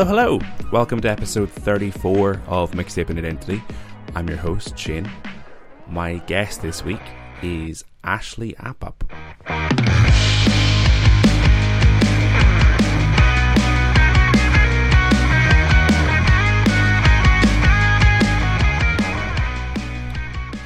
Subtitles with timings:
[0.00, 0.40] Hello, hello.
[0.72, 3.62] Welcome to episode 34 of Mixtaping Identity.
[4.14, 5.06] I'm your host, Shane.
[5.90, 7.02] My guest this week
[7.42, 8.56] is Ashley.
[8.58, 8.72] Yes,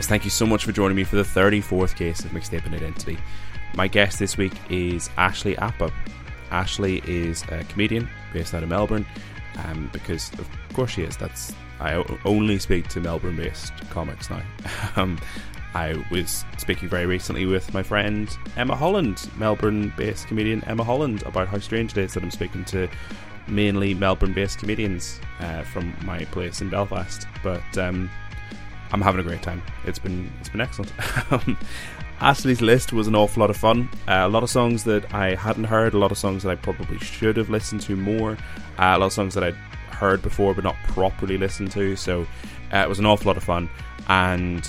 [0.03, 3.19] thank you so much for joining me for the 34th case of Mixtaping Identity.
[3.75, 5.93] My guest this week is Ashley Apap.
[6.53, 9.07] Ashley is a comedian based out of Melbourne,
[9.65, 11.17] um, because of course she is.
[11.17, 14.43] That's I only speak to Melbourne-based comics now.
[14.97, 15.19] um,
[15.75, 21.49] I was speaking very recently with my friend Emma Holland, Melbourne-based comedian Emma Holland, about
[21.49, 22.89] how strange it is that I'm speaking to
[23.49, 27.27] mainly Melbourne-based comedians uh, from my place in Belfast.
[27.43, 28.09] But um,
[28.93, 29.63] I'm having a great time.
[29.85, 30.93] It's been it's been excellent.
[32.21, 33.89] Ashley's list was an awful lot of fun.
[34.09, 36.55] Uh, a lot of songs that I hadn't heard, a lot of songs that I
[36.55, 39.57] probably should have listened to more, uh, a lot of songs that I'd
[39.91, 41.97] heard before but not properly listened to.
[41.97, 42.27] So
[42.73, 43.69] uh, it was an awful lot of fun,
[44.09, 44.69] and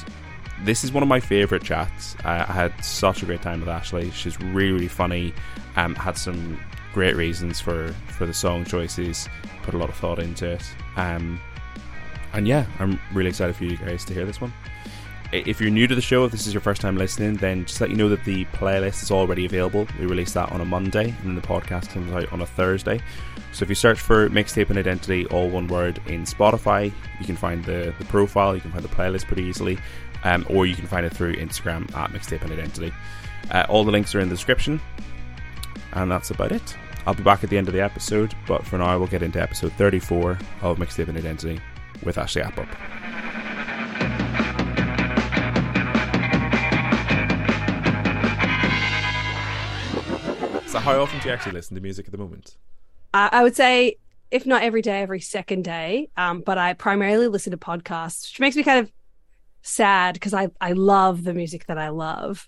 [0.64, 2.16] this is one of my favourite chats.
[2.24, 4.12] I, I had such a great time with Ashley.
[4.12, 5.34] She's really really funny.
[5.76, 6.60] Um, had some
[6.94, 9.30] great reasons for for the song choices.
[9.64, 10.64] Put a lot of thought into it.
[10.96, 11.40] Um,
[12.34, 14.54] and yeah, I'm really excited for you guys to hear this one.
[15.32, 17.82] If you're new to the show, if this is your first time listening, then just
[17.82, 19.88] let you know that the playlist is already available.
[20.00, 23.02] We release that on a Monday, and then the podcast comes out on a Thursday.
[23.52, 27.66] So if you search for Mixtaping Identity, all one word, in Spotify, you can find
[27.66, 29.78] the, the profile, you can find the playlist pretty easily,
[30.24, 32.94] um, or you can find it through Instagram at Mixtaping Identity.
[33.52, 34.80] Uh, all the links are in the description,
[35.94, 36.78] and that's about it.
[37.08, 39.42] I'll be back at the end of the episode, but for now, we'll get into
[39.42, 40.32] episode 34
[40.62, 41.60] of Mixtaping Identity
[42.04, 42.95] with Ashley Apap.
[50.86, 52.58] How often do you actually listen to music at the moment?
[53.14, 53.98] Uh, I would say,
[54.32, 56.10] if not every day, every second day.
[56.18, 58.92] Um, but I primarily listen to podcasts, which makes me kind of
[59.62, 62.48] sad because I, I love the music that I love.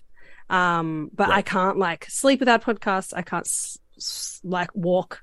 [0.50, 3.12] Um, but I can't like sleep without podcasts.
[3.14, 5.22] I can't s- s- like walk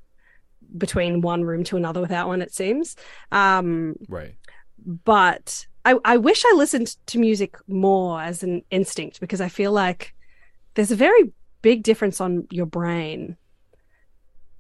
[0.78, 2.96] between one room to another without one, it seems.
[3.32, 4.36] Um, Right.
[4.78, 9.72] but I, I wish I listened to music more as an instinct because I feel
[9.72, 10.14] like
[10.74, 11.32] there's a very
[11.70, 13.38] big difference on your brain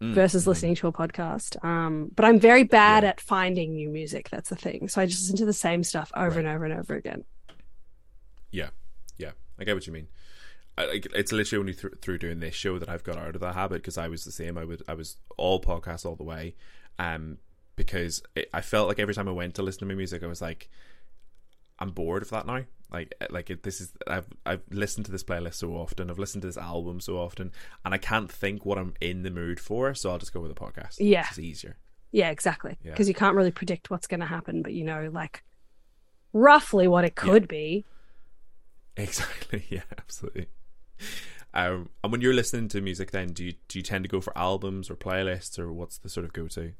[0.01, 0.47] Mm, versus mm.
[0.47, 1.63] listening to a podcast.
[1.63, 3.11] Um, but I'm very bad Yeah.
[3.11, 4.29] at finding new music.
[4.29, 4.89] That's the thing.
[4.89, 6.39] So I just listen to the same stuff over Right.
[6.39, 7.23] and over and over again.
[8.51, 8.71] Yeah,
[9.17, 10.07] yeah, I get what you mean.
[10.77, 13.41] I, like, it's literally only through, through doing this show that I've got out of
[13.41, 14.57] that habit because I was the same.
[14.57, 16.55] I would I was all podcasts all the way,
[16.99, 17.37] um,
[17.77, 20.27] because it, I felt like every time I went to listen to my music, I
[20.27, 20.69] was like,
[21.79, 22.66] I'm bored of that now.
[22.95, 26.09] Like like it, this is I've I've listened to this playlist so often.
[26.09, 27.51] I've listened to this album so often,
[27.83, 29.94] and I can't think what I'm in the mood for.
[29.94, 30.95] So I'll just go with a podcast.
[31.00, 31.25] Yeah.
[31.29, 31.75] it's easier.
[32.13, 32.78] Yeah, exactly.
[32.81, 32.91] Yeah.
[32.91, 35.44] Because you can't really predict what's going to happen, but you know, like
[36.31, 37.84] roughly what it could be.
[38.95, 39.66] Exactly.
[39.69, 40.47] Yeah, absolutely.
[41.53, 44.22] Um, and when you're listening to music, then do you do you tend to go
[44.22, 46.72] for albums or playlists, or what's the sort of go to?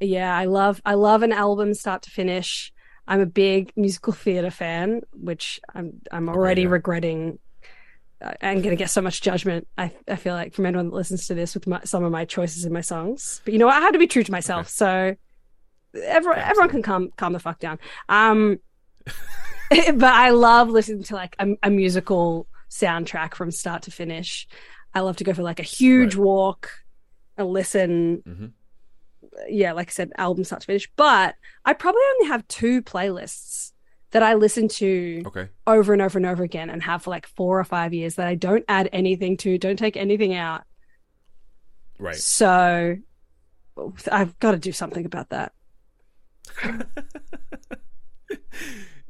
[0.00, 2.72] Yeah, I love I love an album start to finish.
[3.12, 6.68] I'm a big musical theater fan, which I'm I'm already yeah.
[6.68, 7.38] regretting.
[8.40, 9.68] I'm going to get so much judgment.
[9.76, 12.24] I I feel like from anyone that listens to this with my, some of my
[12.24, 13.42] choices in my songs.
[13.44, 13.76] But you know what?
[13.76, 14.70] I had to be true to myself.
[14.70, 15.14] So
[15.94, 17.78] everyone everyone can calm calm the fuck down.
[18.08, 18.60] Um,
[19.04, 24.48] but I love listening to like a, a musical soundtrack from start to finish.
[24.94, 26.24] I love to go for like a huge Right.
[26.24, 26.70] walk,
[27.36, 28.46] and listen hmm
[29.48, 30.90] yeah, like I said, album start to finish.
[30.96, 31.34] But
[31.64, 33.72] I probably only have two playlists
[34.10, 35.48] that I listen to Okay.
[35.66, 38.26] over and over and over again and have for like four or five years that
[38.26, 40.62] I don't add anything to, don't take anything out.
[41.98, 42.16] Right.
[42.16, 42.96] So
[44.10, 45.52] I've got to do something about that.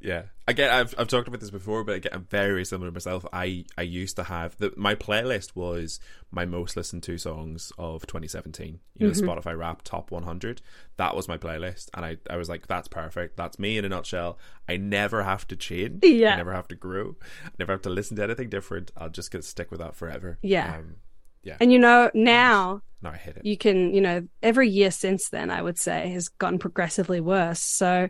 [0.02, 0.24] Yeah.
[0.48, 0.70] I get.
[0.72, 3.24] I've I've talked about this before, but I get, I'm very similar to myself.
[3.32, 6.00] I I used to have the my playlist was
[6.32, 8.80] my most listened to songs of 2017.
[8.98, 9.20] You know, Mhm.
[9.22, 10.60] Spotify Rap Top 100.
[10.96, 13.36] That was my playlist, and I I was like, that's perfect.
[13.36, 14.36] That's me in a nutshell.
[14.68, 16.02] I never have to change.
[16.04, 16.34] Yeah.
[16.34, 17.14] I never have to grow.
[17.46, 18.90] I never have to listen to anything different.
[18.96, 20.38] I'll just get stick with that forever.
[20.42, 20.78] Yeah.
[20.78, 20.96] Um,
[21.44, 21.56] yeah.
[21.60, 23.46] And you know, now No, I hit it.
[23.46, 27.60] you can, you know, every year since then, I would say, has gotten progressively worse.
[27.60, 28.08] So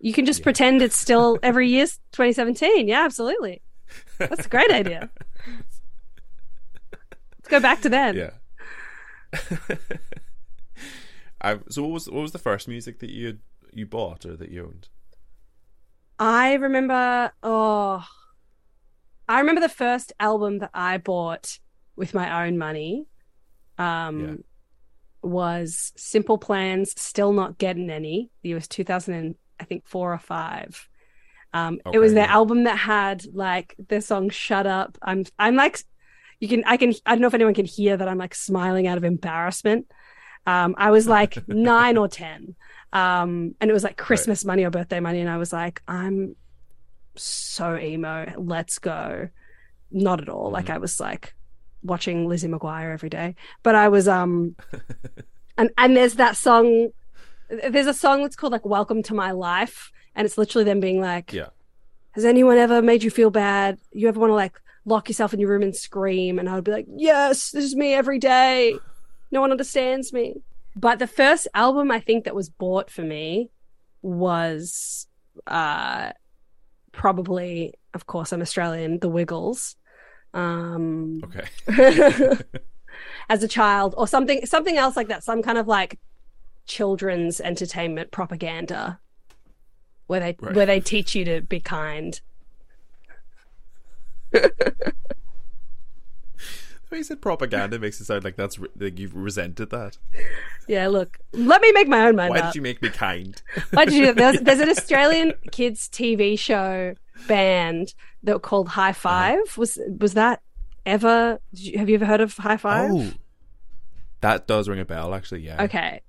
[0.00, 0.44] you can just Yeah.
[0.44, 2.88] pretend it's still every year's 2017.
[2.88, 3.62] Yeah, absolutely.
[4.18, 5.10] That's a great idea.
[6.92, 8.16] Let's go back to then.
[8.16, 8.30] Yeah.
[11.40, 13.38] I, so what was what was the first music that you
[13.72, 14.88] you bought or that you owned?
[16.18, 18.04] I remember, oh,
[19.28, 21.58] I remember the first album that I bought
[21.96, 23.06] with my own money.
[23.78, 24.34] Um, Yeah.
[25.22, 28.30] was Simple Plan's, Still Not Getting Any.
[28.44, 30.88] It was 2000, and, I think, four or five.
[31.52, 32.34] Um, it was their yeah.
[32.34, 35.78] album that had like the song "Shut Up." I'm, I'm like,
[36.40, 38.86] you can, I can, I don't know if anyone can hear that I'm like smiling
[38.86, 39.86] out of embarrassment.
[40.46, 42.56] Um, I was like nine or ten,
[42.92, 46.36] um, and it was like Christmas money or birthday money, and I was like, I'm
[47.16, 48.32] so emo.
[48.36, 49.28] Let's go.
[49.90, 50.50] Not at all.
[50.50, 51.34] Like I was like
[51.82, 54.56] watching Lizzie McGuire every day, but I was um,
[55.58, 56.90] and and there's that song.
[57.48, 61.00] There's a song that's called like "Welcome to My Life," and it's literally them being
[61.00, 61.48] like, Yeah.
[62.12, 63.78] has anyone ever made you feel bad?
[63.92, 66.38] You ever want to like lock yourself in your room and scream?
[66.38, 68.78] And I would be like, yes, this is me every day.
[69.30, 70.36] No one understands me.
[70.76, 73.50] But the first album I think that was bought for me
[74.02, 75.06] was
[75.46, 76.12] uh
[76.92, 79.76] probably, of course, I'm Australian, The Wiggles.
[80.32, 82.36] Um Okay.
[83.28, 85.98] as a child or something something else like that, some kind of like
[86.66, 89.00] children's entertainment propaganda
[90.06, 90.54] where they Right.
[90.54, 92.20] where they teach you to be kind.
[96.94, 99.98] When you said propaganda, makes it sound like that's like you've resented that.
[100.68, 102.52] Yeah, look, let me make my own mind Why up.
[102.52, 103.42] did you make me kind?
[103.72, 104.12] Why did you?
[104.12, 106.94] There's, there's an Australian kids TV show
[107.26, 109.38] band that were called High uh-huh.
[109.42, 110.40] 5 Was was that
[110.86, 111.40] ever?
[111.52, 112.90] Did you, have you ever heard of High Five?
[112.92, 113.10] Oh,
[114.20, 115.14] that does ring a bell.
[115.14, 115.64] Actually, yeah.
[115.64, 116.00] Okay,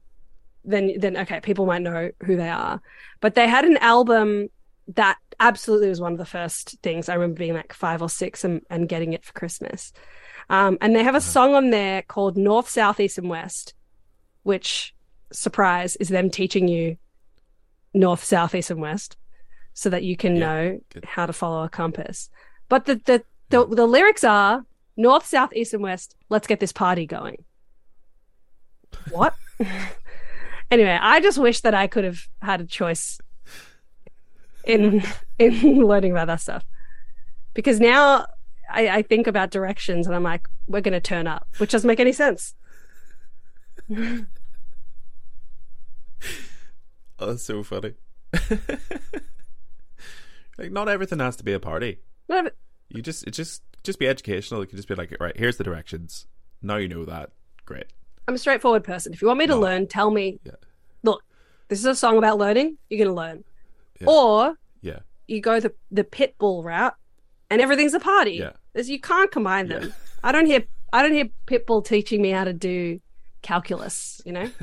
[0.65, 2.81] then then okay, people might know who they are,
[3.21, 4.49] but they had an album
[4.95, 8.43] that absolutely was one of the first things I remember being like five or six
[8.43, 9.91] and, and getting it for Christmas.
[10.49, 13.73] Um, and they have a song on there called North, South, East, and West,
[14.43, 14.93] which
[15.31, 16.97] surprise is them teaching you
[17.93, 19.17] north, south, east, and west,
[19.73, 21.03] so that you can Yeah, know good.
[21.03, 22.29] how to follow a compass.
[22.69, 24.65] But the the the, the lyrics are
[24.97, 26.15] north, south, east, and west.
[26.29, 27.45] Let's get this party going.
[29.05, 29.35] What?
[30.75, 33.19] anyway, I just wish that I could have had a choice
[34.65, 35.03] in
[35.39, 36.63] in learning about that stuff
[37.53, 38.25] because now
[38.71, 41.87] I, I think about directions and I'm like, we're going to turn up, which doesn't
[41.87, 42.53] make any sense.
[47.17, 47.93] Oh, that's so funny.
[50.57, 51.99] like, not everything has to be a party.
[52.29, 52.49] Of
[52.89, 54.61] You just it just just be educational.
[54.61, 56.27] It can just be like, right, here's the directions.
[56.61, 57.29] Now you know that.
[57.65, 57.85] Great.
[58.27, 59.13] I'm a straightforward person.
[59.13, 59.59] If you want me to No.
[59.61, 60.39] learn, tell me.
[60.43, 60.53] Yeah.
[61.05, 61.23] Look,
[61.69, 62.77] this is a song about learning.
[62.89, 63.43] You're going to learn,
[64.01, 64.07] Yeah.
[64.09, 64.99] or Yeah.
[65.27, 66.95] you go the the Pitbull route,
[67.49, 68.33] and everything's a party.
[68.33, 68.53] Yeah.
[68.73, 69.83] There's- you can't combine them.
[69.83, 69.89] Yeah.
[70.23, 72.99] I don't hear I don't hear Pitbull teaching me how to do
[73.41, 74.21] calculus.
[74.25, 74.51] You know.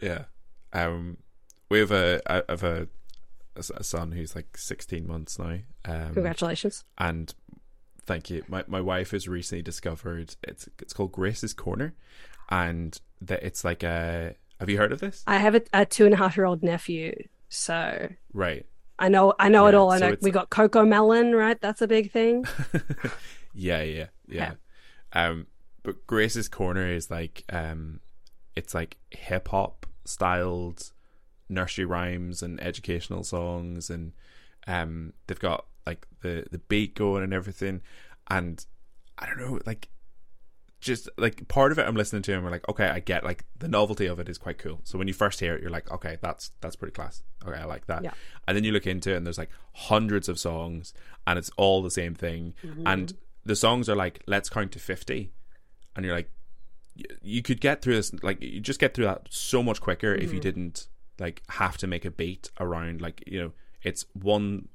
[0.00, 0.24] Yeah.
[0.72, 1.16] Um,
[1.70, 2.88] we have a I have a,
[3.56, 5.58] a son who's like 16 months now.
[5.86, 6.84] Um, Congratulations.
[6.98, 7.34] and
[8.04, 8.44] thank you.
[8.46, 11.94] My my wife has recently discovered it's it's called Gracie's Corner,
[12.50, 14.34] and that it's like a.
[14.60, 15.22] Have you heard of this?
[15.26, 17.14] I have a, a two and a half year old nephew,
[17.48, 18.66] so Right.
[18.98, 19.90] I know I know it all.
[19.90, 21.60] I so know we got Cocomelon, right?
[21.60, 22.46] That's a big thing.
[23.54, 24.52] yeah, yeah, yeah.
[25.12, 25.46] Um,
[25.82, 28.00] but Gracie's Corner is like um,
[28.54, 30.92] it's like hip hop styled
[31.48, 34.12] nursery rhymes and educational songs, and
[34.66, 37.82] um, they've got like the the beat going and everything,
[38.30, 38.64] and
[39.18, 39.88] I don't know, like
[40.86, 43.44] just like part of it I'm listening to and we're like, okay, I get like
[43.58, 44.80] the novelty of it is quite cool.
[44.84, 47.22] So when you first hear it, you're like, okay, that's that's pretty class.
[47.46, 48.04] Okay, I like that.
[48.04, 48.12] Yeah.
[48.46, 50.94] And then you look into it and there's like hundreds of songs
[51.26, 52.54] and it's all the same thing.
[52.86, 53.12] And
[53.44, 55.32] the songs are like, let's count to fifty.
[55.94, 56.30] And you're like
[57.20, 60.32] you could get through this like you just get through that so much quicker if
[60.32, 60.86] you didn't
[61.18, 63.52] like have to make a beat around like, you know,
[63.82, 64.68] it's one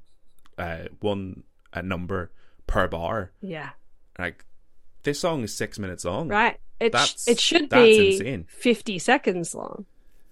[0.58, 1.42] uh one
[1.72, 2.30] uh, number
[2.66, 3.32] per bar.
[3.40, 3.70] Yeah.
[4.18, 4.44] Like
[5.02, 6.28] this song is six minutes long.
[6.28, 6.58] Right.
[6.80, 8.46] It sh- it should be insane.
[8.48, 9.86] 50 seconds long.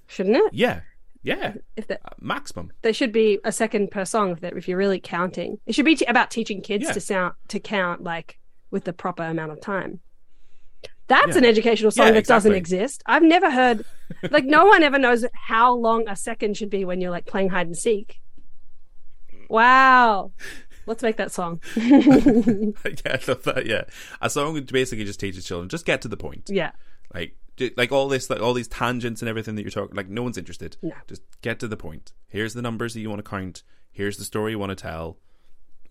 [0.06, 0.52] Shouldn't it?
[0.52, 0.80] Yeah.
[1.22, 1.54] Yeah.
[1.76, 2.72] If that Uh, maximum.
[2.82, 5.58] there should be a second per song if, that, if you're really counting.
[5.66, 6.92] It should be t- about teaching kids Yeah.
[6.92, 8.38] to sound to count like
[8.70, 10.00] with the proper amount of time.
[11.08, 11.38] That's Yeah.
[11.38, 13.02] an educational song Yeah, that doesn't exist.
[13.06, 13.84] I've never heard
[14.30, 17.50] like no one ever knows how long a second should be when you're like playing
[17.50, 18.20] hide and seek.
[19.48, 20.32] Wow.
[20.90, 21.60] Let's make that song.
[21.76, 21.92] yeah,
[23.06, 23.62] I love that.
[23.64, 23.84] Yeah,
[24.20, 26.50] a song basically just teaches children just get to the point.
[26.50, 26.72] yeah.
[27.14, 27.36] Like,
[27.76, 29.94] like all this, like all these tangents and everything that you're talking.
[29.94, 30.76] Like, no one's interested.
[30.82, 30.90] No.
[31.06, 32.12] Just get to the point.
[32.26, 33.62] Here's the numbers that you want to count.
[33.92, 35.18] Here's the story you want to tell.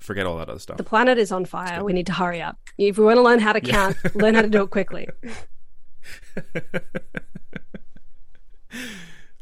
[0.02, 0.76] Forget all that other stuff.
[0.76, 1.82] The planet is on fire.
[1.82, 2.58] We need to hurry up.
[2.78, 5.08] If we want to learn how to count, learn how to do it quickly.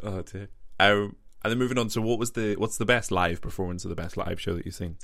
[0.03, 0.49] oh dear.
[0.79, 1.89] Um, and then moving on.
[1.89, 4.65] So, what was the what's the best live performance or the best live show that
[4.65, 4.97] you've seen?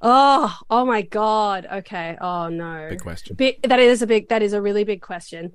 [0.00, 1.66] Oh, oh my God.
[1.72, 2.16] Okay.
[2.20, 2.88] Oh no.
[2.90, 3.36] Big question.
[3.36, 5.52] Big, that is a big, that is a really big question.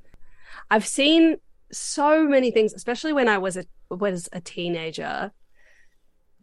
[0.69, 1.37] I've seen
[1.71, 5.31] so many things, especially when I was a was a teenager.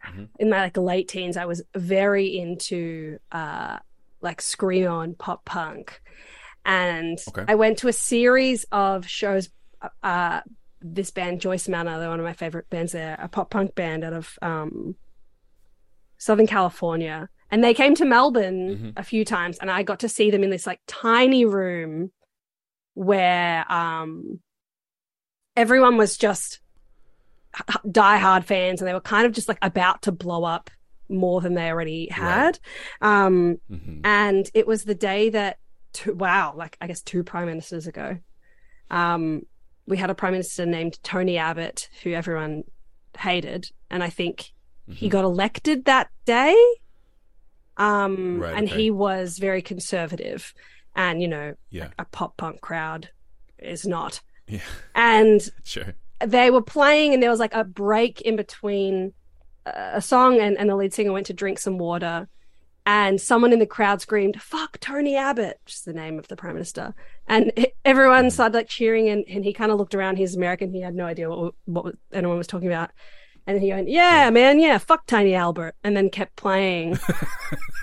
[0.06, 0.28] Mhm.
[0.38, 3.78] In my like late teens, I was very into uh
[4.20, 6.00] like screamo and pop punk,
[6.64, 7.44] and Okay.
[7.48, 9.48] I went to a series of shows.
[10.02, 10.40] Uh,
[10.80, 12.92] this band Joyce Manor, they're one of my favorite bands.
[12.92, 14.94] They're a pop punk band out of um
[16.16, 18.92] Southern California, and they came to Melbourne Mhm.
[18.96, 22.10] a few times, and I got to see them in this like tiny room
[22.94, 24.40] where um
[25.56, 26.60] everyone was just
[27.86, 30.70] diehard fans, and they were kind of just like about to blow up
[31.08, 32.58] more than they already had.
[33.00, 35.58] Um, hmm and it was the day that
[35.92, 38.18] two, wow, like I guess two prime ministers ago,
[38.90, 39.42] um,
[39.86, 42.62] we had a prime minister named Tony Abbott, who everyone
[43.18, 44.52] hated, and I think
[44.88, 45.10] he Mhm.
[45.10, 46.56] got elected that day.
[47.78, 48.82] Um, Right, and okay.
[48.82, 50.52] he was very conservative,
[50.96, 51.88] and you know, Yeah.
[51.98, 53.10] a pop punk crowd
[53.58, 54.20] is not.
[54.46, 54.60] Yeah.
[54.94, 55.94] And Sure.
[56.24, 59.12] they were playing, and there was like a break in between
[59.66, 62.28] uh, a song, and, and the lead singer went to drink some water,
[62.86, 66.36] and someone in the crowd screamed, "Fuck Tony Abbott," which is the name of the
[66.36, 66.94] prime minister,
[67.26, 67.52] and
[67.84, 68.32] everyone Mhm.
[68.32, 70.16] started like cheering, and, and he kind of looked around.
[70.16, 72.90] He's American; he had no idea what what anyone was talking about,
[73.48, 76.98] and he went, "Yeah, man, yeah, fuck Tiny Albert," and then kept playing.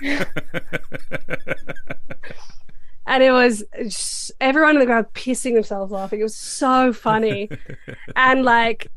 [3.04, 6.20] and it was just, everyone in the crowd pissing themselves laughing.
[6.20, 7.50] It was so funny,
[8.16, 8.92] and like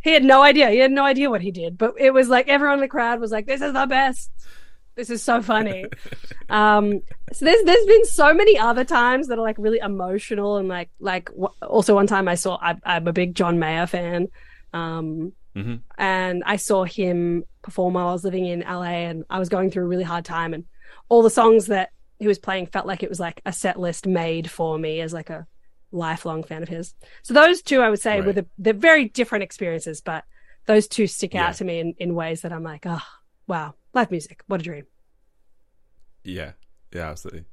[0.00, 0.68] he had no idea.
[0.70, 3.20] He had no idea what he did, but it was like everyone in the crowd
[3.20, 4.32] was like, "This is the best.
[4.96, 5.84] This is so funny."
[6.50, 7.02] um,
[7.32, 10.90] so there's there's been so many other times that are like really emotional and like
[10.98, 14.26] like w- also one time I saw I, I'm a big John Mayer fan.
[14.72, 19.38] Um, hmm and I saw him perform while I was living in LA and I
[19.38, 20.64] was going through a really hard time and
[21.08, 24.06] all the songs that he was playing felt like it was like a set list
[24.06, 25.46] made for me as like a
[25.90, 26.94] lifelong fan of his.
[27.22, 30.24] So those two I would say were the they're very different experiences, but
[30.66, 31.40] those two stick Yeah.
[31.42, 33.02] out to me in, in ways that I'm like, oh
[33.46, 34.86] wow, live music, what a dream.
[36.24, 36.52] Yeah,
[36.92, 37.44] yeah, absolutely.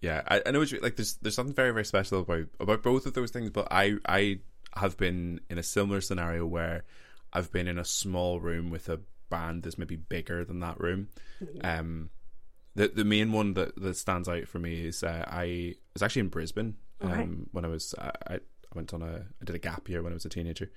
[0.00, 0.96] Yeah, I, I know what you like.
[0.96, 3.50] There's there's something very very special about about both of those things.
[3.50, 4.38] But I I
[4.76, 6.84] have been in a similar scenario where
[7.32, 11.08] I've been in a small room with a band that's maybe bigger than that room.
[11.62, 12.10] Um,
[12.74, 16.20] the the main one that that stands out for me is uh, I was actually
[16.20, 16.76] in Brisbane.
[17.02, 17.28] Um, Okay.
[17.52, 20.12] when I was I, I I went on a I did a gap year when
[20.12, 20.70] I was a teenager,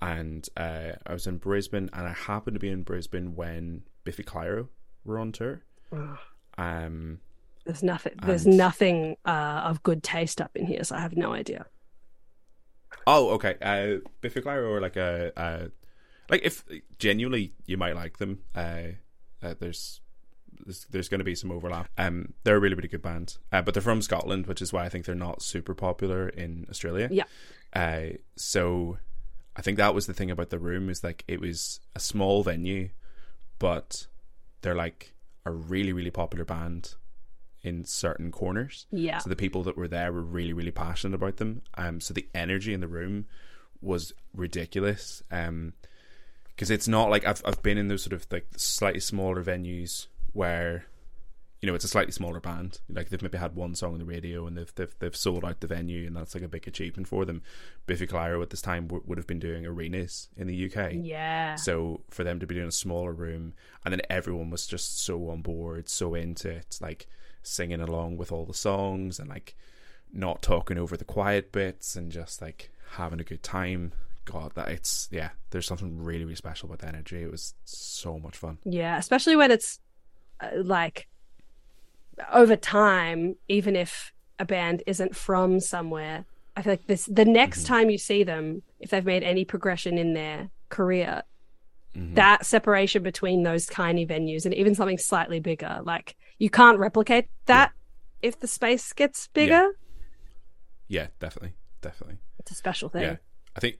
[0.00, 4.22] and uh, I was in Brisbane, and I happened to be in Brisbane when Biffy
[4.24, 4.68] Clyro
[5.04, 5.62] were on tour.
[5.92, 6.18] Ugh.
[6.58, 7.20] Um,
[7.64, 11.32] There's nothing there's nothing uh, of good taste up in here, so I have no
[11.32, 11.66] idea.
[13.06, 13.56] Oh, okay.
[13.60, 15.68] Uh, Biffy Clyro or like a, uh,
[16.28, 16.64] like if
[16.98, 18.40] genuinely you might like them.
[18.54, 18.82] Uh,
[19.42, 20.00] uh there's
[20.64, 21.88] there's, there's going to be some overlap.
[21.98, 24.84] Um, they're a really really good band, uh, but they're from Scotland, which is why
[24.84, 27.08] I think they're not super popular in Australia.
[27.10, 27.24] Yeah.
[27.72, 28.98] Uh, so
[29.56, 32.42] I think that was the thing about the room is like it was a small
[32.42, 32.90] venue,
[33.58, 34.06] but
[34.62, 35.14] they're like
[35.46, 36.94] a really really popular band
[37.62, 38.86] in certain corners.
[38.90, 39.18] Yeah.
[39.18, 41.62] So the people that were there were really, really passionate about them.
[41.76, 43.26] Um, so the energy in the room
[43.80, 45.22] was ridiculous.
[45.30, 45.74] Um,
[46.60, 50.08] because it's not like I've I've been in those sort of like slightly smaller venues
[50.34, 50.84] where,
[51.62, 52.80] you know, it's a slightly smaller band.
[52.86, 55.60] Like they've maybe had one song on the radio and they've they've, they've sold out
[55.60, 57.40] the venue and that's like a big achievement for them.
[57.86, 60.92] Biffy Clyro at this time w- would have been doing arenas in the UK.
[60.96, 61.54] Yeah.
[61.54, 65.30] So for them to be doing a smaller room, and then everyone was just so
[65.30, 67.06] on board, so into it, like
[67.42, 69.54] singing along with all the songs, and like
[70.12, 73.92] not talking over the quiet bits, and just like having a good time.
[74.26, 75.30] God, that it's yeah.
[75.50, 77.22] There's something really, really special about the energy.
[77.22, 78.58] It was so much fun.
[78.64, 79.80] Yeah, especially when it's
[80.40, 81.08] uh, like
[82.32, 87.62] over time, even if a band isn't from somewhere, I feel like this the next
[87.64, 87.66] Mhm.
[87.66, 91.22] time you see them, if they've made any progression in their career,
[91.96, 92.14] Mhm.
[92.14, 97.28] that separation between those tiny venues and even something slightly bigger, like you can't replicate
[97.46, 97.72] that
[98.22, 99.70] if the space gets bigger.
[100.88, 102.18] yeah, definitely, definitely.
[102.40, 103.02] It's a special thing.
[103.02, 103.16] Yeah,
[103.54, 103.78] I think.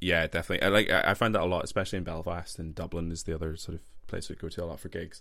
[0.00, 0.64] Yeah, definitely.
[0.64, 0.90] I like.
[0.90, 3.76] I I find that a lot, especially in Belfast and Dublin is the other sort
[3.76, 5.20] of place we go to a lot for gigs.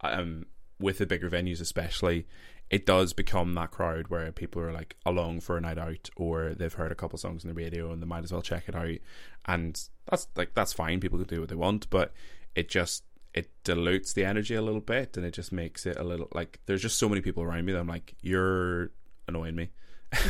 [0.00, 0.46] Um,
[0.80, 2.26] with the bigger venues, especially,
[2.70, 6.54] it does become that crowd where people are like along for a night out, or
[6.54, 8.74] they've heard a couple songs on the radio and they might as well check it
[8.74, 8.96] out.
[9.44, 10.98] And that's like that's fine.
[10.98, 12.12] People can do what they want, but
[12.54, 16.04] it just it dilutes the energy a little bit, and it just makes it a
[16.04, 18.90] little like there's just so many people around me that I'm like, you're
[19.28, 19.70] annoying me.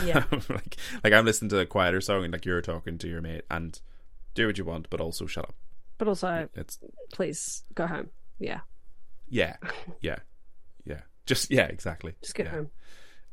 [0.05, 0.25] Yeah.
[0.49, 3.45] like like I'm listening to a quieter song and like you're talking to your mate
[3.51, 3.79] and
[4.35, 5.55] do what you want, but also shut up.
[5.99, 6.79] But also, It's
[7.13, 8.11] please go home.
[8.39, 8.61] Yeah.
[9.29, 9.57] Yeah,
[10.01, 10.19] yeah,
[10.85, 11.01] yeah.
[11.27, 12.15] Just yeah, exactly.
[12.23, 12.53] Just get yeah.
[12.53, 12.71] home.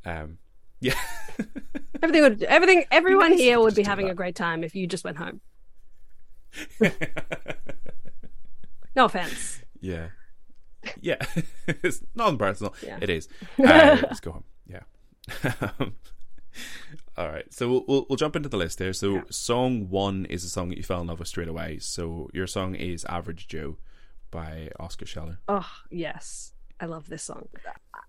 [0.06, 0.38] Um,
[0.80, 0.94] yeah,
[2.02, 4.14] Everything would, everything, everyone here would be having that.
[4.14, 5.42] a great time if you just went home.
[8.96, 9.62] No offense.
[9.82, 10.10] yeah,
[11.02, 11.18] yeah.
[11.68, 12.74] it's not personal.
[12.86, 12.98] Yeah.
[13.02, 13.28] It is.
[13.58, 14.44] Uh, let's go home.
[14.68, 14.82] Yeah.
[17.18, 18.94] All right, so we'll, we'll we'll jump into the list here.
[18.94, 19.22] So, Yeah.
[19.30, 21.78] song one is a song that you fell in love with straight away.
[21.80, 23.78] So, your song is "Average Joe"
[24.32, 25.40] by Oscar Scheller.
[25.48, 27.48] Oh yes, I love this song.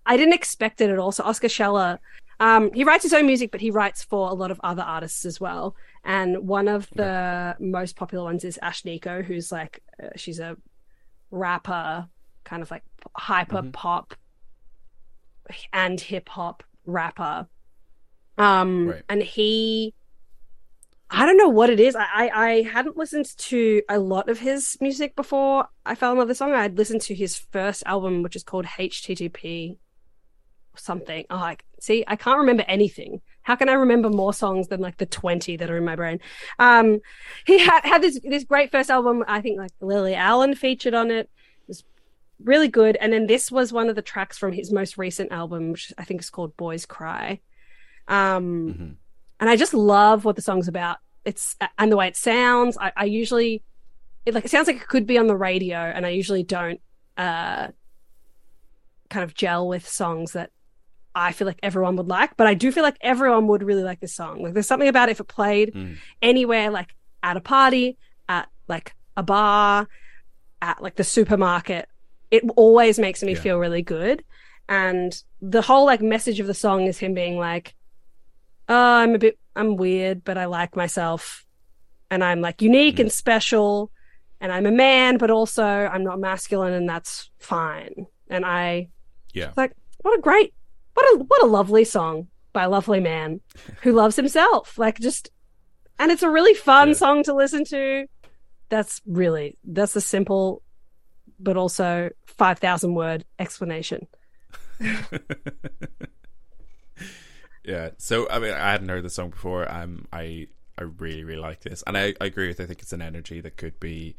[0.05, 1.11] I didn't expect it at all.
[1.11, 1.99] So Oscar Scheller,
[2.39, 5.25] um, he writes his own music, but he writes for a lot of other artists
[5.25, 5.75] as well.
[6.03, 10.57] And one of the most popular ones is Ashnikko, who's like uh, she's a
[11.31, 12.07] rapper,
[12.43, 12.83] kind of like
[13.15, 13.73] hyper Mhm.
[13.73, 14.13] pop
[15.73, 17.47] and hip hop rapper.
[18.37, 19.03] Um, Right.
[19.09, 19.93] and he.
[21.13, 21.93] I don't know what it is.
[21.93, 26.17] I, I, I hadn't listened to a lot of his music before I fell in
[26.17, 26.53] love with the song.
[26.53, 29.71] I'd listened to his first album, which is called HTTP
[30.73, 31.25] or something.
[31.29, 33.19] Oh, I, see, I can't remember anything.
[33.43, 36.19] How can I remember more songs than like the 20 that are in my brain?
[36.59, 36.99] Um,
[37.45, 39.23] he had, had this, this great first album.
[39.27, 41.29] I think like Lily Allen featured on it.
[41.61, 41.83] It was
[42.43, 42.97] really good.
[42.97, 46.03] And then this was one of the tracks from his most recent album, which I
[46.03, 47.39] think is called Boys Cry.
[48.07, 48.95] Um, Mhm.
[49.39, 50.97] and I just love what the song's about.
[51.23, 52.77] It's and the way it sounds.
[52.79, 53.63] I, I usually
[54.25, 56.81] it like it sounds like it could be on the radio, and I usually don't
[57.17, 57.67] uh
[59.09, 60.51] kind of gel with songs that
[61.13, 62.37] I feel like everyone would like.
[62.37, 64.41] But I do feel like everyone would really like this song.
[64.43, 65.97] Like there's something about it if it played Mm.
[66.21, 67.97] anywhere, like at a party,
[68.29, 69.87] at like a bar,
[70.61, 71.87] at like the supermarket.
[72.31, 73.41] It always makes me Yeah.
[73.41, 74.23] feel really good.
[74.69, 77.75] And the whole like message of the song is him being like,
[78.69, 81.45] oh, I'm a bit, I'm weird, but I like myself.
[82.09, 83.01] And I'm like unique Mm.
[83.01, 83.91] and special.
[84.39, 88.07] And I'm a man, but also I'm not masculine, and that's fine.
[88.29, 88.87] And I,
[89.33, 89.51] Yeah.
[89.57, 90.53] like, what a great,
[91.01, 93.39] what a, what a lovely song by a lovely man
[93.81, 94.77] who loves himself.
[94.77, 95.29] Like, just,
[95.99, 96.93] and it's a really fun Yeah.
[96.95, 98.05] song to listen to.
[98.69, 100.61] That's really, that's a simple,
[101.39, 104.07] but also 5,000 word explanation.
[107.63, 107.89] yeah.
[107.97, 109.71] So I mean, I hadn't heard the song before.
[109.71, 112.59] Um, I I really really like this, and I, I agree with.
[112.59, 114.15] I think it's an energy that could be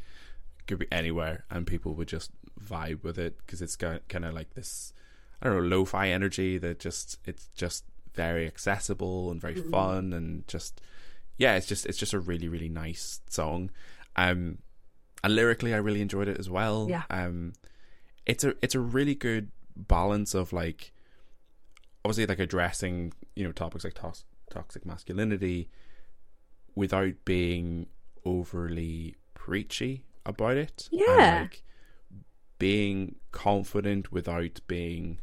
[0.66, 2.30] could be anywhere, and people would just
[2.64, 4.92] vibe with it because it's kind of like this.
[5.42, 9.70] I don't know, lo-fi energy that just it's just very accessible and very Mhm.
[9.70, 10.80] fun and just
[11.36, 13.70] yeah, it's just it's just a really really nice song.
[14.16, 14.58] Um,
[15.24, 16.86] and lyrically, I really enjoyed it as well.
[16.88, 17.02] Yeah.
[17.10, 17.54] Um,
[18.26, 20.92] it's a it's a really good balance of like
[22.04, 25.68] obviously like addressing you know topics like tos- toxic masculinity
[26.74, 27.86] without being
[28.24, 31.40] overly preachy about it and, Yeah.
[31.42, 31.62] like
[32.58, 35.18] being confident without being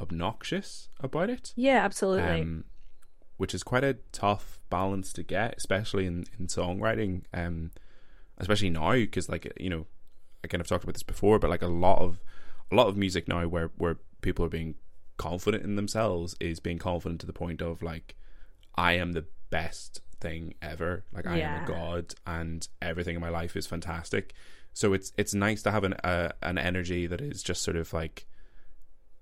[0.00, 2.42] obnoxious about it Yeah, absolutely.
[2.42, 2.64] um,
[3.36, 7.70] which is quite a tough balance to get, especially in, in songwriting, um,
[8.38, 9.86] especially now because like you know,
[10.44, 12.20] I kind of talked about this before, but like a lot of
[12.70, 14.74] a lot of music now where where people are being
[15.18, 18.16] confident in themselves is being confident to the point of like
[18.74, 23.28] I am the best thing ever, like I am a god, and everything in my
[23.28, 24.34] life is fantastic.
[24.72, 27.92] So it's it's nice to have an uh, an energy that is just sort of
[27.92, 28.26] like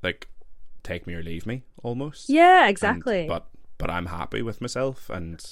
[0.03, 0.29] like
[0.85, 2.29] take me or leave me almost.
[2.31, 3.27] yeah, And- exactly.
[3.27, 3.47] but
[3.79, 5.45] but I'm happy with myself, and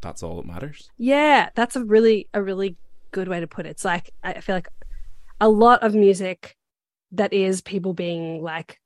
[0.00, 0.90] that's all that matters.
[0.96, 2.76] Yeah, that's a really a really
[3.10, 3.70] good way to put it.
[3.70, 4.68] It's like I feel like
[5.40, 6.56] a lot of music
[7.12, 8.78] that is people being like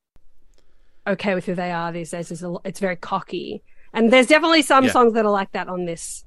[1.06, 3.62] okay with who they are these days is a, it's very cocky.
[3.92, 4.92] And there's definitely some Yeah.
[4.92, 6.24] songs that are like that on this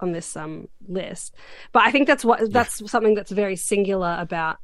[0.00, 1.34] on this um list.
[1.72, 4.58] But I think that's what that's something that's very singular about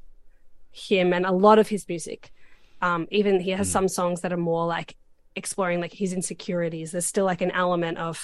[0.70, 2.32] him and a lot of his music.
[2.86, 3.72] Um even he has Mm.
[3.76, 4.90] some songs that are more like
[5.42, 6.88] exploring like his insecurities.
[6.92, 8.16] There's still like an element of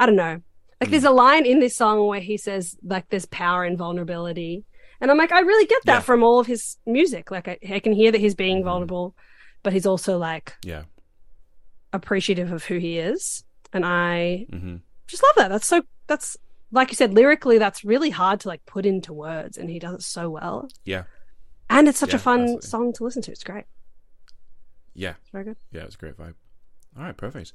[0.00, 0.36] I don't know.
[0.80, 0.92] Like Mm.
[0.92, 4.54] there's a line in this song where he says like there's power in vulnerability.
[5.00, 6.08] And I'm like, I really get that Yeah.
[6.08, 6.62] from all of his
[6.98, 7.24] music.
[7.36, 8.68] Like I, I can hear that he's being Mhm.
[8.70, 9.06] vulnerable,
[9.64, 10.84] but he's also like Yeah.
[11.92, 13.44] appreciative of who he is.
[13.72, 14.76] And I hmm
[15.08, 15.48] just love that.
[15.48, 16.36] That's so that's
[16.70, 19.94] like you said, lyrically that's really hard to like put into words and he does
[19.94, 20.68] it so well.
[20.84, 21.04] Yeah.
[21.68, 22.68] And it's such Yeah, a fun absolutely.
[22.72, 23.30] song to listen to.
[23.30, 23.64] It's great.
[24.94, 25.14] Yeah.
[25.20, 25.56] It's very good.
[25.70, 25.82] Yeah.
[25.82, 26.34] It was a great vibe.
[26.96, 27.16] All right.
[27.16, 27.52] Perfect.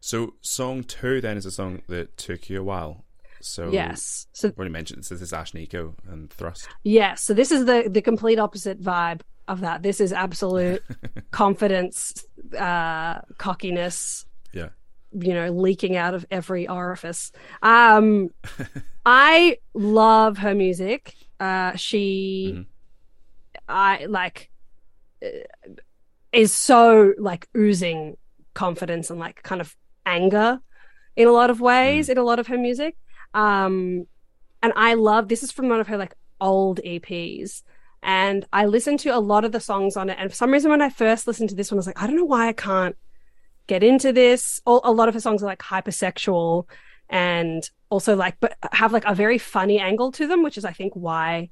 [0.00, 3.04] So song two then is a song that took you a while.
[3.40, 4.26] So yes.
[4.32, 6.68] So I've already mentioned this is Ashnikko and Thrust.
[6.82, 7.22] Yes.
[7.22, 9.82] So this is the the complete opposite vibe of that.
[9.82, 10.82] This is absolute
[11.30, 12.24] confidence,
[12.58, 14.68] uh, cockiness, Yeah.
[15.12, 17.32] you know, leaking out of every orifice.
[17.62, 18.30] Um,
[19.06, 21.14] I love her music.
[21.40, 22.66] Uh, she, Mhm.
[23.68, 24.50] I like.
[26.32, 28.16] Is so like oozing
[28.54, 30.60] confidence and like kind of anger
[31.16, 32.12] in a lot of ways Mm.
[32.12, 32.96] in a lot of her music.
[33.34, 34.06] Um,
[34.62, 37.62] and I love this is from one of her like old EPs.
[38.02, 40.16] And I listened to a lot of the songs on it.
[40.18, 42.06] And for some reason, when I first listened to this one, I was like, I
[42.06, 42.96] don't know why I can't
[43.66, 44.60] get into this.
[44.64, 46.66] All, a lot of her songs are like hypersexual
[47.10, 50.72] and also like, but have like a very funny angle to them, which is, I
[50.72, 51.50] think, why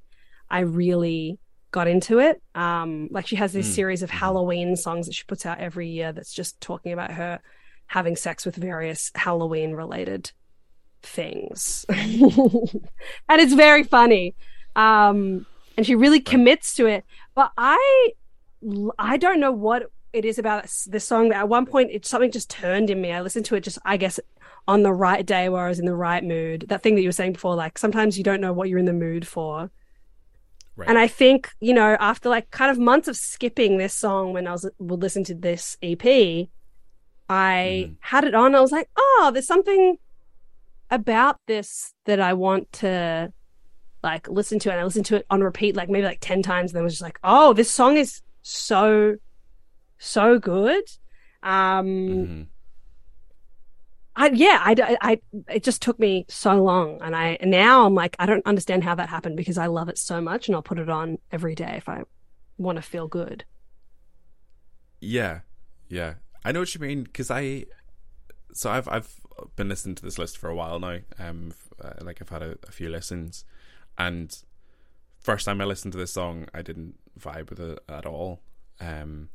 [0.48, 1.38] I really
[1.70, 2.42] got into it.
[2.54, 3.74] Um, like she has this Mm.
[3.74, 4.14] series of Mhm.
[4.14, 7.40] Halloween songs that she puts out every year that's just talking about her
[7.86, 10.30] having sex with various Halloween related
[11.02, 11.84] things.
[11.88, 14.34] and it's very funny.
[14.76, 17.04] Um, and she really commits to it.
[17.34, 18.08] But I,
[18.98, 21.28] I don't know what it is about this song.
[21.28, 23.12] That at one point, it something just turned in me.
[23.12, 24.18] I listened to it just, I guess,
[24.66, 26.66] on the right day where I was in the right mood.
[26.68, 28.86] That thing that you were saying before, like sometimes you don't know what you're in
[28.86, 29.70] the mood for.
[30.78, 30.88] Right.
[30.88, 34.46] And I think, you know, after like kind of months of skipping this song when
[34.46, 36.48] I was would listen to this EP,
[37.28, 37.96] I Mhm.
[37.98, 38.54] had it on.
[38.54, 39.96] I was like, oh, there's something
[40.88, 43.32] about this that I want to
[44.04, 44.70] like listen to.
[44.70, 46.70] And I listened to it on repeat, like maybe like 10 times.
[46.70, 49.16] And then was just like, oh, this song is so,
[49.98, 50.84] so good.
[51.42, 52.46] Um, Mhm.
[54.18, 57.00] I, yeah, I, I, it just took me so long.
[57.00, 59.96] And I, now I'm like, I don't understand how that happened because I love it
[59.96, 62.02] so much and I'll put it on every day if I
[62.58, 63.44] want to feel good.
[65.00, 65.40] Yeah,
[65.88, 67.66] yeah, I know what you mean because I,
[68.52, 69.20] so I've I've
[69.54, 70.98] been listening to this list for a while now.
[71.20, 73.44] Um, uh, like I've had a, a few listens,
[73.96, 74.36] and
[75.20, 78.40] first time I listened to this song, I didn't vibe with it at all.
[78.80, 79.28] Um,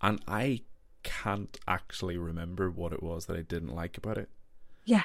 [0.00, 0.62] and I
[1.04, 4.28] can't actually remember what it was that I didn't like about it.
[4.84, 5.04] Yeah.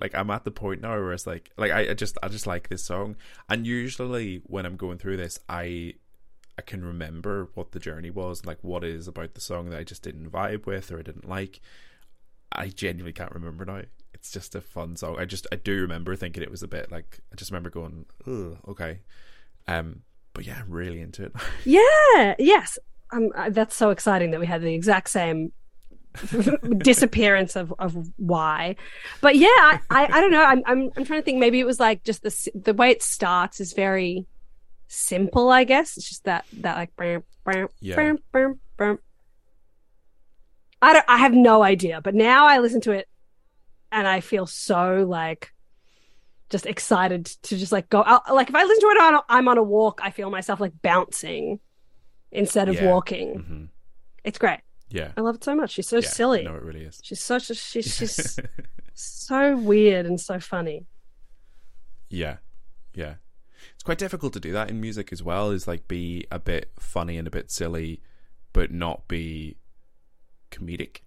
[0.00, 2.46] Like I'm at the point now where it's like, like I, I just, I just
[2.46, 3.16] like this song,
[3.48, 5.94] and usually when I'm going through this, I
[6.58, 9.84] I can remember what the journey was, like what is about the song that I
[9.84, 11.60] just didn't vibe with or I didn't like.
[12.50, 13.82] I genuinely can't remember now.
[14.12, 15.16] It's just a fun song.
[15.18, 18.06] I just I do remember thinking it was a bit like I just remember going,
[18.26, 19.00] Ugh, okay.
[19.68, 20.02] Um
[20.34, 21.32] but yeah, I'm really into it.
[21.64, 22.34] Yeah.
[22.38, 22.78] Yes.
[23.12, 25.52] Um, uh, that's so exciting that we had the exact same
[26.78, 28.76] disappearance of, of why.
[29.20, 30.44] But yeah, I, I, I don't know.
[30.44, 31.38] I'm, I'm, I'm trying to think.
[31.38, 34.26] Maybe it was like just the, the way it starts is very
[34.88, 35.96] simple, I guess.
[35.96, 38.14] It's just that, that like, bam, bam, Yeah.
[38.32, 38.98] bam.
[40.80, 43.08] I don't, I have no idea, but now I listen to it
[43.90, 45.52] and I feel so like
[46.50, 48.32] just excited to just like go out.
[48.32, 50.72] Like if I listen to it on, I'm on a walk, I feel myself like
[50.80, 51.58] bouncing
[52.32, 52.86] instead of Yeah.
[52.86, 53.34] walking.
[53.40, 53.64] hmm
[54.24, 54.60] It's great.
[54.90, 55.12] Yeah.
[55.16, 55.72] I love it so much.
[55.72, 56.08] She's so yeah.
[56.08, 56.42] silly.
[56.44, 57.00] No, it really is.
[57.02, 58.38] She's such a she's she's
[58.94, 60.86] so weird and so funny.
[62.08, 62.36] Yeah.
[62.94, 63.14] Yeah.
[63.74, 66.70] It's quite difficult to do that in music as well, is like be a bit
[66.78, 68.00] funny and a bit silly,
[68.52, 69.56] but not be
[70.50, 71.00] comedic.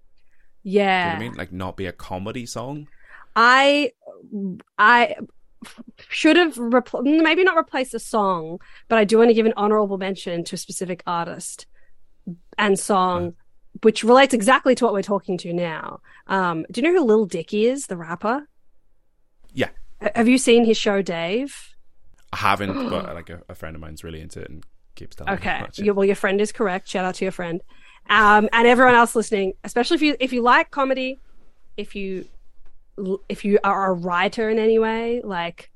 [0.63, 1.07] Do you know Yeah.
[1.07, 1.33] what I mean?
[1.33, 2.87] Like not be a comedy song.
[3.35, 3.93] I
[4.77, 5.15] I
[6.09, 9.53] should have repl- maybe not replaced the song, but I do want to give an
[9.57, 11.65] honorable mention to a specific artist
[12.57, 13.33] and song,
[13.83, 16.01] which relates exactly to what we're talking to now.
[16.27, 18.47] Um, do you know who Lil Dicky is, the rapper?
[19.53, 19.69] Yeah.
[20.15, 21.55] Have you seen his show, Dave?
[22.33, 24.63] I haven't, but like a, a friend of mine's really into it and
[24.95, 25.63] keeps telling me Okay.
[25.67, 25.77] it.
[25.77, 26.87] You, well, your friend is correct.
[26.87, 27.61] Shout out to your friend.
[28.09, 31.19] Um, and everyone else listening, especially if you if you like comedy,
[31.77, 32.25] if you
[33.29, 35.69] if you are a writer in any way, like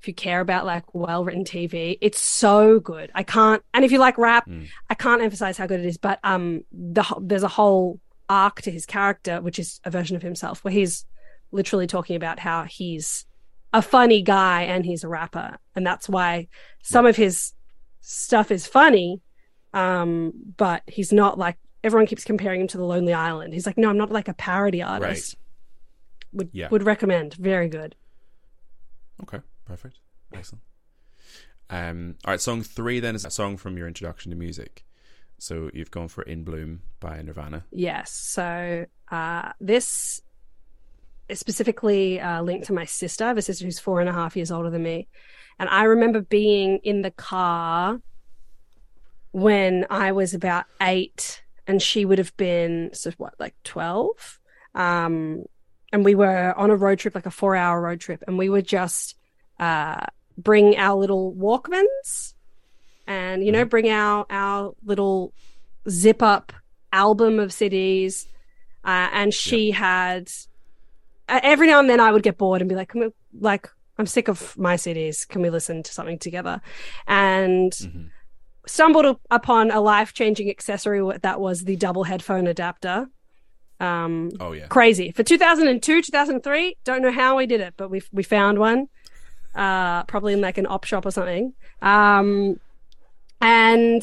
[0.00, 3.10] if you care about like well written TV, it's so good.
[3.14, 3.62] I can't.
[3.72, 4.68] And if you like rap, Mm.
[4.90, 5.96] I can't emphasize how good it is.
[5.98, 10.22] But um, the there's a whole arc to his character, which is a version of
[10.22, 11.04] himself, where he's
[11.52, 13.26] literally talking about how he's
[13.72, 16.48] a funny guy and he's a rapper, and that's why
[16.82, 17.52] some of his
[18.00, 19.20] stuff is funny.
[19.72, 23.52] Um, but he's not like everyone keeps comparing him to the Lonely Island.
[23.52, 25.36] He's like, no, I'm not like a parody artist.
[26.34, 26.68] Would Yeah.
[26.70, 27.34] would recommend.
[27.34, 27.94] Very good.
[29.22, 29.98] Okay, perfect.
[30.32, 30.62] Excellent.
[31.70, 34.84] Um, all right, song three then is a song from your introduction to music.
[35.38, 37.64] So you've gone for In Bloom by Nirvana.
[37.70, 38.12] Yes.
[38.12, 40.20] So uh, this
[41.28, 43.24] is specifically uh, linked to my sister.
[43.24, 45.08] I have a sister who's four and a half years older than me.
[45.58, 48.00] And I remember being in the car
[49.32, 54.40] when I was about eight, and she would have been, so what, like 12?
[54.74, 55.44] Um,
[55.94, 58.48] and we were on a road trip, like a four hour road trip, and we
[58.48, 59.14] would just
[59.60, 60.04] uh,
[60.36, 62.34] bring our little Walkmans
[63.06, 65.32] and, you know, bring our, our little
[65.88, 66.52] zip up
[66.92, 68.26] album of CDs.
[68.84, 70.28] Uh, and she had
[71.28, 73.68] uh, every now and then I would get bored and be like, Can we, like,
[73.96, 75.28] I'm sick of my CDs.
[75.28, 76.60] Can we listen to something together?
[77.06, 78.10] And Mhm.
[78.66, 83.06] stumbled upon a life changing accessory that was the double headphone adapter.
[83.80, 86.76] Um, oh yeah, crazy for 2002, 2003.
[86.84, 88.88] Don't know how we did it, but we we found one.
[89.54, 91.52] Uh, probably in like an op shop or something.
[91.80, 92.58] Um,
[93.40, 94.02] and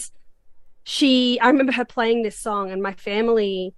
[0.84, 3.74] she, I remember her playing this song, and my family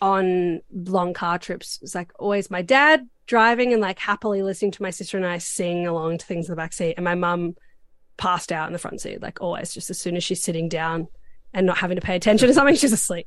[0.00, 4.82] on long car trips was like always my dad driving and like happily listening to
[4.82, 7.56] my sister and I sing along to things in the back seat, and my mum
[8.16, 11.08] passed out in the front seat, like always, just as soon as she's sitting down
[11.52, 13.26] and not having to pay attention to something, she's asleep.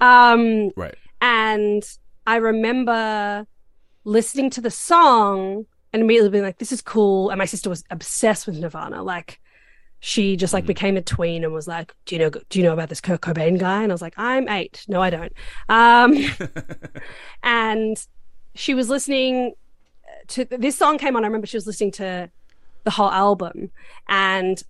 [0.00, 0.94] Um, right.
[1.22, 1.82] And
[2.26, 3.46] I remember
[4.04, 7.30] listening to the song and immediately being like, this is cool.
[7.30, 9.02] And my sister was obsessed with Nirvana.
[9.02, 9.40] Like,
[10.04, 10.68] she just like mm.
[10.68, 12.30] became a tween and was like, "Do you know?
[12.30, 14.84] Do you know about this Kurt Cobain guy?" And I was like, "I'm eight.
[14.88, 15.32] No, I don't."
[15.68, 16.16] Um,
[17.44, 17.96] and
[18.56, 19.54] she was listening
[20.26, 21.22] to this song came on.
[21.22, 22.28] I remember she was listening to
[22.82, 23.70] the whole album,
[24.08, 24.60] and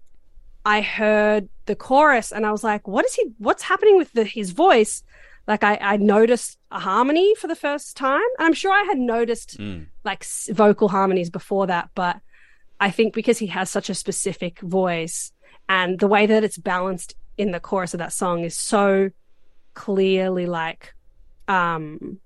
[0.67, 3.33] I heard the chorus, and I was like, "What is he?
[3.38, 5.03] What's happening with the, his voice?"
[5.46, 8.98] Like I, I noticed a harmony for the first time, and I'm sure I had
[8.98, 9.87] noticed mm.
[10.05, 12.20] like vocal harmonies before that, but
[12.81, 15.33] I think because he has such a specific voice
[15.68, 19.11] and the way that it's balanced in the chorus of that song is so
[19.74, 20.94] clearly like
[21.48, 22.18] um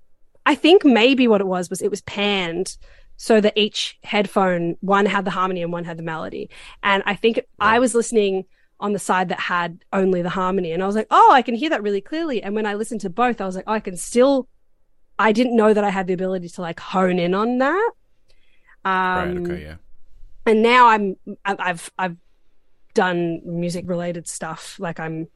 [0.45, 2.77] I think maybe what it was was it was panned
[3.17, 6.49] so that each headphone one had the harmony and one had the melody.
[6.83, 8.45] And I think I was listening
[8.79, 11.55] on the side that had only the harmony and I was like, "Oh, I can
[11.55, 13.79] hear that really clearly." And when I listened to both, I was like, oh, "I
[13.79, 14.47] can still
[15.19, 17.91] I didn't know that I had the ability to like hone in on that."
[18.85, 19.75] Um, right, okay, yeah
[20.47, 22.15] and now I'm I've I've
[22.93, 24.79] done music related stuff.
[24.79, 25.27] Like I'm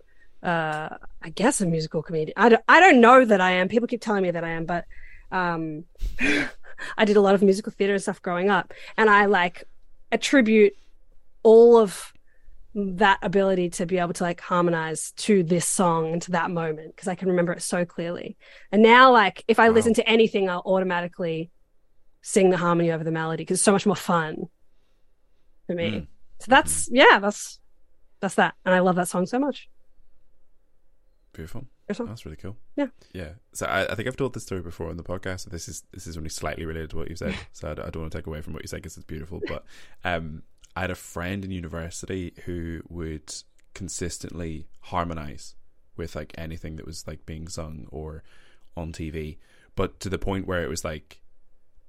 [0.41, 0.89] uh
[1.21, 2.33] I guess a musical comedian.
[2.37, 3.67] I don't I don't know that I am.
[3.67, 4.85] People keep telling me that I am, but
[5.31, 5.83] um
[6.97, 9.65] I did a lot of musical theater and stuff growing up and I like
[10.11, 10.73] attribute
[11.43, 12.13] all of
[12.73, 16.95] that ability to be able to like harmonize to this song and to that moment
[16.95, 18.37] because I can remember it so clearly.
[18.71, 19.75] And now like if I wow.
[19.75, 21.51] listen to anything I'll automatically
[22.21, 24.47] sing the harmony over the melody because it's so much more fun
[25.67, 25.91] for me.
[25.91, 26.07] Mm.
[26.39, 26.93] So that's mm.
[26.93, 27.59] yeah, that's
[28.19, 29.67] that's that, and I love that song so much.
[31.33, 31.65] Beautiful.
[31.87, 32.55] That's really cool.
[32.75, 32.87] Yeah.
[33.13, 33.31] Yeah.
[33.53, 35.41] So I, I, think I've told this story before on the podcast.
[35.41, 37.35] So this is this is only slightly related to what you said.
[37.51, 39.41] So I, I don't want to take away from what you said because it's beautiful.
[39.45, 39.65] But
[40.03, 40.43] um,
[40.75, 43.33] I had a friend in university who would
[43.73, 45.55] consistently harmonize
[45.97, 48.23] with like anything that was like being sung or
[48.75, 49.37] on TV,
[49.75, 51.21] but to the point where it was like,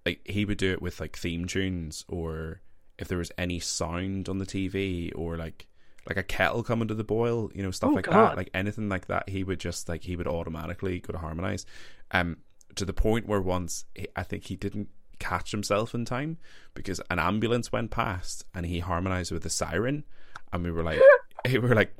[0.05, 2.61] like he would do it with like theme tunes or
[2.99, 5.66] if there was any sound on the TV or like
[6.09, 8.31] like a kettle coming to the boil, you know, stuff oh, like God.
[8.31, 11.64] that, like anything like that, he would just like he would automatically go to harmonize,
[12.11, 12.38] um,
[12.75, 14.88] to the point where once he, I think he didn't
[15.23, 16.39] catch himself in time
[16.75, 20.05] because an ambulance went past and he harmonized with the siren,
[20.53, 21.01] and we were like,
[21.45, 21.95] we were like,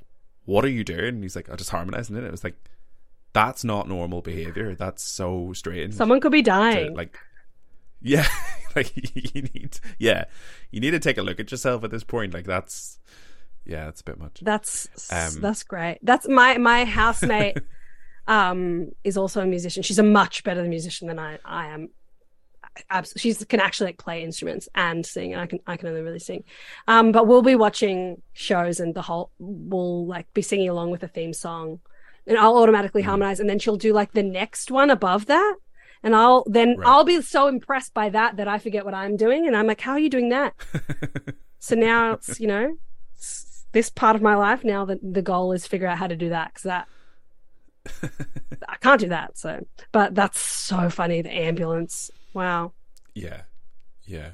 [0.45, 1.09] what are you doing?
[1.09, 2.25] And he's like, I just harmonizing it.
[2.25, 2.57] It was like,
[3.33, 4.75] that's not normal behavior.
[4.75, 5.95] That's so strange.
[5.95, 6.89] Someone could be dying.
[6.89, 7.17] To, like,
[8.01, 8.27] yeah,
[8.77, 10.25] like you need, yeah,
[10.71, 12.35] you need to take a look at yourself at this point.
[12.35, 12.99] Like that's,
[13.65, 14.41] yeah, that's a bit much.
[14.43, 16.01] That's um, that's great.
[16.03, 17.59] That's my my housemate.
[18.27, 19.83] um, is also a musician.
[19.83, 21.91] She's a much better musician than I I am.
[23.17, 26.19] She can actually like play instruments and sing, and I can I can only really
[26.19, 26.45] sing.
[26.89, 31.03] Um, but we'll be watching shows, and the whole we'll like be singing along with
[31.03, 31.81] the theme song,
[32.27, 33.07] and I'll automatically mm.
[33.07, 35.57] harmonize, and then she'll do like the next one above that
[36.03, 36.89] and I'll then right.
[36.89, 39.81] I'll be so impressed by that that I forget what I'm doing, and I'm like,
[39.81, 40.55] "How are you doing that?"
[41.59, 42.77] so now it's you know
[43.17, 46.17] it's this part of my life now that the goal is figure out how to
[46.17, 46.89] do that because that
[48.69, 49.39] I can't do that.
[49.39, 51.23] So, but that's so funny.
[51.23, 52.11] The ambulance.
[52.35, 52.73] Wow.
[53.15, 53.43] Yeah,
[54.05, 54.33] yeah.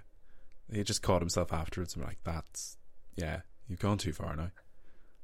[0.72, 1.96] He just caught himself afterwards.
[1.96, 2.76] I'm like, that's
[3.16, 3.40] yeah.
[3.68, 4.50] You've gone too far now.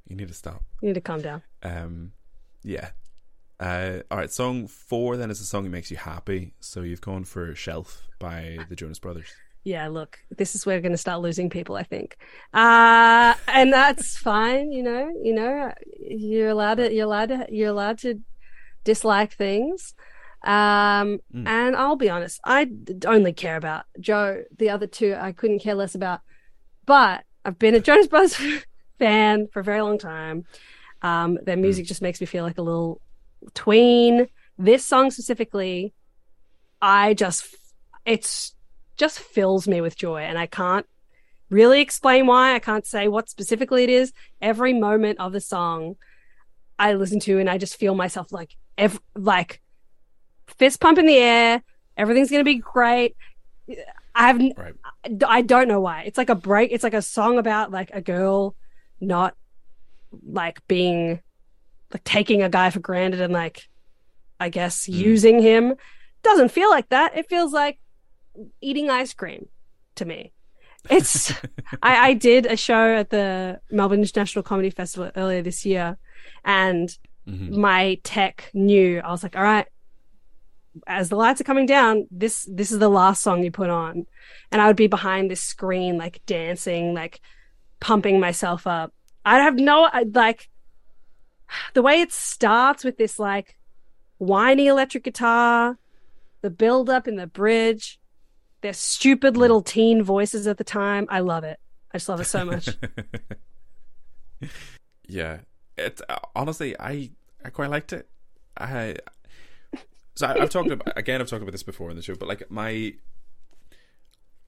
[0.06, 0.64] You need to stop.
[0.82, 1.42] You need to calm down.
[1.62, 2.12] Um,
[2.62, 2.90] yeah.
[3.60, 6.54] Uh, all right, song four then is a song that makes you happy.
[6.60, 9.32] So you've gone for "Shelf" by the Jonas Brothers.
[9.62, 12.18] Yeah, look, this is where we're going to start losing people, I think,
[12.52, 14.72] uh, and that's fine.
[14.72, 18.20] You know, you know, you're allowed to, you're allowed to, you're allowed to
[18.82, 19.94] dislike things.
[20.44, 21.46] Um, mm.
[21.46, 22.70] and I'll be honest, I
[23.06, 24.44] only care about Joe.
[24.56, 26.20] The other two, I couldn't care less about.
[26.86, 28.36] But I've been a Jonas Brothers
[28.98, 30.44] fan for a very long time.
[31.02, 31.62] Um, their hmm.
[31.62, 31.88] music mm.
[31.88, 33.00] just makes me feel like a little
[33.52, 34.28] tween
[34.58, 35.92] this song specifically
[36.80, 37.54] i just
[38.06, 38.54] it's
[38.96, 40.86] just fills me with joy and i can't
[41.50, 45.96] really explain why i can't say what specifically it is every moment of the song
[46.78, 49.60] i listen to and i just feel myself like ev- like
[50.46, 51.62] fist pump in the air
[51.96, 53.16] everything's going to be great
[54.14, 54.74] i have right.
[55.26, 58.00] I don't know why it's like a break it's like a song about like a
[58.00, 58.54] girl
[59.00, 59.34] not
[60.26, 61.20] like being
[61.92, 63.68] like taking a guy for granted and like
[64.40, 64.94] I guess Mm.
[64.94, 65.74] using him.
[66.22, 67.16] Doesn't feel like that.
[67.16, 67.78] It feels like
[68.60, 69.46] eating ice cream
[69.94, 70.32] to me.
[70.90, 71.30] It's
[71.82, 75.96] I, I did a show at the Melbourne International Comedy Festival earlier this year
[76.44, 76.88] and
[77.28, 77.50] Mhm.
[77.56, 79.66] my tech knew I was like, all right,
[80.86, 84.06] as the lights are coming down, this this is the last song you put on.
[84.50, 87.20] And I would be behind this screen, like dancing, like
[87.80, 88.92] pumping myself up.
[89.24, 90.48] I have no like
[91.74, 93.56] the way it starts with this like
[94.18, 95.78] whiny electric guitar,
[96.42, 97.98] the build up in the bridge,
[98.60, 101.06] their stupid little teen voices at the time.
[101.10, 101.58] I love it.
[101.92, 102.68] I just love it so much.
[105.08, 105.38] yeah,
[105.76, 107.10] it uh, honestly, I
[107.44, 108.08] I quite liked it.
[108.56, 108.96] I
[110.14, 111.20] so I, I've talked about again.
[111.20, 112.94] I've talked about this before in the show, but like my,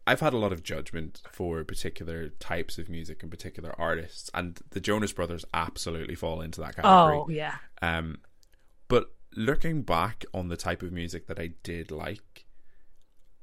[0.07, 4.61] I've had a lot of judgment for particular types of music and particular artists, and
[4.71, 7.17] the Jonas Brothers absolutely fall into that category.
[7.17, 7.57] oh yeah.
[7.83, 8.19] Um,
[8.89, 12.47] but looking back on the type of music that I did like,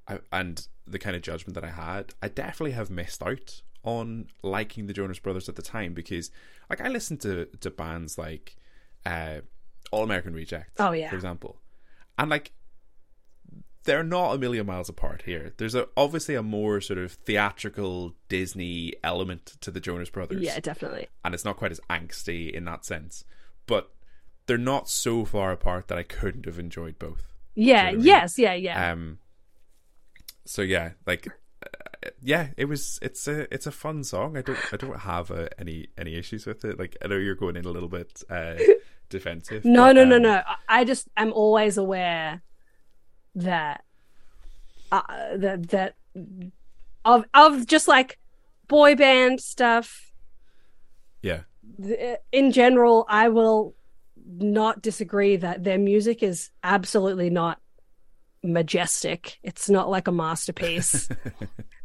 [0.08, 4.28] I, and the kind of judgment that I had, I definitely have missed out on
[4.42, 6.32] liking the Jonas Brothers at the time because,
[6.70, 8.56] like, I listened to to bands like
[9.06, 9.40] uh,
[9.92, 11.10] All American Reject, Oh, yeah.
[11.10, 11.60] for example,
[12.18, 12.52] and like.
[13.86, 15.54] They're not a million miles apart here.
[15.58, 20.58] There's a, obviously a more sort of theatrical Disney element to the Jonas Brothers Yeah,
[20.62, 21.10] definitely.
[21.26, 23.26] and it's not quite as angsty in that sense.
[23.68, 23.92] But
[24.46, 27.34] they're not so far apart that I couldn't have enjoyed both.
[27.56, 28.06] Yeah, what I mean?
[28.06, 28.92] yes, yeah, yeah.
[28.94, 29.18] Um.
[30.46, 31.28] So yeah, like,
[32.22, 33.00] yeah, it was.
[33.02, 34.38] It's a it's a fun song.
[34.38, 36.80] I don't I don't have uh, any any issues with it.
[36.80, 38.56] Like I know you're going in a little bit uh,
[39.10, 39.66] defensive.
[39.66, 40.42] No, but, no, no, um, no.
[40.46, 42.42] I- I just am always aware
[43.36, 43.84] that
[44.92, 45.96] uh, that that
[47.06, 48.18] of of just like
[48.68, 50.12] boy band stuff
[51.22, 51.42] Yeah,
[52.32, 53.06] in general.
[53.10, 53.76] I will
[54.26, 57.60] not disagree that their music is absolutely not
[58.42, 59.38] majestic.
[59.44, 61.10] It's not like a masterpiece.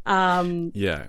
[0.09, 1.07] um, yeah,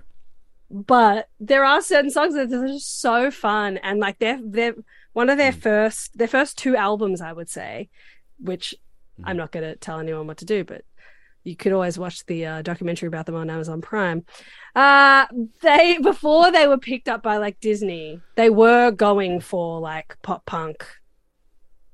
[0.70, 4.74] but there are certain songs that are just so fun and like they're they're
[5.12, 7.88] one of their first their first two albums i would say
[8.38, 8.74] which
[9.24, 10.82] i'm not going to tell anyone what to do but
[11.42, 14.24] you could always watch the uh, documentary about them on amazon prime.
[14.76, 15.26] Uh
[15.62, 20.46] they before they were picked up by like disney they were going for like pop
[20.46, 20.86] punk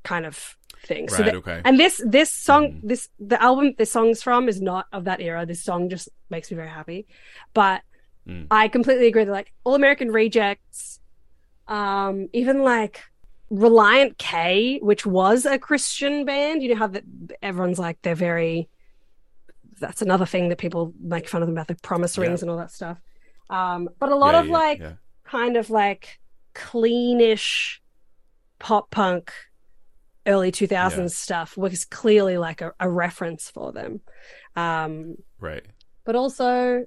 [0.04, 1.60] kind of thing so right, okay.
[1.64, 5.44] and this this song this the album this song's from is not of that era
[5.46, 7.06] this song just makes me very happy
[7.54, 7.82] but
[8.28, 8.48] Mm.
[8.50, 10.98] i completely agree that like all american rejects
[11.68, 13.02] um even like
[13.52, 17.04] Relient K which was a christian band you know how that
[17.40, 18.68] everyone's like they're very
[19.78, 22.24] that's another thing that people make fun of them about the promise Yeah.
[22.24, 22.98] rings and all that stuff
[23.48, 24.92] um but a lot Yeah, of yeah, like yeah.
[25.24, 26.18] kind of like
[26.54, 27.78] cleanish
[28.58, 29.32] pop punk
[30.26, 31.06] early 2000s Yeah.
[31.08, 34.00] stuff was clearly like a, a reference for them
[34.56, 35.64] um right.
[36.04, 36.86] but also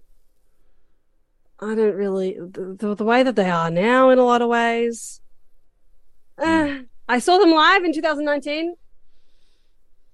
[1.59, 5.21] i don't really the, the, way that they are now in a lot of ways
[6.39, 8.75] eh, i saw them live in 2019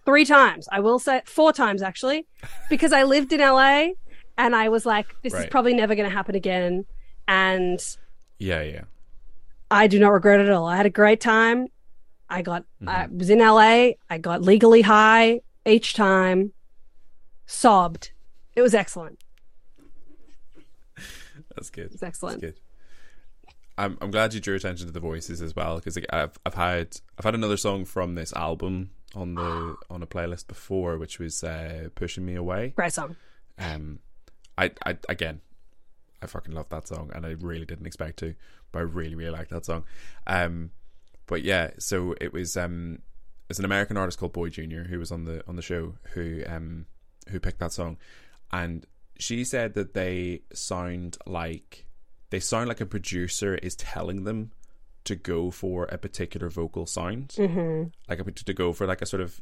[0.06, 2.28] three times i will say four times actually
[2.70, 3.88] because i lived in la
[4.38, 6.86] and i was like this is probably never going to happen again
[7.28, 7.98] and
[8.38, 8.84] Yeah, yeah.
[9.72, 10.68] I do not regret it at all.
[10.68, 11.68] I had a great time.
[12.30, 13.92] I got, I was in LA.
[14.10, 16.54] I got legally high each time,
[17.46, 18.12] sobbed.
[18.56, 19.20] It was excellent.
[21.56, 21.92] That's good.
[21.94, 22.42] It's excellent.
[22.42, 22.62] That's good.
[23.78, 26.98] I'm I'm glad you drew attention to the voices as well because I've I've had
[27.18, 31.44] I've had another song from this album on the on a playlist before, which was
[31.44, 33.18] uh, "Pushing Me Away." Great song.
[33.58, 34.00] Um,
[34.58, 35.42] I I again,
[36.22, 38.36] I fucking love that song, and I really didn't expect to,
[38.72, 39.84] but I really really like that song.
[40.26, 40.72] Um,
[41.28, 43.00] but yeah, so it was um,
[43.50, 46.44] it's an American artist called Boy Junior who was on the on the show who
[46.48, 46.86] um
[47.30, 47.98] who picked that song,
[48.52, 48.86] and
[49.18, 51.86] she said that they sound like
[52.30, 54.52] they sound like a producer is telling them
[55.06, 57.34] to go for a particular vocal sound.
[57.36, 59.40] Hmm like a, to go for like a sort of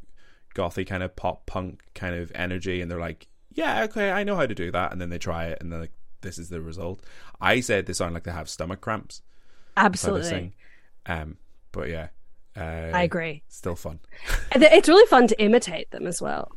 [0.56, 2.82] gothy kind of pop punk kind of energy.
[2.82, 4.92] And they're like yeah okay i know how to do that.
[4.92, 7.04] And then they try it and they're like this is the result.
[7.42, 9.22] I said they sound like they have stomach cramps.
[9.76, 10.54] Absolutely.
[11.06, 11.38] um
[11.74, 12.07] but yeah
[12.55, 13.43] uh, I agree.
[13.49, 13.99] still fun
[14.55, 16.51] It's really fun to imitate them as well.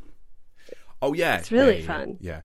[1.03, 2.17] oh yeah It's really yeah, yeah, fun.
[2.21, 2.41] yeah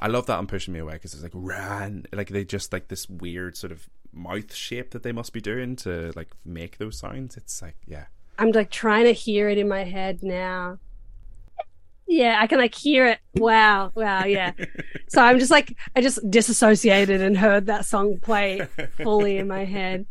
[0.00, 2.88] i love that I'm pushing me away because it's like ran like they just like
[2.88, 6.98] this weird sort of mouth shape that they must be doing to like make those
[6.98, 8.06] sounds it's like yeah
[8.38, 10.78] I'm like trying to hear it in my head now.
[12.08, 13.18] Yeah, I can like hear it.
[13.34, 14.52] Wow, wow, yeah.
[15.10, 18.66] so I'm just like I just disassociated and heard that song play
[18.96, 20.06] fully in my head.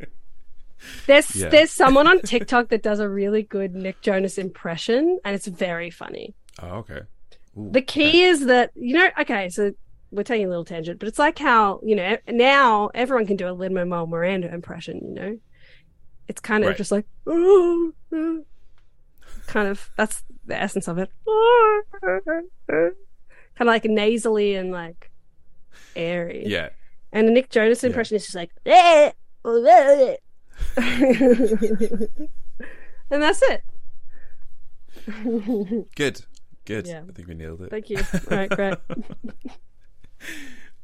[1.07, 1.49] There's Yeah.
[1.49, 5.89] there's someone on TikTok that does a really good Nick Jonas impression, and it's very
[5.89, 6.35] funny.
[6.61, 7.01] Oh, okay.
[7.57, 9.09] Ooh, The key is that you know.
[9.19, 9.71] Okay, so
[10.11, 13.47] we're taking a little tangent, but it's like how you know now everyone can do
[13.49, 15.01] a Lin Manuel Miranda impression.
[15.03, 15.39] You know,
[16.27, 16.77] it's kind of Right.
[16.77, 17.05] just like
[19.47, 21.09] kind of that's the essence of it.
[22.01, 22.93] kind
[23.59, 25.11] of like nasally and like
[25.95, 26.43] airy.
[26.47, 26.69] Yeah.
[27.11, 27.87] And the Nick Jonas Yeah.
[27.87, 29.11] impression is just like, "Eh,
[29.43, 30.15] oh, eh."
[30.77, 32.09] and
[33.09, 33.61] that's it.
[35.95, 36.21] Good.
[36.65, 36.87] Good.
[36.87, 37.01] Yeah.
[37.07, 37.69] I think we nailed it.
[37.69, 37.97] Thank you.
[37.97, 38.75] All right, great.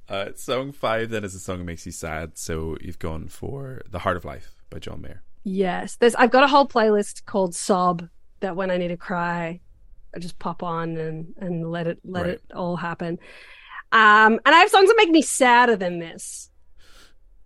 [0.08, 2.38] Uh, song five then is a song that makes you sad.
[2.38, 5.24] So you've gone for "The Heart of Life" by John Mayer.
[5.44, 6.14] Yes, there's.
[6.14, 8.08] I've got a whole playlist called "Sob"
[8.40, 9.62] that when I need to cry,
[10.16, 12.34] I just pop on and and let it let Right.
[12.36, 13.18] it all happen.
[13.92, 16.52] Um, and I have songs that make me sadder than this,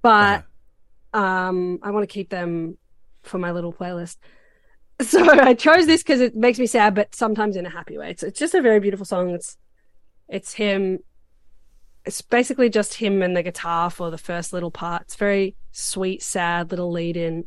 [0.01, 0.41] but Uh-huh.
[1.13, 2.77] Um, I want to keep them
[3.23, 4.17] for my little playlist.
[5.01, 8.09] So I chose this because it makes me sad, but sometimes in a happy way.
[8.11, 9.29] It's it's just a very beautiful song.
[9.29, 9.55] It's
[10.27, 10.99] it's him.
[12.03, 15.03] It's basically just him and the guitar for the first little part.
[15.03, 17.45] It's very sweet, sad little lead in,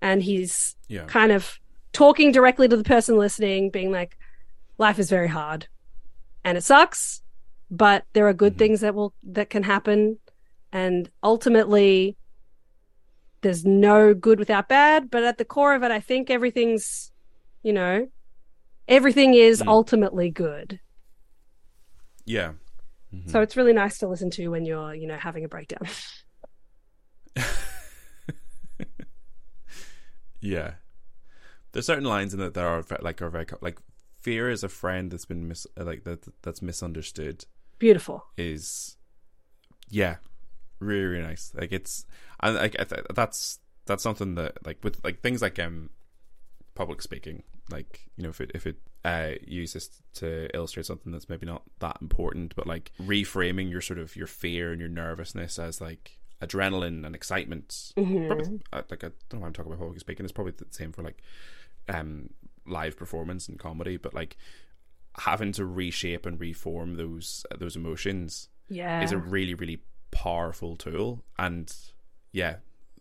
[0.00, 1.04] and he's yeah.
[1.04, 1.58] kind of
[1.92, 4.16] talking directly to the person listening, being like,
[4.78, 5.68] "Life is very hard,
[6.42, 7.20] and it sucks,
[7.70, 8.58] but there are good Mhm.
[8.58, 10.20] things that will that can happen,
[10.72, 12.16] and ultimately,
[13.44, 15.10] there's no good without bad.
[15.10, 17.12] But at the core of it, I think everything's,
[17.62, 18.08] you know,
[18.88, 19.68] everything is Mm.
[19.68, 20.80] ultimately good.
[22.26, 22.54] Yeah.
[23.14, 23.30] Mhm.
[23.30, 25.86] So it's really nice to listen to when you're, you know, having a breakdown.
[30.40, 30.74] Yeah.
[31.72, 33.78] There's certain lines in it that are like are very like
[34.20, 37.44] fear is a friend that's been mis- uh, like that that's misunderstood
[37.78, 38.24] Beautiful.
[38.36, 38.96] is
[39.88, 40.16] yeah
[40.84, 42.04] really really nice like it's
[42.40, 45.90] and like I th- that's that's something that like with like things like um
[46.74, 51.28] public speaking like you know if it if it uh uses to illustrate something that's
[51.28, 55.58] maybe not that important but like reframing your sort of your fear and your nervousness
[55.58, 58.26] as like adrenaline and excitement Mhm.
[58.26, 60.24] probably uh, like I don't know why I'm talking about public speaking.
[60.26, 61.22] It's probably the same for like
[61.88, 62.30] um
[62.66, 64.36] live performance and comedy, but like
[65.18, 69.00] having to reshape and reform those uh, those emotions Yeah.
[69.02, 69.80] is a really really
[70.14, 71.22] powerful tool.
[71.38, 71.74] And
[72.32, 72.56] yeah,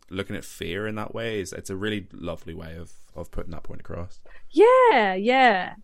[0.09, 3.51] looking at fear in that way is it's a really lovely way of of putting
[3.51, 4.19] that point across.
[4.51, 5.75] Yeah, yeah.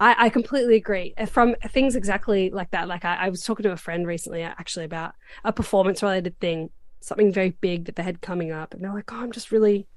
[0.00, 1.12] I, I completely agree.
[1.28, 4.84] From things exactly like that, like I, I was talking to a friend recently actually
[4.84, 5.14] about
[5.44, 6.70] a performance related thing,
[7.00, 8.74] something very big that they had coming up.
[8.74, 9.88] And they're like, oh, I'm just really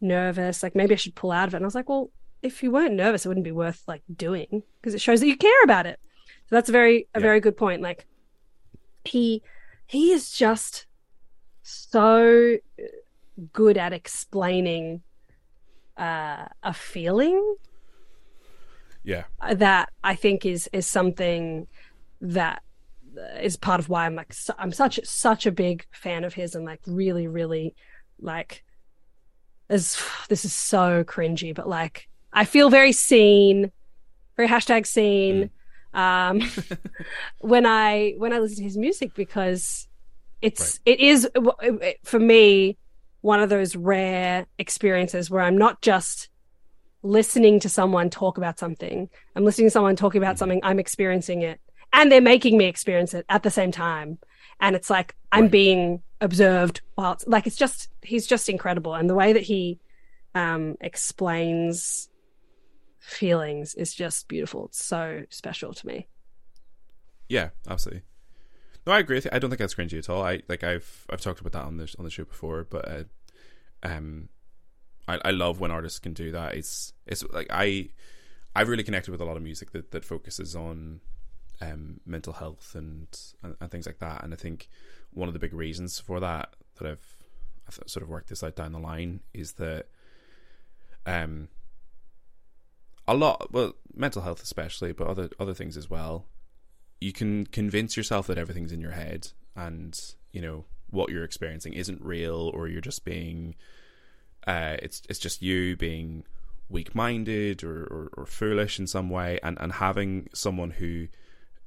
[0.00, 0.62] nervous.
[0.62, 1.58] Like maybe I should pull out of it.
[1.58, 2.10] And I was like, well,
[2.42, 5.36] if you weren't nervous, it wouldn't be worth like doing because it shows that you
[5.36, 5.98] care about it.
[6.48, 7.22] So that's a very, a Yeah.
[7.22, 7.82] very good point.
[7.82, 8.06] Like
[9.04, 9.42] he,
[9.86, 10.86] he is just
[11.62, 12.56] so
[13.52, 15.02] good at explaining
[15.96, 17.56] uh, a feeling.
[19.02, 21.68] Yeah, that I think is is something
[22.20, 22.62] that
[23.40, 26.64] is part of why I'm like I'm such such a big fan of his and
[26.64, 27.74] like really really
[28.20, 28.64] like
[29.68, 33.70] as this is so cringy but like I feel very seen
[34.36, 35.50] very hashtag seen
[35.96, 36.42] um
[37.40, 39.88] when I when I listen to his music because
[40.42, 41.28] it's it is
[42.04, 42.76] for me
[43.22, 46.28] one of those rare experiences where I'm not just
[47.02, 49.08] listening to someone talk about something.
[49.34, 50.60] I'm listening to someone talking about something.
[50.62, 51.60] I'm experiencing it,
[51.92, 54.18] and they're making me experience it at the same time.
[54.60, 55.50] And it's like I'm Right.
[55.50, 59.78] being observed while it's like it's just he's just incredible, and the way that he
[60.34, 62.08] um, explains
[63.06, 64.66] feelings is just beautiful.
[64.66, 66.08] It's so special to me.
[67.28, 68.02] yeah, absolutely.
[68.86, 69.20] No, I agree.
[69.32, 70.22] I don't think that's cringy at all.
[70.22, 73.04] I like I've I've talked about that on the on the show before, but uh,
[73.82, 74.28] um,
[75.08, 76.54] I I love when artists can do that.
[76.54, 77.88] It's it's like I
[78.54, 81.00] I've really connected with a lot of music that that focuses on
[81.60, 83.08] um mental health and
[83.42, 84.22] and, and things like that.
[84.22, 84.68] And I think
[85.12, 87.16] one of the big reasons for that that I've
[87.66, 89.86] I've sort of worked this out down the line is that
[91.06, 91.48] um
[93.08, 96.26] a lot well mental health especially but other other things as well
[97.00, 101.72] you can convince yourself that everything's in your head and you know what you're experiencing
[101.72, 103.54] isn't real or you're just being
[104.46, 106.24] uh it's it's just you being
[106.68, 111.06] weak-minded or, or, or foolish in some way and and having someone who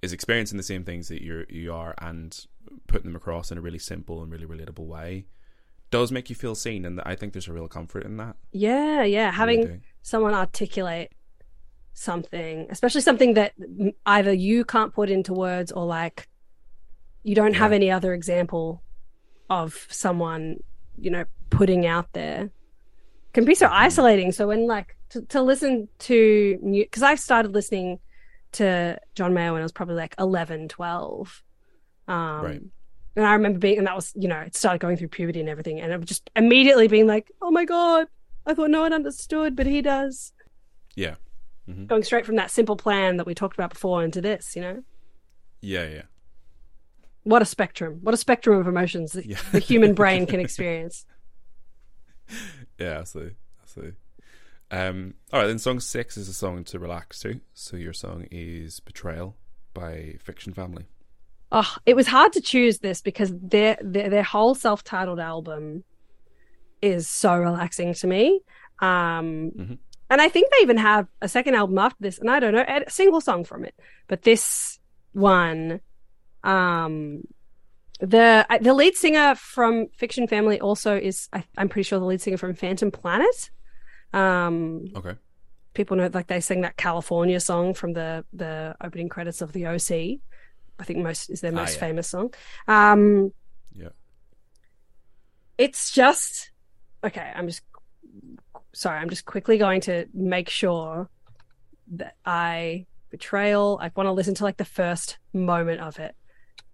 [0.02, 2.46] is experiencing the same things that you you are and
[2.88, 5.26] putting them across in a really simple and really relatable way
[5.92, 9.04] does make you feel seen and I think there's a real comfort in that Yeah,
[9.04, 9.32] yeah.
[9.32, 11.12] Having someone articulate
[12.00, 13.54] something, especially something that
[14.06, 16.28] either you can't put into words or like
[17.24, 17.76] you don't have Yeah.
[17.76, 18.82] any other example
[19.50, 20.64] of someone,
[20.98, 22.50] you know, putting out there.
[23.34, 24.32] can be so isolating.
[24.32, 28.00] So when like to, to listen to because I started listening
[28.54, 31.44] to John Mayer when I was probably like 11, 12.
[32.08, 32.62] Um, Right.
[33.16, 35.50] And I remember being, and that was, you know, it started going through puberty and
[35.50, 35.80] everything.
[35.82, 38.08] And was just immediately being like, oh my God,
[38.46, 40.32] I thought no one understood, but he does.
[40.96, 41.16] Yeah.
[41.88, 44.84] Going straight from that simple plan that we talked about before into this, you know?
[45.62, 46.02] Yeah, yeah.
[47.24, 48.00] What a spectrum.
[48.02, 49.38] What a spectrum of emotions that Yeah.
[49.52, 51.06] the human brain can experience.
[52.80, 53.36] Yeah, I absolutely.
[53.62, 53.96] Absolutely.
[54.72, 57.40] Um, all right, then song six is a song to relax to.
[57.54, 59.36] So your song is Betrayal
[59.74, 60.86] by Fiction Family.
[61.52, 65.84] Oh, it was hard to choose this because their their, their whole self-titled album
[66.82, 68.42] is so relaxing to me.
[68.80, 69.78] Um, Mhm.
[70.10, 72.66] And I think they even have a second album after this, and I don't know
[72.68, 73.76] a single song from it.
[74.08, 74.80] But this
[75.14, 75.82] one,
[76.44, 77.24] um,
[78.00, 82.22] the the lead singer from Fiction Family also is I, I'm pretty sure the lead
[82.22, 83.52] singer from Phantom Planet.
[84.14, 85.16] Um, Okay.
[85.74, 89.68] people know like they sing that California song from the the opening credits of the
[89.68, 90.22] OC.
[90.80, 91.80] I think most is their Ah, most yeah.
[91.80, 92.34] famous song.
[92.68, 93.32] Um,
[93.76, 93.90] Yeah.
[95.58, 96.52] it's just
[97.04, 97.32] okay.
[97.36, 97.62] I'm just
[98.80, 99.00] sorry.
[99.00, 101.10] I'm just quickly going to make sure
[101.92, 103.78] that I betrayal.
[103.82, 106.16] I want to listen to like the first moment of it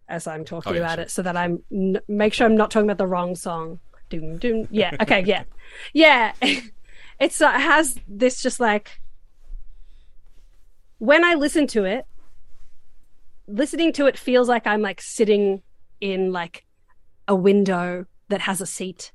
[0.08, 1.04] as I'm talking Oh, yeah, about sure.
[1.04, 3.80] it, so that I'm n- make sure I'm not talking about the wrong song.
[4.10, 4.68] Doom doom.
[4.72, 4.96] Yeah.
[5.02, 5.24] Okay.
[5.26, 5.44] Yeah.
[5.94, 6.34] Yeah.
[7.20, 9.00] it's uh, it has this just like
[11.00, 12.06] when I listen to it,
[13.48, 15.62] listening to it feels like I'm like sitting
[16.00, 16.66] in like
[17.28, 19.12] a window that has a seat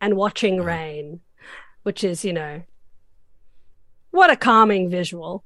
[0.00, 0.68] and watching Uh-huh.
[0.68, 1.20] rain,
[1.84, 2.62] which is, you know,
[4.10, 5.44] what a calming visual.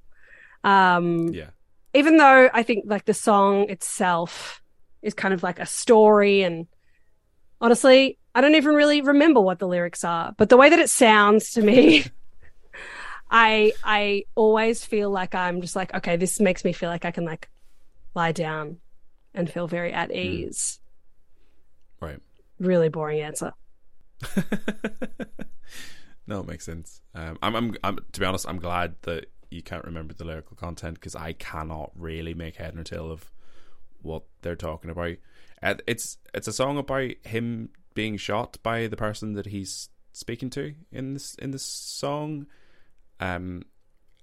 [0.65, 1.51] Um, Yeah.
[1.95, 4.63] even though I think like the song itself
[5.03, 6.67] is kind of like a story and
[7.61, 10.91] honestly, I don't even really remember what the lyrics are, but the way that it
[10.91, 12.05] sounds to me
[13.31, 17.11] I I always feel like I'm just like okay, this makes me feel like I
[17.11, 17.49] can like
[18.15, 18.79] lie down
[19.35, 20.81] and feel very at ease.
[22.01, 22.21] Right.
[22.59, 23.53] Really boring answer.
[26.29, 27.01] no, it makes sense.
[27.15, 30.57] Um, I'm, I'm, I'm, to be honest, I'm glad that you can't remember the lyrical
[30.57, 33.33] content because I cannot really make head nor tail of
[34.03, 35.17] what they're talking about.
[35.63, 40.51] Uh, it's, it's a song about him being shot by the person that he's speaking
[40.51, 42.47] to in this, in this song.
[43.21, 43.63] Um,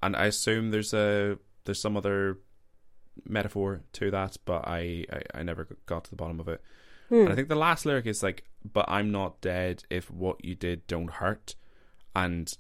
[0.03, 2.37] and I assume there's a, there's some other
[3.27, 6.61] metaphor to that, but I, I, I never got to the bottom of it.
[7.09, 7.21] Hmm.
[7.21, 10.55] And I think the last lyric is like, "But I'm not dead if what you
[10.55, 11.55] did don't hurt,"
[12.15, 12.55] and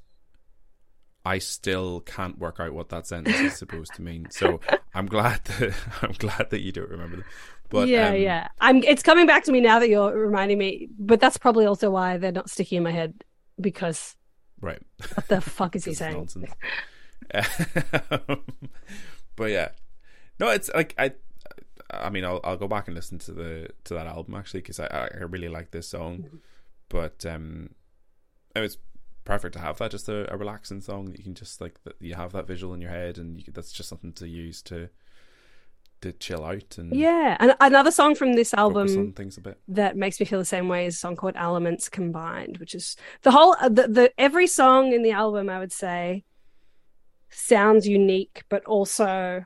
[1.25, 4.27] I still can't work out what that sentence is supposed to mean.
[4.29, 4.59] So
[4.93, 7.25] I'm glad that I'm glad that you don't remember that.
[7.69, 8.47] But yeah, um, yeah.
[8.61, 8.83] I'm.
[8.83, 10.87] It's coming back to me now that you're reminding me.
[10.99, 13.23] But that's probably also why they're not sticking in my head
[13.59, 14.15] because
[14.61, 14.81] right.
[15.15, 16.13] what the fuck is he saying?
[16.13, 16.51] nonsense.
[19.35, 19.69] But yeah,
[20.39, 21.13] no, it's like I.
[21.91, 24.79] I mean, I'll I'll go back and listen to the to that album actually because
[24.79, 26.41] I I really like this song,
[26.89, 27.69] but um,
[28.55, 28.77] it was
[29.25, 31.95] perfect to have that just a, a relaxing song that you can just like that
[31.99, 34.87] you have that visual in your head and you, that's just something to use to
[36.01, 39.59] to chill out and Yeah, and another song from this album things a bit.
[39.69, 42.95] that makes me feel the same way is a song called Elements Combined, which is
[43.23, 46.23] the whole uh, the, the every song in the album I would say
[47.29, 49.45] sounds unique, but also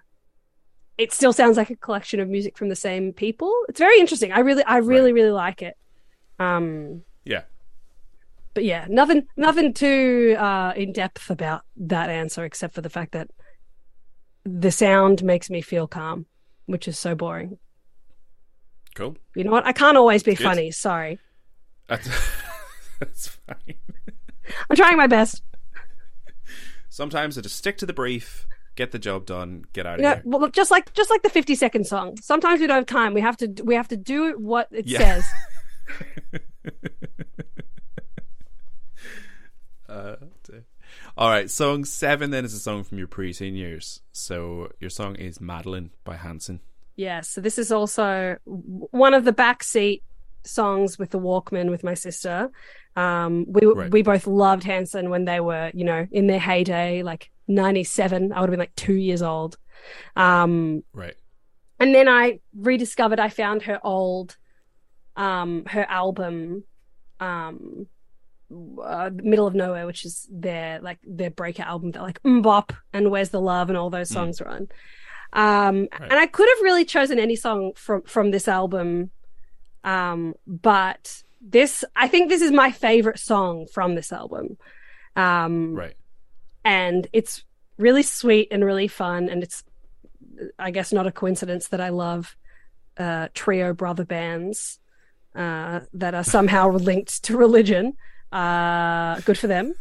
[0.97, 3.53] it still sounds like a collection of music from the same people.
[3.69, 4.33] It's very interesting.
[4.33, 5.77] I really, I really, really like it.
[6.39, 7.43] Um, Yeah,
[8.53, 13.11] but yeah, nothing, nothing too uh, in depth about that answer, except for the fact
[13.13, 13.29] that
[14.45, 16.25] the sound makes me feel calm,
[16.65, 17.57] which is so boring.
[18.95, 19.15] cool.
[19.35, 19.65] You know what?
[19.65, 20.43] I can't always be Good.
[20.43, 20.71] funny.
[20.71, 21.19] Sorry,
[21.87, 22.07] That's,
[22.99, 23.75] that's fine.
[24.69, 25.41] I'm trying my best.
[26.89, 30.03] Sometimes I just stick to the brief, get the job done, get out of You
[30.07, 30.23] know, here.
[30.25, 32.17] well, just like just like the 50 second song.
[32.21, 33.13] Sometimes we don't have time.
[33.13, 34.97] We have to we have to do what it Yeah.
[34.99, 35.25] says.
[39.89, 40.15] Uh,
[41.17, 44.01] all right, song seven then is a song from your preteen years.
[44.11, 46.59] So your song is Madeline by Hanson.
[46.95, 50.01] Yeah, so this is also one of the backseat
[50.43, 52.49] songs with the Walkman with my sister.
[52.95, 53.91] Um, we Right.
[53.91, 58.33] we both loved Hanson when they were, you know, in their heyday, like '97.
[58.33, 59.57] I would have been like two years old.
[60.15, 61.15] Um, Right.
[61.79, 63.19] and then I rediscovered.
[63.19, 64.37] I found her old,
[65.15, 66.63] um, her album,
[67.19, 67.87] um,
[68.83, 73.11] uh, Middle of Nowhere, which is their like their breakout album that like MMMBop and
[73.11, 74.67] Where's the Love and all those songs are on.
[75.31, 76.01] Um, Right.
[76.11, 79.11] and I could have really chosen any song from from this album,
[79.83, 84.57] um, but this I think this is my favorite song from this album.
[85.15, 85.95] Um, right.
[86.65, 87.43] And it's
[87.77, 89.63] really sweet and really fun, and it's
[90.57, 92.35] I guess not a coincidence that I love
[92.97, 94.79] uh, trio brother bands
[95.35, 97.93] uh, that are somehow linked to religion.
[98.31, 99.73] Uh, good for them.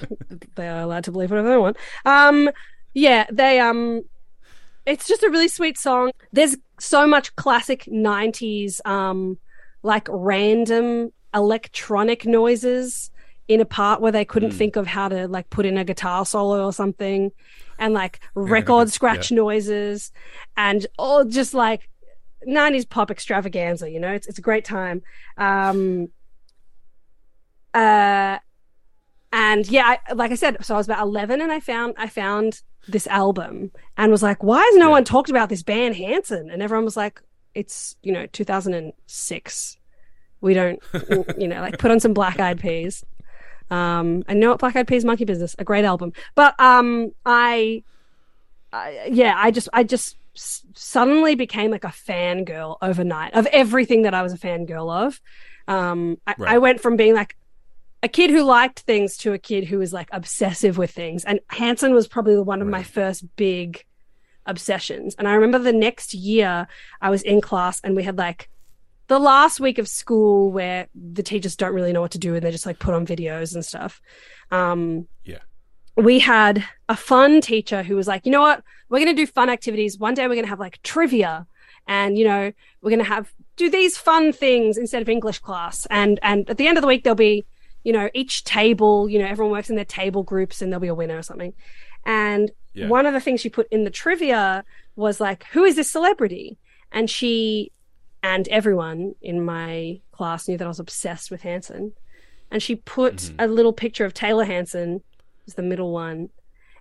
[0.54, 1.76] they are allowed to believe whatever they want.
[2.04, 2.50] Um,
[2.94, 4.02] yeah, they um,
[4.84, 6.12] it's just a really sweet song.
[6.32, 9.38] There's so much classic '90s um,
[9.82, 13.10] like random electronic noises
[13.48, 14.56] in a part where they couldn't mm.
[14.56, 17.30] think of how to like put in a guitar solo or something
[17.78, 19.36] and like record scratch yeah.
[19.36, 20.10] noises
[20.56, 21.88] and all just like
[22.48, 25.02] 90s pop extravaganza you know it's, it's a great time
[25.36, 26.08] um
[27.76, 28.38] uh
[29.32, 32.08] and yeah I, like i said so i was about 11 and i found i
[32.08, 34.90] found this album and was like why has no yeah.
[34.92, 37.20] one talked about this band hanson and everyone was like
[37.54, 39.76] it's you know 2006
[40.40, 40.80] we don't
[41.38, 43.04] you know like put on some black eyed peas
[43.70, 47.82] um and know what black eyed peas monkey business a great album but um i,
[48.72, 54.14] I yeah i just i just suddenly became like a fangirl overnight of everything that
[54.14, 55.20] I was a fangirl of.
[55.68, 56.54] Um, I, right.
[56.54, 57.36] I, went from being like
[58.06, 61.24] a kid who liked things to a kid who was like obsessive with things.
[61.24, 62.78] And Hanson was probably one of right.
[62.78, 63.84] my first big
[64.46, 65.14] obsessions.
[65.18, 66.68] And I remember the next year
[67.00, 68.48] I was in class and we had like
[69.08, 72.42] the last week of school where the teachers don't really know what to do and
[72.42, 74.00] they just like put on videos and stuff.
[74.50, 75.38] Um, yeah
[75.96, 78.62] we had a fun teacher who was like, you know what?
[78.88, 79.98] We're going to do fun activities.
[79.98, 81.46] One day we're going to have like trivia
[81.88, 82.52] and, you know,
[82.82, 85.86] we're going to have do these fun things instead of English class.
[85.88, 87.46] And, and at the end of the week, there'll be,
[87.86, 90.88] you know, each table, you know, everyone works in their table groups and there'll be
[90.88, 91.52] a winner or something.
[92.04, 92.88] And yeah.
[92.88, 94.64] one of the things she put in the trivia
[94.96, 96.58] was like, who is this celebrity?
[96.90, 97.70] And she
[98.24, 101.92] and everyone in my class knew that I was obsessed with Hanson.
[102.50, 103.36] And she put mm-hmm.
[103.38, 105.00] a little picture of Taylor Hanson
[105.44, 106.30] was the middle one.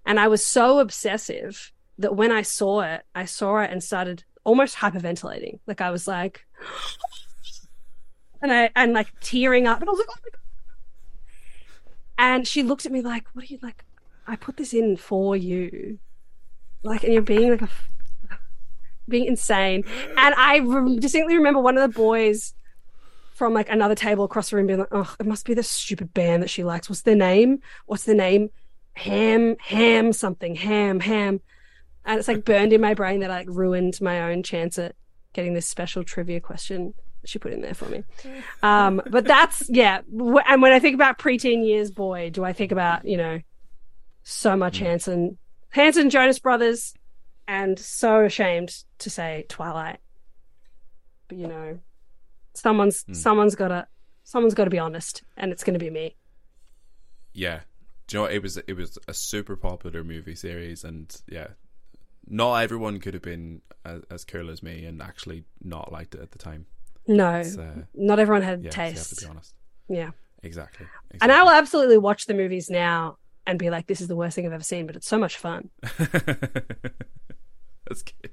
[0.07, 4.23] And I was so obsessive that when I saw it, I saw it and started
[4.43, 5.59] almost hyperventilating.
[5.67, 6.47] Like I was like,
[8.41, 10.39] and I and like tearing up, and I was like, oh my god.
[12.17, 13.83] And she looked at me like, "What are you like?
[14.27, 15.99] I put this in for you,
[16.83, 17.69] like, and you're being like a
[19.07, 19.83] being insane."
[20.17, 22.53] And I re- distinctly remember one of the boys
[23.35, 26.13] from like another table across the room being like, oh, it must be the stupid
[26.13, 26.87] band that she likes.
[26.87, 27.59] What's their name?
[27.85, 28.49] What's their name?
[28.93, 31.41] Ham, ham, something, ham, ham.
[32.05, 34.95] And it's like burned in my brain that I like ruined my own chance at
[35.33, 36.93] getting this special trivia question
[37.25, 38.03] she put in there for me.
[38.63, 40.01] Um, but that's, yeah.
[40.09, 43.39] And when I think about preteen years, boy, do I think about, you know,
[44.23, 44.85] so much mm.
[44.85, 45.37] Hanson,
[45.69, 46.95] Hanson, Jonas Brothers,
[47.47, 49.99] and so ashamed to say Twilight.
[51.27, 51.79] But, you know,
[52.55, 53.15] Someone's mm.
[53.15, 53.87] someone's gotta
[54.23, 56.15] someone's gotta be honest, and it's gonna be me.
[57.33, 57.61] Yeah.
[58.07, 58.33] Do you know what?
[58.33, 61.47] It was it was a super popular movie series, and yeah,
[62.27, 66.21] not everyone could have been as, as cool as me and actually not liked it
[66.21, 66.65] at the time.
[67.07, 67.43] No,
[67.93, 69.09] not everyone had yeah, taste.
[69.09, 69.53] So to be honest.
[69.87, 70.11] Yeah.
[70.43, 70.85] Exactly.
[71.09, 71.19] exactly.
[71.21, 74.35] And I will absolutely watch the movies now and be like, "This is the worst
[74.35, 75.69] thing I've ever seen," but it's so much fun.
[75.97, 78.31] That's good.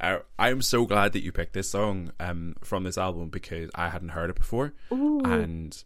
[0.00, 3.88] Uh, I'm so glad that you picked this song um, from this album because I
[3.88, 5.20] hadn't heard it before, Ooh.
[5.24, 5.82] and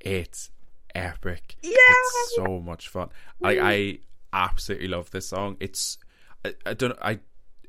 [0.00, 0.50] it's
[0.94, 1.56] epic.
[1.62, 3.08] Yeah, it's so much fun.
[3.40, 3.98] Like I
[4.32, 5.56] absolutely love this song.
[5.60, 5.98] It's
[6.44, 7.18] I, I don't I.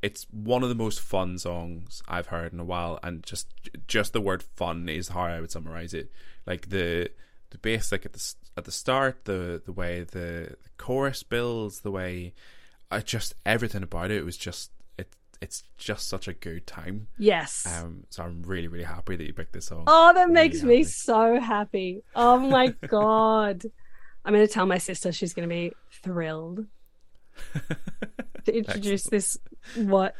[0.04, 3.48] It's one of the most fun songs I've heard in a while, and just
[3.88, 6.12] just the word "fun" is how I would summarize it.
[6.46, 7.10] Like the
[7.52, 11.80] the bass, like at the at the start, the the way the, the chorus builds,
[11.80, 12.34] the way
[12.92, 17.08] I just everything about it was just it it's just such a good time.
[17.18, 17.66] Yes.
[17.66, 19.86] Um, so I'm really, really happy that you picked this song.
[19.88, 22.04] Oh, that makes really me so happy.
[22.16, 23.64] Oh my god.
[24.26, 25.74] I'm gonna tell my sister she's gonna be
[26.04, 26.66] thrilled
[28.46, 29.38] to introduce this
[29.76, 30.16] what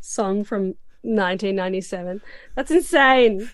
[0.00, 2.22] song from 1997.
[2.54, 3.50] That's insane.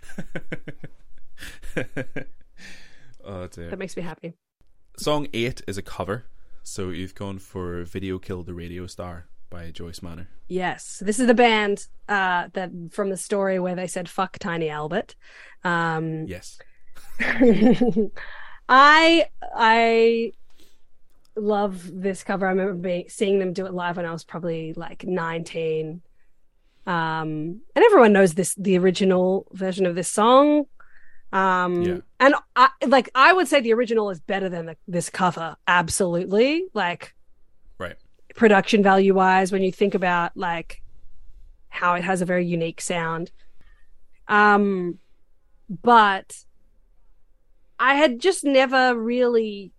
[3.24, 3.70] oh dear.
[3.70, 4.34] That makes me happy.
[4.96, 6.26] Song eight is a cover,
[6.62, 10.28] so you've gone for "Video Killed the Radio Star" by Joyce Manor.
[10.48, 14.68] Yes, this is the band uh, that from the story where they said "fuck Tiny
[14.68, 15.14] Albert."
[15.64, 16.58] Um, yes,
[18.68, 20.32] I I
[21.40, 22.46] love this cover.
[22.46, 26.02] I remember being, seeing them do it live when I was probably like nineteen.
[26.86, 30.66] Um, and everyone knows this the original version of this song.
[31.32, 31.98] Um, yeah.
[32.20, 35.56] and I like I would say the original is better than the, this cover.
[35.66, 37.14] Absolutely, like
[37.76, 37.96] right,
[38.34, 40.82] production value wise when you think about like
[41.68, 43.30] how it has a very unique sound.
[44.26, 44.98] Um,
[45.68, 46.44] but
[47.78, 49.72] I had just never really.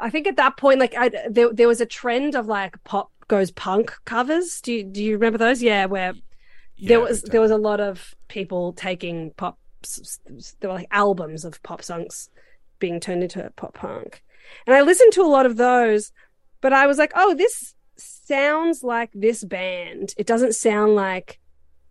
[0.00, 3.10] I think at that point, like I there there was a trend of like pop
[3.28, 4.60] goes punk covers.
[4.60, 5.62] Do you do you remember those?
[5.62, 6.14] Yeah, where
[6.76, 9.58] Yeah, there was there was a lot of people taking pop.
[10.60, 12.30] There were like albums of pop songs
[12.78, 14.22] being turned into pop punk,
[14.66, 16.12] and I listened to a lot of those.
[16.60, 20.12] But I was like, oh, this sounds like this band.
[20.16, 21.38] It doesn't sound like,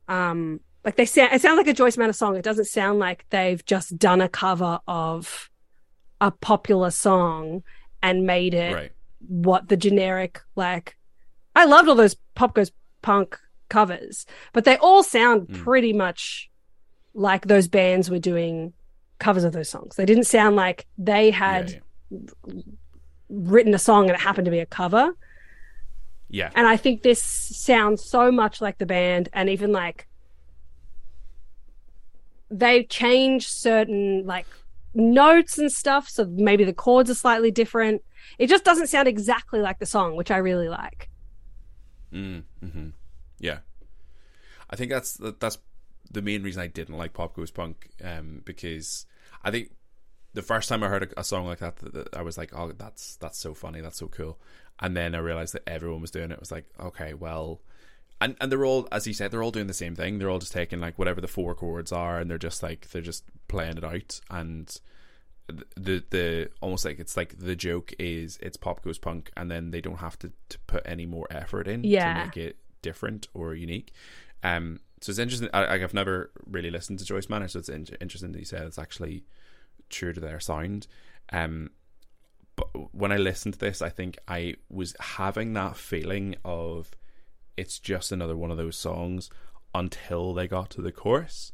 [0.09, 1.33] um, like they sound.
[1.33, 2.35] It sounds like a Joyce Manor song.
[2.35, 5.49] It doesn't sound like they've just done a cover of
[6.19, 7.63] a popular song
[8.07, 8.91] and made it right.
[9.27, 10.95] what the generic like
[11.55, 13.39] I loved all those pop goes punk
[13.69, 15.63] covers, but they all sound Mm.
[15.63, 16.49] pretty much
[17.13, 18.73] like those bands were doing
[19.19, 19.95] covers of those songs.
[19.95, 21.71] They didn't sound like they had
[22.11, 22.61] yeah,
[23.29, 25.13] written a song and it happened to be a cover.
[26.29, 26.51] yeah.
[26.55, 30.07] And I think this sounds so much like the band and even like
[32.49, 34.45] they changed certain like
[34.97, 38.03] notes and stuff so maybe the chords are slightly different.
[38.39, 41.09] It just doesn't sound exactly like the song, which I really like.
[42.13, 42.89] Mm, hmm
[43.39, 43.59] Yeah,
[44.69, 45.57] I think that's that's
[46.09, 49.05] the main reason I didn't like Pop Goes Punk, um, because
[49.43, 49.71] I think
[50.33, 51.75] the first time I heard a, a song like that,
[52.13, 54.39] I was like, "Oh, that's that's so funny, that's so cool,"
[54.79, 56.35] and then I realized that everyone was doing it.
[56.35, 57.61] It was like, okay, well,
[58.21, 60.17] and and they're all, as you said, they're all doing the same thing.
[60.19, 63.01] They're all just taking like whatever the four chords are, and they're just like they're
[63.01, 64.75] just playing it out, and
[65.77, 69.71] the the almost like it's like the joke is it's pop goes punk and then
[69.71, 72.13] they don't have to, to put any more effort in Yeah.
[72.15, 73.93] to make it different or unique
[74.43, 77.87] um so it's interesting I, i've never really listened to joyce manor so it's in-
[78.01, 79.23] interesting that you said it's actually
[79.89, 80.85] true to their sound
[81.31, 81.69] um
[82.57, 86.91] but when i listened to this i think i was having that feeling of
[87.57, 89.29] it's just another one of those songs
[89.75, 91.51] until they got to the chorus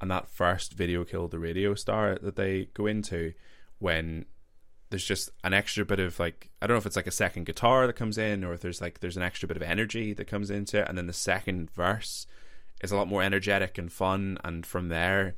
[0.00, 3.32] and that first video killed the radio star that they go into
[3.78, 4.26] when
[4.90, 7.44] there's just an extra bit of like I don't know if it's like a second
[7.46, 10.26] guitar that comes in or if there's like there's an extra bit of energy that
[10.26, 10.88] comes into it.
[10.88, 12.26] And then the second verse
[12.82, 14.38] is a lot more energetic and fun.
[14.44, 15.34] And from there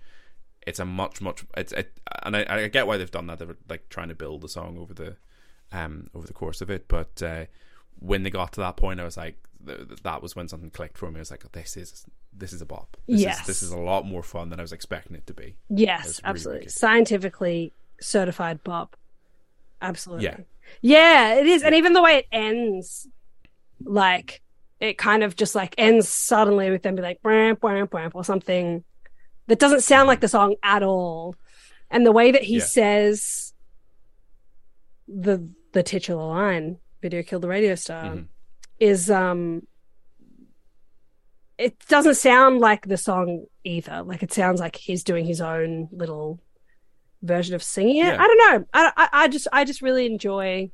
[0.66, 3.38] it's a much much it's it, and I, I get why they've done that.
[3.38, 5.16] They're like trying to build the song over the
[5.72, 6.86] um over the course of it.
[6.88, 7.46] But uh
[8.00, 9.36] when they got to that point I was like
[9.66, 12.52] th- th- that was when something clicked for me I was like this is this
[12.52, 13.40] is a bop this Yes.
[13.40, 16.20] is, this is a lot more fun than I was expecting it to be Yes,
[16.22, 16.68] really absolutely.
[16.68, 18.96] Scientifically certified pop.
[19.82, 20.24] Absolutely.
[20.26, 20.36] Yeah.
[20.82, 21.62] Yeah, it is.
[21.62, 23.08] And even the way it ends,
[23.84, 24.42] like
[24.80, 28.22] it kind of just like ends suddenly with them be like bramp, bramp, bramp, or
[28.24, 28.84] something
[29.48, 31.34] that doesn't sound like the song at all.
[31.90, 32.64] And the way that he Yeah.
[32.64, 33.54] says
[35.08, 38.26] the the titular line, video killed the radio star, Mhm.
[38.78, 39.66] is um
[41.58, 44.02] it doesn't sound like the song either.
[44.02, 46.40] Like it sounds like he's doing his own little
[47.22, 48.06] version of singing it.
[48.06, 48.22] Yeah.
[48.22, 48.66] I don't know.
[48.72, 50.70] I, I I just I just really enjoy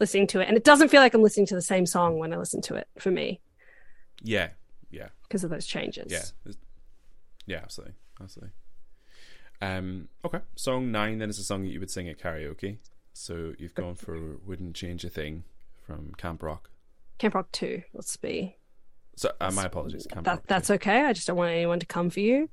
[0.00, 2.32] listening to it, and it doesn't feel like I'm listening to the same song when
[2.32, 3.40] I listen to it for me
[4.24, 4.48] yeah
[4.90, 6.10] yeah because of those changes.
[6.10, 6.52] Yeah.
[7.46, 7.94] Yeah, absolutely.
[8.20, 8.52] Absolutely.
[9.60, 10.38] Um, okay.
[10.54, 12.78] Song nine then is a song that you would sing at karaoke.
[13.12, 15.42] So you've gone for Wouldn't Change a Thing
[15.86, 16.70] from Camp Rock.
[17.18, 17.82] Camp Rock Two.
[17.94, 18.56] Let's be.
[19.16, 20.44] So uh, my apologies, Camp That Rock.
[20.46, 21.02] that's okay.
[21.02, 22.48] I just don't want anyone to come for you.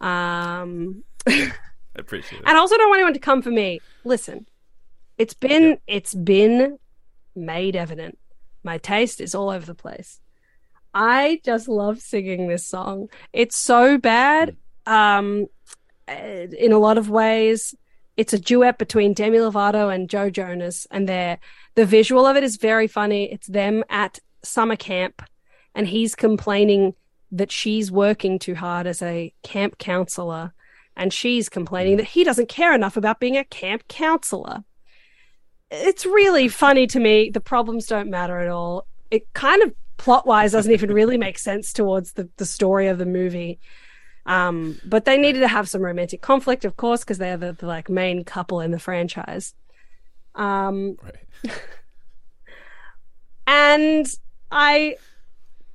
[0.00, 1.50] Um, I
[1.96, 2.44] appreciate it.
[2.46, 3.80] and I also don't want anyone to come for me.
[4.04, 4.46] Listen,
[5.18, 6.78] it's been it's been
[7.34, 8.18] made evident.
[8.62, 10.20] My taste is all over the place.
[10.94, 13.08] I just love singing this song.
[13.32, 14.56] It's so bad.
[14.86, 15.46] Um,
[16.06, 17.74] eh, in a lot of ways,
[18.18, 21.38] it's a duet between Demi Lovato and Joe Jonas, and they
[21.76, 23.32] the visual of it is very funny.
[23.32, 25.22] It's them at summer camp,
[25.74, 26.94] and he's complaining
[27.30, 30.52] that she's working too hard as a camp counselor,
[30.96, 31.98] and she's complaining mm.
[31.98, 34.64] that he doesn't care enough about being a camp counselor.
[35.70, 37.30] It's really funny to me.
[37.30, 38.88] The problems don't matter at all.
[39.12, 42.98] It kind of plot wise doesn't even really make sense towards the, the story of
[42.98, 43.60] the movie.
[44.28, 47.54] Um, but they needed to have some romantic conflict, of course, because they are the,
[47.54, 49.54] the like main couple in the franchise.
[50.34, 51.54] Um, Right.
[53.46, 54.06] and
[54.50, 54.96] I,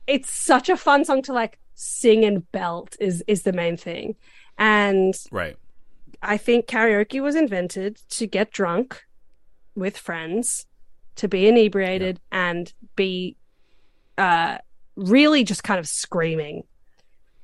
[0.05, 4.15] it's such a fun song to like sing and belt is is the main thing,
[4.59, 5.57] and Right.
[6.21, 9.03] I think karaoke was invented to get drunk
[9.75, 10.67] with friends,
[11.15, 13.35] to be inebriated and be
[14.19, 14.59] uh,
[14.95, 16.63] really just kind of screaming.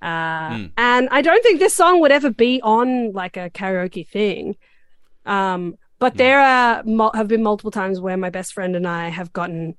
[0.01, 0.71] Uh, Mm.
[0.77, 4.55] And I don't think this song would ever be on like a karaoke thing.
[5.25, 9.09] Um, but there are mul- have been multiple times where my best friend and I
[9.09, 9.75] have gotten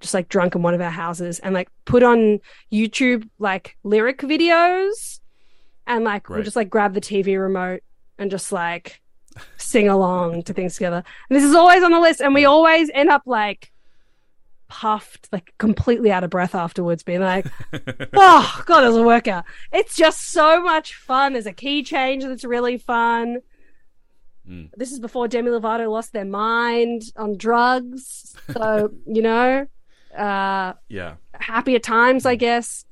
[0.00, 2.40] just like drunk in one of our houses and like put on
[2.72, 5.20] YouTube like lyric videos
[5.86, 7.82] and like we'll just like grab the TV remote
[8.18, 9.00] and just like
[9.56, 11.02] sing along to things together.
[11.28, 13.70] And this is always on the list, and we always end up like
[14.68, 17.46] puffed, like completely out of breath afterwards, being like,
[18.12, 21.32] "Oh God, it was a workout." It's just so much fun.
[21.32, 23.38] There's a key change that's really fun.
[24.48, 24.70] Mm.
[24.76, 29.66] This is before Demi Lovato lost their mind on drugs, so you know,
[30.16, 31.14] uh, yeah.
[31.34, 32.84] Happier times, I guess.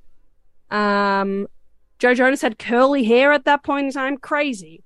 [0.71, 1.47] Um,
[1.99, 4.19] Joe Jonas had curly hair at that point in time.
[4.19, 4.83] Crazy.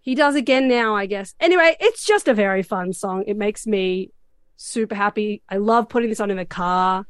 [0.00, 1.34] He does again now, I guess.
[1.40, 3.24] Anyway, it's just a very fun song.
[3.26, 4.10] It makes me
[4.60, 5.42] super happy.
[5.48, 7.06] I love putting this on in the car.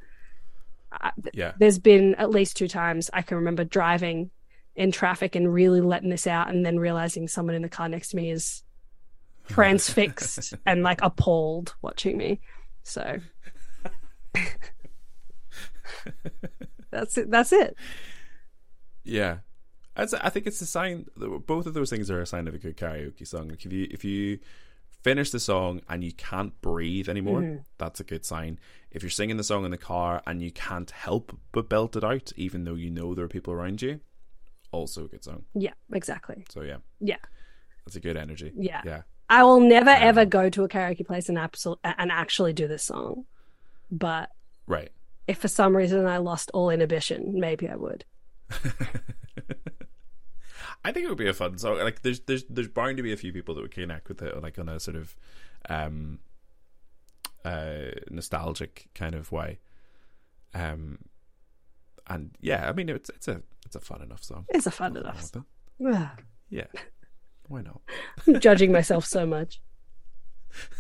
[1.33, 1.53] Yeah.
[1.59, 4.31] there's been at least two times I can remember driving
[4.75, 8.09] in traffic and really letting this out and then realizing someone in the car next
[8.09, 8.65] to me is
[9.49, 12.41] transfixed and like appalled watching me.
[12.83, 13.19] So
[16.91, 17.31] that's it.
[17.31, 17.77] That's it.
[19.05, 19.39] Yeah,
[19.97, 21.07] I think it's a sign.
[21.17, 23.49] That both of those things are a sign of a good karaoke song.
[23.49, 24.39] Like if you if you
[25.03, 27.65] finish the song and you can't breathe anymore, Mhm.
[27.79, 28.59] that's a good sign.
[28.91, 32.05] If you're singing the song in the car and you can't help but belt it
[32.05, 34.01] out, even though you know there are people around you,
[34.73, 35.45] also a good song.
[35.55, 36.45] Yeah, exactly.
[36.51, 37.17] So yeah, Yeah.
[37.85, 38.53] that's a good energy.
[38.57, 38.83] Yeah.
[38.85, 42.53] yeah, I will never Um, ever go to a karaoke place and absol- and actually
[42.53, 43.27] do this song.
[43.91, 44.31] But
[44.67, 44.91] right.
[45.27, 48.05] if for some reason I lost all inhibition, maybe I would.
[50.85, 51.79] I think it would be a fun song.
[51.79, 54.41] Like there's there's there's bound to be a few people that would connect with it,
[54.43, 55.15] like on a sort of
[55.69, 56.19] um
[57.45, 59.59] uh nostalgic kind of way.
[60.55, 60.99] Um
[62.07, 64.47] and yeah, I mean it's it's a it's a fun enough song.
[64.49, 65.45] It's a fun Nothing enough song.
[66.49, 66.67] Yeah.
[67.49, 67.81] Why not?
[68.27, 69.61] I'm judging myself so much.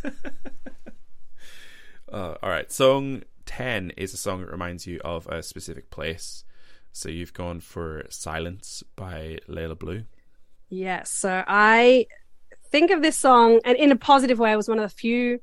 [2.12, 2.72] Uh, all right.
[2.72, 6.44] Song 10 is a song that reminds you of a specific place.
[6.92, 10.04] So you've gone for Silence by Layla Blue.
[10.68, 11.10] Yes.
[11.10, 12.06] So I
[12.70, 15.40] think of this song, and in a positive way, it was one of the few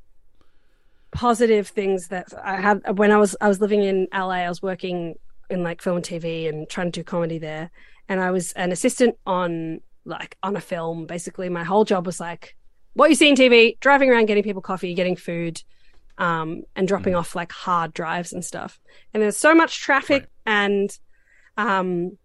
[1.11, 4.29] positive things that I had when I was I was living in LA.
[4.45, 5.15] I was working
[5.49, 7.71] in like film and TV and trying to do comedy there,
[8.09, 11.05] and I was an assistant on like on a film.
[11.05, 12.55] Basically, my whole job was like
[12.93, 15.61] what you see in TV, driving around, getting people coffee, getting food,
[16.17, 18.79] um, and dropping off like hard drives and stuff.
[19.13, 20.29] And there's so much traffic Right.
[20.45, 20.97] and
[21.57, 22.17] um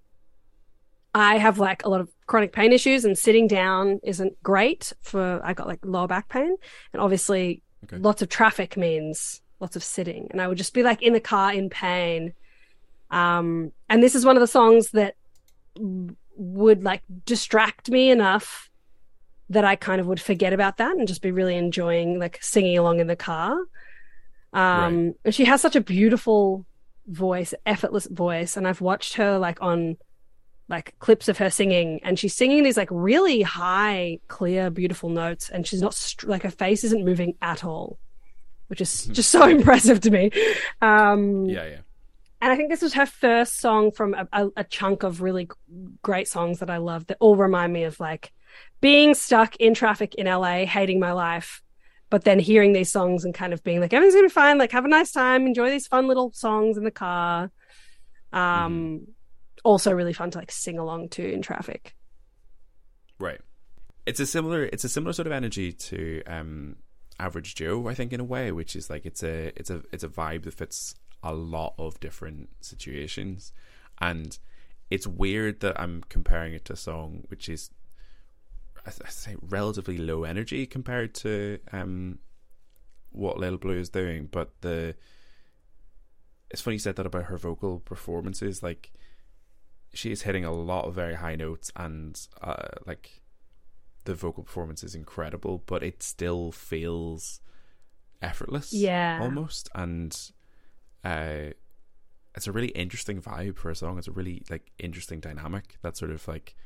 [1.15, 5.41] I have like a lot of chronic pain issues and sitting down isn't great for
[5.45, 6.57] I got like lower back pain.
[6.93, 7.99] And obviously Okay.
[7.99, 10.29] lots of traffic means lots of sitting.
[10.31, 12.33] And I would just be like in the car in pain.
[13.11, 15.15] Um and this is one of the songs that
[16.37, 18.71] would like distract me enough
[19.51, 22.79] that I kind of would forget about that and just be really enjoying like singing
[22.79, 23.57] along in the car.
[24.53, 26.67] Um and she has such a beautiful
[27.07, 29.97] voice effortless voice and I've watched her like on
[30.69, 35.51] like clips of her singing and she's singing these like really high clear beautiful notes
[35.51, 37.99] and she's not str- like her face isn't moving at all
[38.69, 40.31] which is just so impressive to me
[40.81, 41.81] um Yeah, yeah.
[42.41, 45.49] and i think this was her first song from a, a, a chunk of really
[46.01, 48.33] great songs that i love that all remind me of like
[48.81, 51.63] being stuck in traffic in la hating my life
[52.13, 54.59] but then hearing these songs and kind of being like everything's gonna be fine.
[54.59, 55.47] Like have a nice time.
[55.47, 57.51] Enjoy these fun little songs in the car.
[58.35, 59.07] Um
[59.65, 61.97] also really fun to like sing along to in traffic.
[63.19, 63.41] Right.
[64.05, 66.77] It's a similar it's a similar sort of energy to um
[67.19, 70.05] Average Joe, I think, in a way, which is like it's a it's a it's
[70.05, 73.55] a vibe that fits a lot of different situations.
[74.03, 74.39] And
[74.91, 77.71] it's weird that I'm comparing it to a song which is
[78.87, 82.19] I, I say relatively low energy compared to um
[83.11, 84.95] what Lil Blue is doing, but the
[86.51, 88.93] it's funny you said that about her vocal performances, like
[89.95, 93.21] she is hitting a lot of very high notes and uh, like
[94.05, 97.41] the vocal performance is incredible but it still feels
[98.23, 99.19] effortless Yeah.
[99.21, 100.19] almost and
[101.05, 101.51] uh
[102.35, 105.97] it's a really interesting vibe for a song it's a really like interesting dynamic that
[105.97, 106.57] sort of like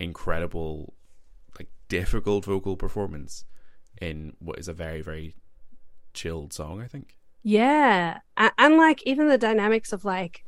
[0.00, 0.94] incredible
[1.88, 3.44] difficult vocal performance
[4.00, 5.34] in what is a very very
[6.14, 8.18] chilled song i think Yeah.
[8.36, 10.44] And, like even the dynamics of like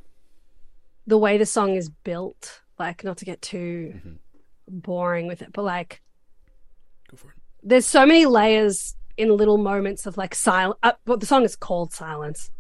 [1.07, 4.19] the way the song is built, like not to get too Mhm.
[4.67, 6.01] boring with it, but like
[7.11, 10.79] go for it there's so many layers in little moments of like silence.
[10.83, 12.51] Uh, well, the song is called Silence.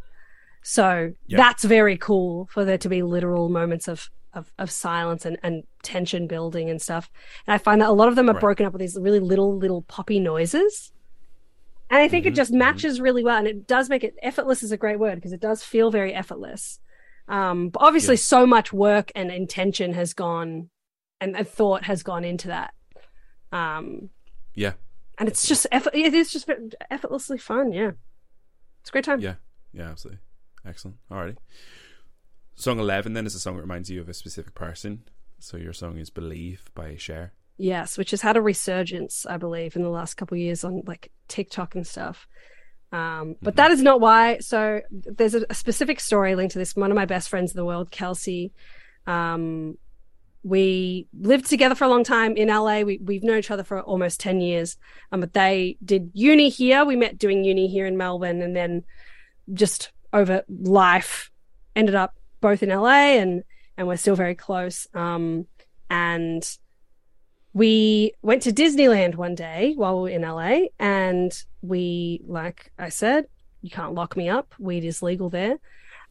[0.62, 1.38] So Yep.
[1.38, 5.64] that's very cool for there to be literal moments of, of, of silence and, and
[5.82, 7.10] tension building and stuff.
[7.46, 8.40] And I find that a lot of them are Right.
[8.40, 10.92] broken up with these really little, little poppy noises.
[11.90, 12.58] And I think it Mhm, just mhm.
[12.58, 13.38] matches really well.
[13.38, 16.12] And it does make it effortless is a great word because it does feel very
[16.14, 16.80] effortless.
[17.28, 18.20] Um, but obviously, Yeah.
[18.20, 20.70] so much work and intention has gone
[21.20, 22.74] and, and thought has gone into that.
[23.52, 24.10] Um,
[24.54, 24.74] Yeah.
[25.18, 26.48] and it's just effort, it is just
[26.90, 27.72] effortlessly fun.
[27.72, 27.92] Yeah,
[28.80, 29.20] it's a great time.
[29.20, 29.36] Yeah.
[29.72, 30.20] Yeah, absolutely.
[30.64, 30.96] Excellent.
[31.10, 31.36] Alrighty.
[32.56, 35.02] Song 11 then is a song that reminds you of a specific person.
[35.38, 37.34] So your song is Believe by Cher.
[37.58, 40.82] Yes, which has had a resurgence, I believe, in the last couple of years on
[40.86, 42.26] like TikTok and stuff.
[42.92, 44.38] Um, but that is not why.
[44.38, 46.74] So there's a, a specific story linked to this.
[46.74, 48.52] One of my best friends in the world, Kelsey,
[49.06, 49.76] um,
[50.42, 52.80] we lived together for a long time in LA.
[52.80, 54.78] We, we've known each other for almost 10 years.
[55.12, 56.86] Um, but they did uni here.
[56.86, 58.84] We met doing uni here in Melbourne and then
[59.52, 61.30] just over life
[61.74, 62.14] ended up
[62.46, 63.42] both in LA and,
[63.76, 64.86] and we're still very close.
[64.94, 65.48] Um,
[65.90, 66.48] and
[67.52, 72.88] we went to Disneyland one day while we were in LA and we, like I
[72.88, 73.26] said,
[73.62, 74.54] you can't lock me up.
[74.60, 75.56] Weed is legal there.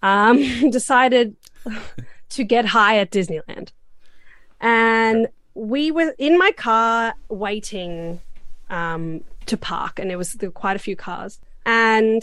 [0.04, 1.38] Um, decided
[2.32, 3.70] to get high at Disneyland.
[4.60, 8.20] And we were in my car waiting
[8.70, 11.40] um, to park, and there was there were quite a few cars.
[11.66, 12.22] And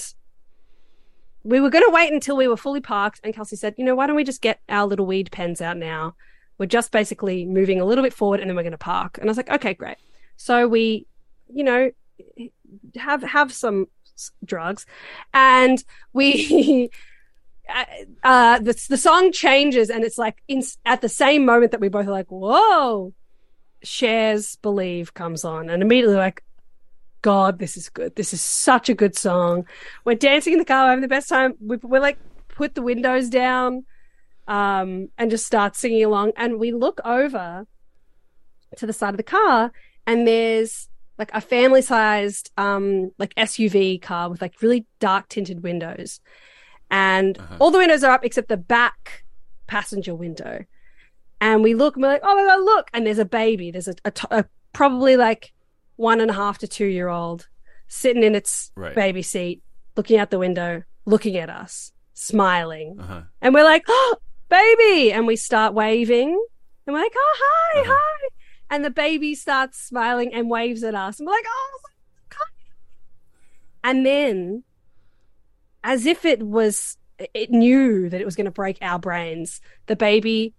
[1.45, 3.21] we were going to wait until we were fully parked.
[3.23, 5.77] And Kelsey said, "You know, why don't we just get our little weed pens out
[5.77, 6.15] now?
[6.59, 9.29] We're just basically moving a little bit forward, and then we're going to park." And
[9.29, 9.97] I was like, "Okay, great."
[10.37, 11.07] So we,
[11.53, 11.91] you know,
[12.97, 13.87] have have some
[14.45, 14.87] drugs,
[15.33, 15.83] and
[16.13, 16.91] we.
[18.23, 21.89] Uh, the the song changes and it's like in at the same moment that we
[21.89, 23.15] both are like, "Whoa!"
[23.85, 26.43] Cher's believe comes on, and immediately like,
[27.23, 28.17] God, this is good.
[28.17, 29.65] This is such a good song.
[30.05, 31.55] We're dancing in the car, we're having the best time.
[31.61, 32.19] We, we're like,
[32.49, 33.85] put the windows down
[34.49, 36.33] um, and just start singing along.
[36.37, 37.67] And we look over
[38.77, 39.73] to the side of the car,
[40.07, 45.63] and there's like a family sized um, like SUV car with like really dark tinted
[45.63, 46.21] windows.
[46.91, 47.57] And Uh-huh.
[47.61, 49.25] all the windows are up except the back
[49.67, 50.65] passenger window.
[51.41, 52.89] And we look and we're like, oh my God, look.
[52.93, 53.71] And there's a baby.
[53.71, 55.53] There's a, a, t- a probably like
[55.97, 57.49] one and a half to two year old
[57.89, 58.95] sitting in its Right.
[58.95, 59.63] baby seat,
[59.97, 62.97] looking out the window, looking at us, smiling.
[63.01, 63.23] Uh-huh.
[63.41, 64.17] And we're like, oh,
[64.49, 65.13] baby.
[65.13, 66.31] And we start waving.
[66.87, 67.93] And we're like, oh, hi, Uh-huh.
[67.95, 68.29] hi.
[68.71, 71.19] And the baby starts smiling and waves at us.
[71.21, 71.79] And we're like, oh.
[73.85, 74.63] And then,
[75.83, 76.97] as if it was,
[77.35, 80.55] it knew that it was going to break our brains, the baby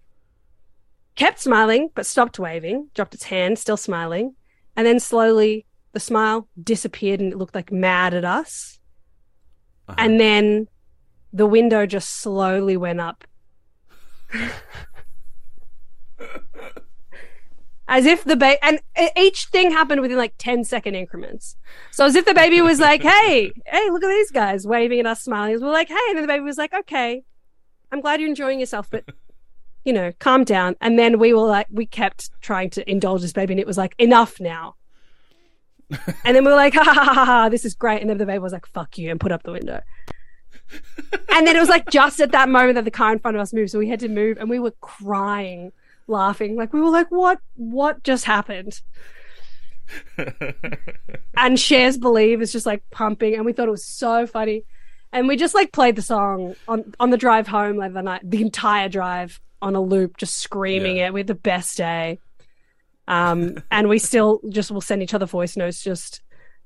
[1.16, 4.34] kept smiling, but stopped waving, dropped its hand, still smiling.
[4.76, 8.78] And then slowly the smile disappeared and it looked like mad at us.
[9.88, 9.96] Uh-huh.
[9.98, 10.68] And then
[11.32, 13.24] the window just slowly went up.
[17.88, 18.80] as if the baby, and
[19.16, 21.56] each thing happened within like 10 second increments.
[21.90, 25.06] So as if the baby was like, hey, hey, look at these guys waving at
[25.06, 25.60] us, smiling.
[25.60, 25.96] We're like, hey.
[26.08, 27.22] And then the baby was like, okay,
[27.92, 29.04] I'm glad you're enjoying yourself, but
[29.84, 30.76] you know, calm down.
[30.80, 33.78] And then we were like, we kept trying to indulge this baby, and it was
[33.78, 34.76] like, enough now.
[36.24, 38.00] and then we were like, ha, ha ha ha ha, this is great.
[38.00, 39.80] And then the baby was like, fuck you, and put up the window.
[41.30, 43.40] and then it was like just at that moment that the car in front of
[43.40, 45.72] us moved, so we had to move, and we were crying,
[46.06, 48.80] laughing, like we were like, what, what just happened?
[51.36, 54.64] and Cher's Believe is just like pumping, and we thought it was so funny.
[55.12, 58.22] And we just like played the song on on the drive home like the night,
[58.24, 61.06] the entire drive on a loop, just screaming Yeah.
[61.08, 61.14] it.
[61.14, 62.20] We had the best day.
[63.08, 66.20] Um, and we still just will send each other voice notes, just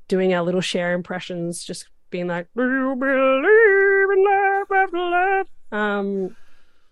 [0.09, 5.47] doing our little Cher impressions, just being like, "Do you believe in love after love?"
[5.73, 6.37] Um,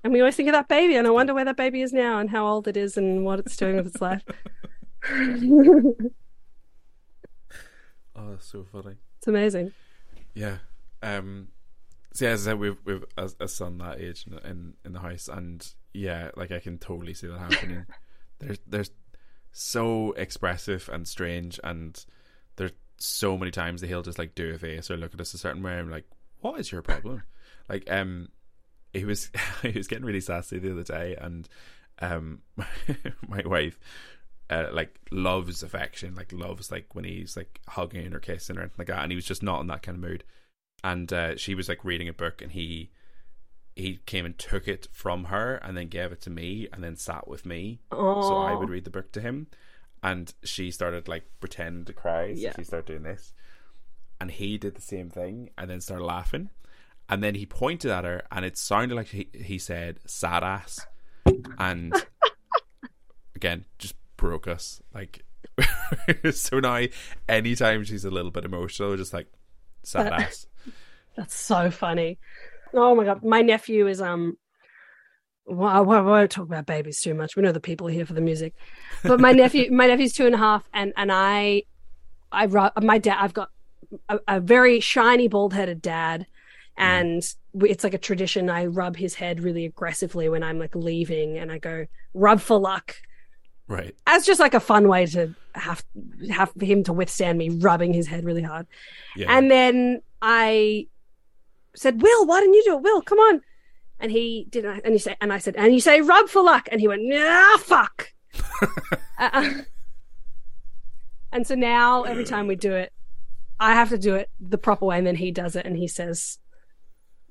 [0.02, 2.18] and we always think of that baby, and I wonder where that baby is now,
[2.18, 4.22] and how old it is, and what it's doing with its life.
[5.10, 5.94] oh,
[8.30, 8.96] that's so funny.
[9.18, 9.72] It's amazing.
[10.34, 10.58] Yeah.
[11.02, 11.48] Um.
[12.14, 14.92] So yeah, as I said, we've we've a, a son that age in, in in
[14.92, 17.86] the house, and yeah, like I can totally see that happening.
[18.38, 18.90] there's there's
[19.52, 22.04] so expressive and strange, and
[22.56, 25.34] there's so many times that he'll just like do a face or look at us
[25.34, 25.72] a certain way.
[25.72, 26.06] I'm like,
[26.40, 27.22] what is your problem?
[27.68, 28.28] like, um,
[28.92, 29.30] he was
[29.62, 31.48] he was getting really sassy the other day, and
[32.00, 32.42] um,
[33.28, 33.78] my wife.
[34.48, 38.76] Uh, like loves affection, like loves like when he's like hugging or kissing or anything
[38.78, 40.22] like that, and he was just not in that kind of mood
[40.84, 42.90] and uh, she was like reading a book and he
[43.76, 46.96] he came and took it from her and then gave it to me and then
[46.96, 47.78] sat with me.
[47.92, 49.46] Oh, so I would read the book to him.
[50.02, 52.52] And she started like pretending to cry so Yeah.
[52.56, 53.32] she started doing this.
[54.20, 56.48] And he did the same thing and then started laughing.
[57.08, 60.86] And then he pointed at her and it sounded like he, he said sad ass.
[61.58, 61.92] And
[63.36, 64.80] again just broke us.
[64.94, 65.24] Like
[66.32, 66.82] so now
[67.28, 69.26] anytime she's a little bit emotional just like
[69.82, 70.46] sad ass.
[71.16, 72.18] That's so funny.
[72.76, 74.36] Oh my god, my nephew is um
[75.48, 77.36] well, I won't, talk about babies too much.
[77.36, 78.52] We know the people here for the music.
[79.04, 81.62] But my nephew, my nephew's two and a half, and and I,
[82.32, 82.46] I
[82.82, 83.18] my dad.
[83.20, 83.50] I've got
[84.08, 86.26] a, a very shiny, bald-headed dad,
[86.76, 87.22] and
[87.52, 88.50] we- it's like a tradition.
[88.50, 92.58] I rub his head really aggressively when I'm like leaving, and I go rub for
[92.58, 92.96] luck.
[93.68, 93.94] Right.
[94.06, 95.84] As just like a fun way to have
[96.30, 98.66] have him to withstand me rubbing his head really hard.
[99.14, 99.36] Yeah.
[99.36, 100.88] And then I
[101.76, 102.82] said, Will, why didn't you do it?
[102.82, 103.42] Will, come on.
[103.98, 106.68] And he did, and he said, and I said, and you say rub for luck.
[106.70, 108.12] And he went, nah, fuck.
[109.18, 109.62] Uh,
[111.32, 112.92] and so now every time we do it,
[113.58, 114.98] I have to do it the proper way.
[114.98, 116.38] And then he does it and he says,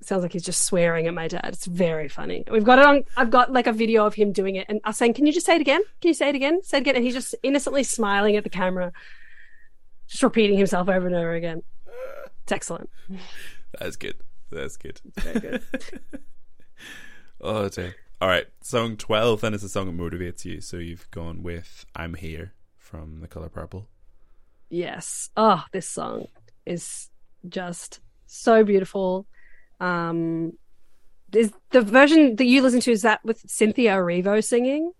[0.02, 1.46] sounds like he's just swearing at my dad.
[1.46, 2.44] It's very funny.
[2.50, 4.98] We've got it on, I've got like a video of him doing it and us
[4.98, 5.82] saying, can you just say it again?
[6.02, 6.64] Can you say it again?
[6.64, 6.96] Say it again.
[6.96, 8.92] And he's just innocently smiling at the camera,
[10.08, 11.62] just repeating himself over and over again.
[12.44, 12.90] It's excellent.
[13.80, 14.16] That's good.
[14.56, 15.02] That's good.
[15.18, 15.64] Very good.
[17.42, 17.96] oh dear.
[18.22, 18.46] All right.
[18.62, 19.42] Song twelve.
[19.42, 20.62] Then is a song that motivates you.
[20.62, 23.88] So you've gone with "I'm Here" from The Color Purple.
[24.70, 25.30] Yes.
[25.38, 26.28] Oh, this song
[26.66, 27.10] is
[27.48, 29.28] just so beautiful.
[29.80, 30.54] Um
[31.34, 34.94] is the version that you listen to is that with Cynthia Erivo singing?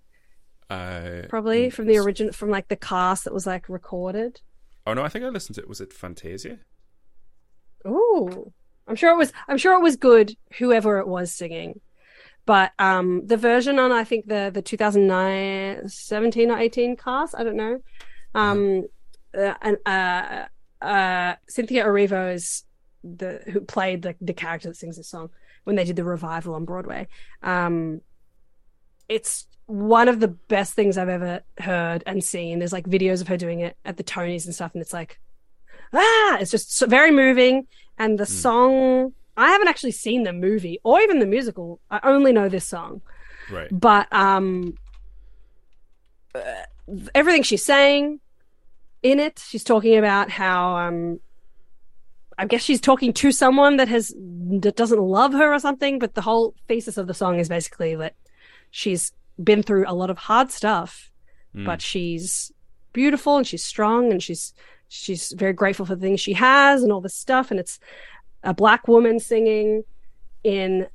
[0.70, 4.42] Uh, Probably from the original, from like the cast that was like recorded.
[4.86, 5.70] Oh no, I think I listened to it.
[5.70, 6.60] Was it Fantasia?
[7.88, 8.52] Ooh.
[8.88, 11.82] I'm sure it was I'm sure it was good whoever it was singing.
[12.46, 17.44] But um the version on I think the the 2009 17 or 18 cast, I
[17.44, 17.80] don't know.
[18.34, 18.86] Um
[19.38, 20.46] uh, and uh
[20.82, 22.64] uh Cynthia Erivo is
[23.04, 25.30] the who played the the character that sings this song
[25.64, 27.08] when they did the revival on Broadway.
[27.42, 28.02] Um
[29.08, 32.60] it's one of the best things I've ever heard and seen.
[32.60, 35.20] There's like videos of her doing it at the Tonys and stuff, and it's like,
[35.94, 37.68] ah, it's just so very moving.
[37.98, 41.80] And the song, I haven't actually seen the movie or even the musical.
[41.90, 43.02] I only know this song,
[43.52, 43.70] Right.
[43.72, 44.76] but um,
[46.34, 46.40] uh,
[47.14, 48.20] everything she's saying
[49.04, 51.20] in it, she's talking about how um,
[52.38, 56.00] I guess she's talking to someone that has that doesn't love her or something.
[56.00, 58.16] But the whole thesis of the song is basically that
[58.72, 61.12] she's been through a lot of hard stuff,
[61.56, 61.66] Mm.
[61.66, 62.52] but she's
[62.92, 64.54] beautiful and she's strong and she's
[64.88, 67.52] she's very grateful for the things she has and all this stuff.
[67.52, 67.80] And it's
[68.44, 69.84] a black woman singing
[70.44, 70.88] in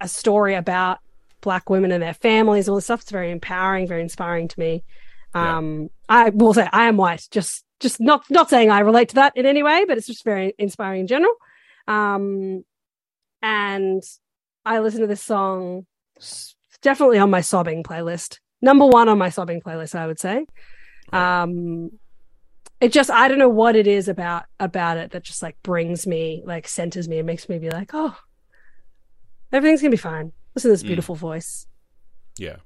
[0.00, 0.98] a- story about
[1.40, 3.02] black women and their families, all this stuff.
[3.02, 4.84] It's very empowering, very inspiring to me.
[5.34, 5.58] Yeah.
[5.58, 9.16] Um, I will say I am white, just just not not saying I relate to
[9.16, 11.34] that in any way, but it's just very inspiring in general.
[11.86, 12.64] Um,
[13.42, 14.02] and
[14.64, 15.86] I listen to this song
[16.82, 18.38] definitely on my sobbing playlist.
[18.62, 20.46] Number one on my sobbing playlist, I would say.
[21.12, 21.90] Um,
[22.80, 26.06] it just I don't know what it is about about it that just like brings
[26.06, 28.16] me like centers me and makes me be like, oh,
[29.52, 30.32] everything's gonna be fine.
[30.54, 30.88] Listen to this Mm.
[30.88, 31.66] beautiful voice.
[32.38, 32.56] Yeah,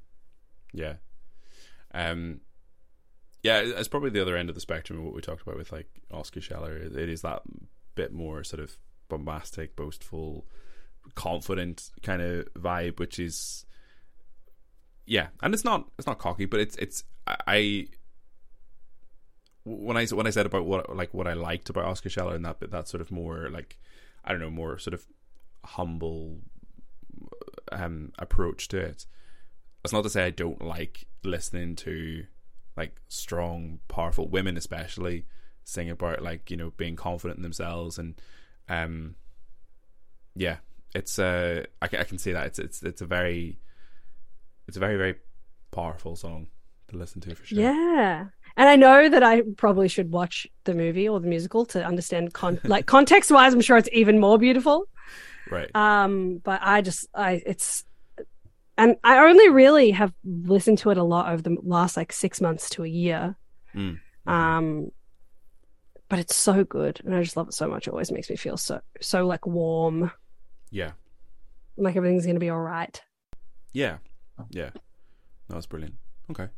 [0.73, 0.95] yeah,
[1.95, 2.41] um,
[3.43, 3.61] yeah.
[3.61, 5.89] It's probably the other end of the spectrum of what we talked about with like
[6.11, 6.77] Oscar Scheller.
[6.77, 7.43] It it is that
[7.95, 8.77] bit more sort of
[9.09, 10.47] bombastic, boastful,
[11.15, 13.65] confident kind of vibe, which is
[15.07, 17.87] yeah, and it's not it's not cocky, but it's it's I.
[19.79, 22.45] When I when I said about what like what I liked about Oscar Scheller and
[22.45, 23.79] that that sort of more like
[24.25, 25.07] I don't know more sort of
[25.65, 26.39] humble
[27.71, 29.05] um approach to it
[29.83, 32.25] that's not to say I don't like listening to
[32.77, 35.27] like strong, powerful women, especially
[35.65, 38.21] sing about like you know being confident in themselves and
[38.69, 39.15] um
[40.35, 40.57] yeah,
[40.95, 43.59] it's uh I can I can see that it's it's it's a very
[44.69, 45.17] it's a very very
[45.71, 46.49] powerful song
[46.89, 47.61] to listen to for sure.
[47.61, 48.27] Yeah.
[48.57, 52.33] And I know that I probably should watch the movie or the musical to understand
[52.35, 54.87] con- like context wise, I'm sure it's even more beautiful.
[55.51, 55.71] Right.
[55.75, 57.85] Um, but I just I it's
[58.79, 62.41] and I only really have listened to it a lot over the last like six
[62.41, 63.37] months to a year.
[63.75, 63.99] Mm.
[64.27, 64.91] Um
[66.09, 67.87] but it's so good and I just love it so much.
[67.87, 70.11] It always makes me feel so so like warm,
[70.71, 70.93] Yeah.
[71.77, 73.01] like everything's gonna be all right.
[73.73, 73.99] Yeah.
[74.51, 74.71] Yeah.
[75.49, 75.95] That was brilliant.
[76.31, 76.49] Okay.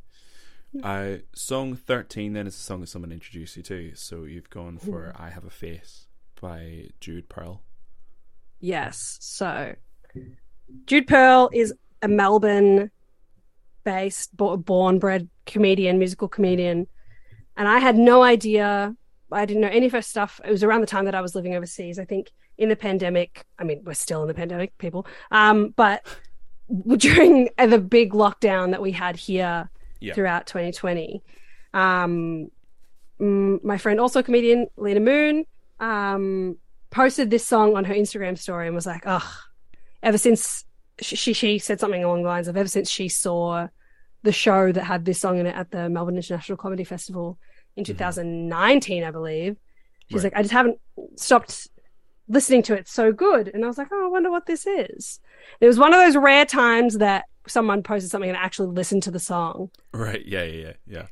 [0.82, 3.92] Uh, song 13 then is a song that someone introduced you to.
[3.94, 6.06] So you've gone for I Have a Face
[6.40, 7.62] by Jude Perl.
[8.60, 9.18] Yes.
[9.20, 9.74] So
[10.86, 12.90] Jude Perl is a Melbourne
[13.84, 16.86] based, born bred comedian, musical comedian.
[17.56, 18.96] And I had no idea.
[19.30, 20.40] I didn't know any of her stuff.
[20.44, 21.98] It was around the time that I was living overseas.
[21.98, 23.44] I think in the pandemic.
[23.58, 25.06] I mean, we're still in the pandemic, people.
[25.30, 26.06] Um, but
[26.96, 29.68] during the big lockdown that we had here
[30.02, 30.14] Yeah.
[30.14, 31.22] throughout 2020,
[31.74, 32.48] um,
[33.20, 35.44] mm, my friend, also comedian Lena Moon,
[35.80, 36.56] um,
[36.90, 39.32] posted this song on her Instagram story and was like, "Oh,
[40.02, 40.64] ever since
[41.00, 43.66] she she said something along the lines of ever since she saw
[44.22, 47.38] the show that had this song in it at the Melbourne International Comedy Festival
[47.76, 49.56] in 2019, I believe.
[50.08, 50.24] She's Right.
[50.32, 50.78] like, I just haven't
[51.16, 51.68] stopped
[52.28, 52.80] listening to it.
[52.80, 53.48] It's so good.
[53.52, 55.18] And I was like, oh, I wonder what this is.
[55.60, 59.02] It was one of those rare times that someone posted something and I actually listened
[59.04, 59.70] to the song.
[59.92, 60.24] Right.
[60.24, 60.44] Yeah.
[60.44, 60.60] Yeah.
[60.60, 60.72] Yeah.
[60.86, 61.06] Yeah.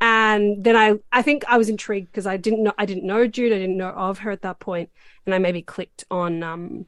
[0.00, 3.28] And then I, I think I was intrigued because I didn't know, I didn't know
[3.28, 4.90] Jude, I didn't know of her at that point,
[5.24, 6.86] and I maybe clicked on um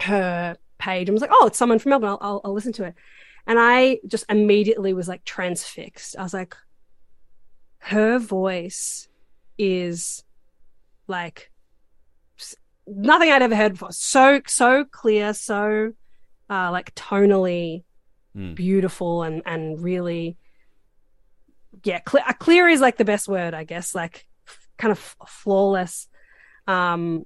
[0.00, 2.08] her page and was like, oh, it's someone from Melbourne.
[2.08, 2.94] I'll, I'll, I'll listen to it,
[3.46, 6.16] and I just immediately was like transfixed.
[6.18, 6.56] I was like,
[7.80, 9.08] her voice
[9.58, 10.24] is
[11.06, 11.50] like
[12.86, 13.92] nothing I'd ever heard before.
[13.92, 15.92] So so clear, so
[16.50, 17.82] uh, like tonally
[18.36, 18.54] Mm.
[18.54, 20.36] beautiful and and really
[21.84, 25.16] yeah clear, clear is like the best word i guess like f- kind of f-
[25.26, 26.06] flawless
[26.66, 27.24] um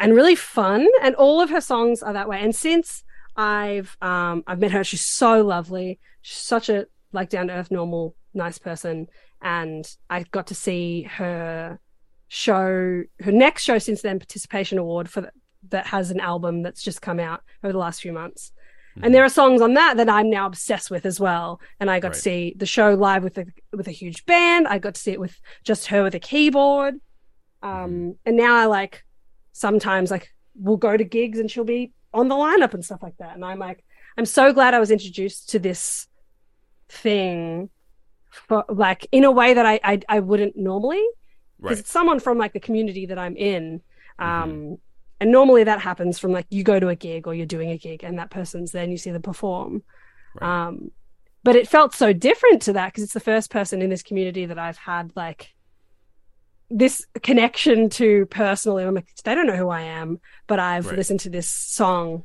[0.00, 3.04] and really fun and all of her songs are that way and since
[3.36, 7.70] i've um i've met her she's so lovely she's such a like down to earth
[7.70, 9.06] normal nice person
[9.42, 11.78] and i got to see her
[12.28, 15.30] show her next show since then participation award for the,
[15.68, 18.52] that has an album that's just come out over the last few months
[19.02, 21.60] and there are songs on that that I'm now obsessed with as well.
[21.80, 24.66] And I got to see the show live with a with a huge band.
[24.68, 26.96] I got to see it with just her with a keyboard.
[27.62, 29.04] Um, and now I like
[29.52, 33.16] sometimes like we'll go to gigs and she'll be on the lineup and stuff like
[33.18, 33.34] that.
[33.34, 33.84] And I'm like,
[34.16, 36.06] I'm so glad I was introduced to this
[36.88, 37.68] thing
[38.30, 41.04] for like in a way that I I, I wouldn't normally
[41.58, 41.78] because Right.
[41.78, 43.80] it's someone from like the community that I'm in.
[44.18, 44.78] Um,
[45.20, 47.78] and normally that happens from like you go to a gig or you're doing a
[47.78, 49.82] gig and that person's there and you see them perform.
[50.34, 50.66] Right.
[50.68, 50.90] Um,
[51.42, 54.46] but it felt so different to that because it's the first person in this community
[54.46, 55.54] that I've had like
[56.68, 58.84] this connection to personally.
[58.84, 60.96] I'm like, they don't know who I am, but I've Right.
[60.96, 62.24] listened to this song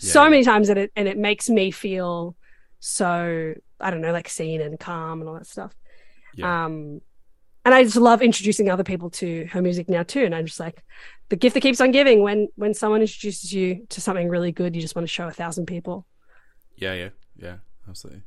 [0.00, 2.36] Yeah, so many times and it and it makes me feel
[2.80, 5.74] so I don't know, like seen and calm and all that stuff.
[6.34, 6.64] Yeah.
[6.66, 7.00] Um,
[7.64, 10.24] and I just love introducing other people to her music now too.
[10.24, 10.82] And I'm just like,
[11.28, 12.22] the gift that keeps on giving.
[12.22, 15.32] When when someone introduces you to something really good, you just want to show a
[15.32, 16.06] thousand people.
[16.76, 17.56] Yeah, yeah, yeah,
[17.88, 18.22] absolutely.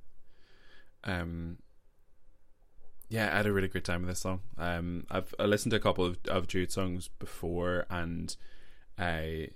[1.04, 1.58] Um,
[3.10, 4.42] yeah, I had a really good time with this song.
[4.58, 8.36] Um, I've I listened to a couple of, of Jude songs before, and
[8.98, 9.50] I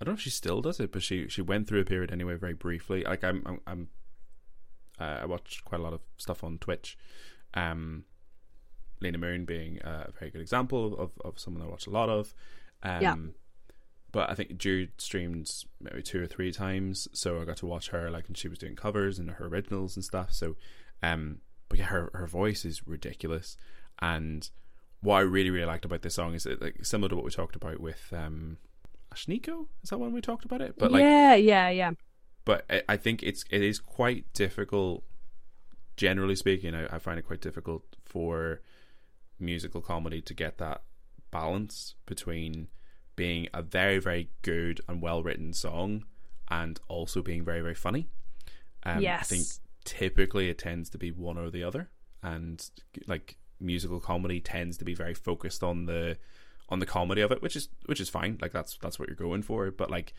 [0.00, 2.10] I don't know if she still does it, but she she went through a period
[2.10, 3.04] anyway, very briefly.
[3.04, 3.88] Like I'm I'm, I'm
[4.98, 6.98] uh, I watch quite a lot of stuff on Twitch.
[7.54, 8.04] Um,
[9.00, 12.34] Lena Moon being a very good example of of someone I watch a lot of.
[12.82, 13.16] Um, Yeah.
[14.10, 15.50] but I think Jude streamed
[15.80, 18.58] maybe two or three times, so I got to watch her like and she was
[18.58, 20.32] doing covers and her originals and stuff.
[20.32, 20.56] So,
[21.02, 21.38] um,
[21.68, 23.56] but yeah, her her voice is ridiculous,
[24.00, 24.48] and
[25.00, 27.30] what I really really liked about this song is that like similar to what we
[27.30, 28.58] talked about with um,
[29.14, 29.66] Ashnikko.
[29.82, 30.74] Is that when we talked about it?
[30.78, 31.92] But like, yeah, yeah, yeah.
[32.44, 35.04] but I, I think it's it is quite difficult.
[35.96, 38.60] Generally speaking, I, I find it quite difficult for
[39.38, 40.82] musical comedy to get that
[41.32, 42.68] balance between
[43.16, 46.04] being a very very good and well written song
[46.48, 48.08] and also being very very funny.
[48.84, 49.46] Um, I think
[49.84, 51.90] typically it tends to be one or the other,
[52.22, 52.64] and
[53.08, 56.16] like musical comedy tends to be very focused on the
[56.68, 58.38] on the comedy of it, which is which is fine.
[58.40, 60.14] Like that's that's what you're going for, but like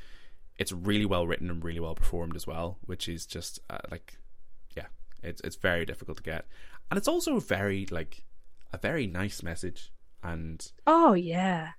[0.58, 4.18] it's really well written and really well performed as well, which is just uh, like
[4.76, 4.88] yeah,
[5.22, 6.46] it's it's very difficult to get,
[6.90, 8.24] and it's also very like
[8.72, 9.92] a very nice message,
[10.24, 11.72] and Oh yeah.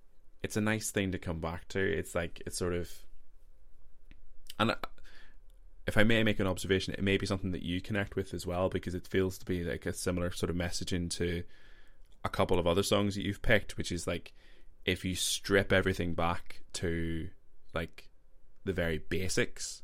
[0.43, 1.81] it's a nice thing to come back to.
[1.81, 2.91] It's like it's sort of,
[4.59, 4.75] and
[5.87, 8.47] if I may make an observation, it may be something that you connect with as
[8.47, 11.43] well because it feels to be like a similar sort of messaging to
[12.25, 14.33] a couple of other songs that you've picked, which is like
[14.85, 17.29] if you strip everything back to
[17.75, 18.09] like
[18.65, 19.83] the very basics,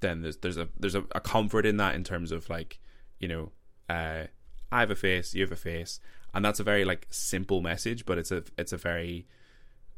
[0.00, 2.78] then there's there's a there's a, a comfort in that in terms of like
[3.18, 3.52] you know
[3.88, 4.24] uh,
[4.72, 6.00] I have a face, you have a face,
[6.36, 9.26] and that's a very like simple message, but it's a it's a very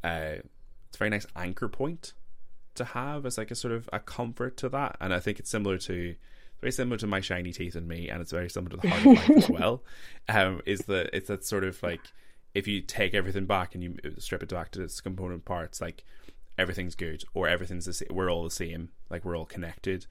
[0.04, 0.36] uh,
[0.86, 2.12] it's a very nice anchor point
[2.76, 5.50] to have as like a sort of a comfort to that, and I think it's
[5.50, 6.14] similar to
[6.60, 9.00] very similar to my shiny teeth and me, and it's very similar to the heart
[9.00, 9.82] of life as well.
[10.28, 12.02] Um, is that it's that sort of like
[12.54, 16.04] if you take everything back and you strip it back to its component parts, like
[16.56, 18.08] everything's good or everything's the same.
[18.12, 18.90] We're all the same.
[19.10, 20.06] Like we're all connected.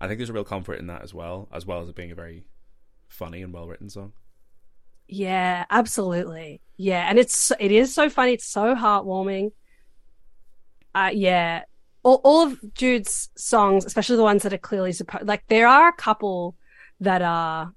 [0.00, 2.10] I think there's a real comfort in that as well, as well as it being
[2.10, 2.48] a very
[3.06, 4.14] funny and well written song.
[5.08, 6.60] Yeah, absolutely.
[6.76, 8.32] Yeah, and it's it is so funny.
[8.32, 9.52] It's so heartwarming.
[10.94, 11.62] Uh, yeah,
[12.02, 15.88] all all of Jude's songs, especially the ones that are clearly supposed, like there are
[15.88, 16.56] a couple
[17.00, 17.72] that are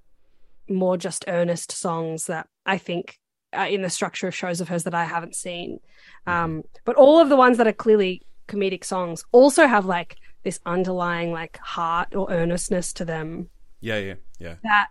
[0.70, 3.20] more just earnest songs that I think
[3.54, 5.80] are in the structure of shows of hers that I haven't seen.
[6.26, 10.60] Um, but all of the ones that are clearly comedic songs also have like this
[10.66, 13.50] underlying like heart or earnestness to them
[13.82, 14.56] Yeah, yeah, yeah.
[14.64, 14.88] that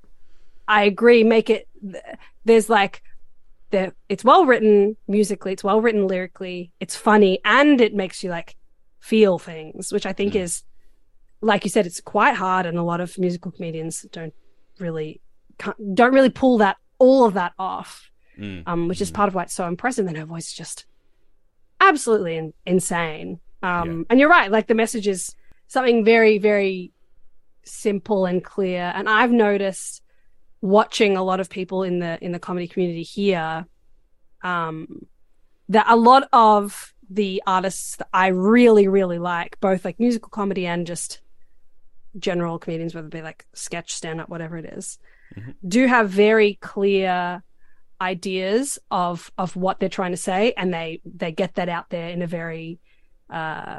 [0.68, 1.68] I agree make it
[2.44, 3.02] there's like
[3.70, 8.30] the it's well written musically, it's well written lyrically, it's funny and it makes you
[8.30, 8.56] like
[9.00, 10.40] feel things, which I think Mm.
[10.40, 10.62] is
[11.40, 14.34] like you said it's quite hard and a lot of musical comedians don't
[14.78, 15.20] really
[15.58, 18.10] can't, don't really pull that all of that off.
[18.38, 18.62] Mm.
[18.66, 19.14] Um which is Mm.
[19.14, 20.86] part of why it's so impressive and her voice is just
[21.80, 23.40] absolutely in, insane.
[23.62, 24.04] Um Yeah.
[24.10, 25.34] and you're right, like the message is
[25.68, 26.92] something very very
[27.64, 30.02] simple and clear and I've noticed
[30.60, 33.66] watching a lot of people in the in the comedy community here
[34.42, 35.06] um
[35.68, 40.66] that a lot of the artists that I really really like both like musical comedy
[40.66, 41.20] and just
[42.18, 44.98] general comedians whether it be like sketch stand up whatever it is,
[45.36, 45.54] Mhm.
[45.66, 47.42] do have very clear
[48.00, 52.08] ideas of of what they're trying to say and they they get that out there
[52.10, 52.78] in a very
[53.30, 53.78] uh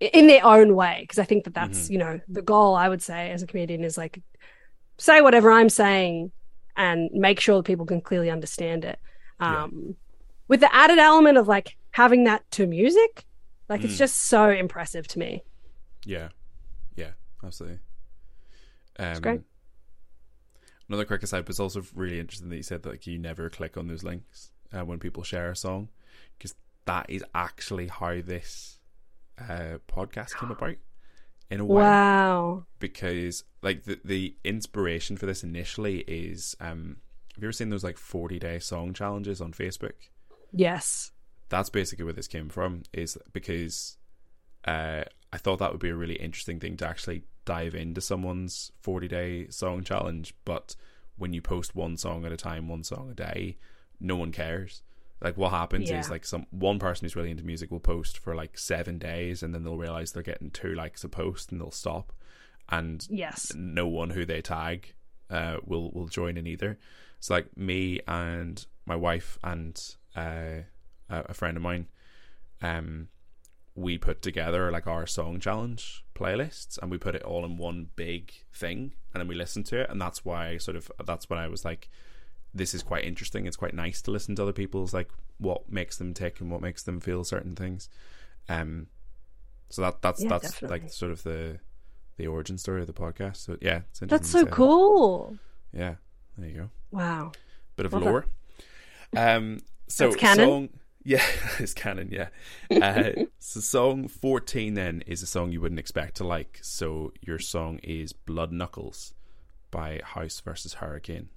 [0.00, 3.02] in their own way because i think that that's you know the goal i would
[3.02, 4.22] say as a comedian is like
[4.98, 6.30] say whatever i'm saying
[6.76, 8.98] and make sure that people can clearly understand it
[9.40, 9.64] Yeah.
[9.64, 9.96] um
[10.48, 13.24] with the added element of like having that to music
[13.68, 13.98] like it's Mm.
[13.98, 15.42] just so impressive to me
[16.04, 16.28] Yeah,
[16.96, 17.12] yeah,
[17.44, 17.80] absolutely.
[18.98, 19.40] Um, great.
[20.88, 23.50] Another quick aside, but it's also really interesting that you said that like, you never
[23.50, 25.88] click on those links uh, when people share a song,
[26.38, 26.54] because
[26.86, 28.78] that is actually how this
[29.38, 30.76] uh, podcast came about.
[31.50, 32.66] In a way, wow.
[32.78, 36.98] Because like the the inspiration for this initially is um,
[37.34, 39.94] have you ever seen those like forty day song challenges on Facebook?
[40.52, 41.12] yes.
[41.50, 43.96] That's basically where this came from is because
[44.66, 48.70] uh, I thought that would be a really interesting thing to actually dive into someone's
[48.82, 50.76] 40 day song challenge but
[51.16, 53.56] when you post one song at a time one song a day
[53.98, 54.82] no one cares
[55.20, 55.98] like what happens Yeah.
[56.00, 59.42] is like some one person who's really into music will post for like seven days
[59.42, 62.12] and then they'll realize they're getting two likes a post and they'll stop
[62.68, 64.94] and yes no one who they tag
[65.30, 66.78] uh, will will join in either.
[67.20, 69.78] So like me and my wife and
[70.16, 70.60] uh,
[71.10, 71.86] a friend of mine,
[72.62, 73.08] um,
[73.74, 77.88] we put together like our song challenge playlists and we put it all in one
[77.94, 81.28] big thing and then we listened to it and that's why I sort of that's
[81.30, 81.88] when I was like
[82.54, 85.96] this is quite interesting it's quite nice to listen to other people's like what makes
[85.96, 87.88] them tick and what makes them feel certain things
[88.48, 88.86] um
[89.68, 90.80] so that that's Yeah, that's definitely.
[90.80, 91.60] like sort of the
[92.16, 94.52] the origin story of the podcast so yeah it's interesting that's so say that.
[94.52, 95.36] cool
[95.72, 95.94] yeah
[96.36, 97.32] there you go wow
[97.76, 98.26] bit of Love lore.
[99.16, 100.68] Um, so song,
[101.04, 101.22] yeah,
[101.58, 102.10] it's canon.
[102.10, 102.28] Yeah.
[102.70, 106.58] Uh, so song fourteen then is a song you wouldn't expect to like.
[106.62, 109.14] So your song is "Blood Knuckles"
[109.70, 111.28] by House versus Hurricane.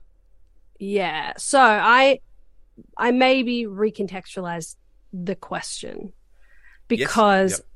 [0.81, 1.33] Yeah.
[1.37, 2.21] So I
[2.97, 4.77] I maybe recontextualize
[5.13, 6.11] the question
[6.87, 7.67] because Yep.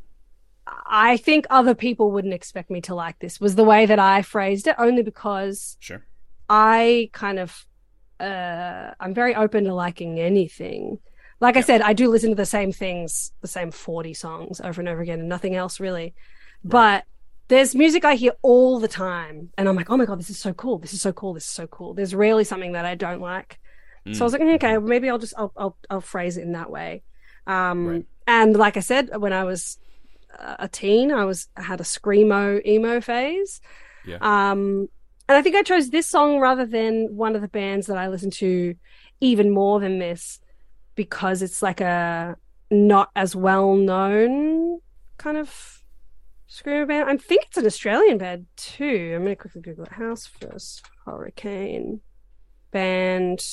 [0.88, 4.24] I think other people wouldn't expect me to like this was the way that I
[4.24, 6.04] phrased it only because Sure.
[6.50, 7.68] I kind of
[8.20, 10.98] uh I'm very open to liking anything.
[11.40, 14.82] Like I said, I do listen to the same things, the same 40 songs over
[14.82, 16.16] and over again and nothing else really.
[16.64, 17.04] But
[17.48, 20.40] there's music I hear all the time and I'm like, "Oh my god, this is
[20.40, 20.80] so cool.
[20.80, 21.34] This is so cool.
[21.34, 23.60] This is so cool." There's rarely something that I don't like.
[24.14, 26.52] So I was like, "Mm, okay, maybe I'll just I'll I'll, I'll phrase it in
[26.54, 27.04] that way.
[27.48, 28.06] Um Right.
[28.28, 29.80] and like I said when I was
[30.38, 33.62] uh, a teen, I was I had a screamo emo phase.
[34.06, 34.18] Yeah.
[34.22, 34.90] Um
[35.28, 38.08] and I think I chose this song rather than one of the bands that I
[38.10, 38.76] listen to
[39.22, 40.40] even more than this
[40.94, 42.36] because it's like a
[42.70, 44.80] not as well known
[45.18, 45.75] kind of
[46.64, 47.10] screamo band.
[47.10, 49.14] I think it's an Australian band too.
[49.16, 49.92] I'm gonna quickly Google it.
[49.92, 52.02] House versus Hurricane
[52.72, 53.46] band.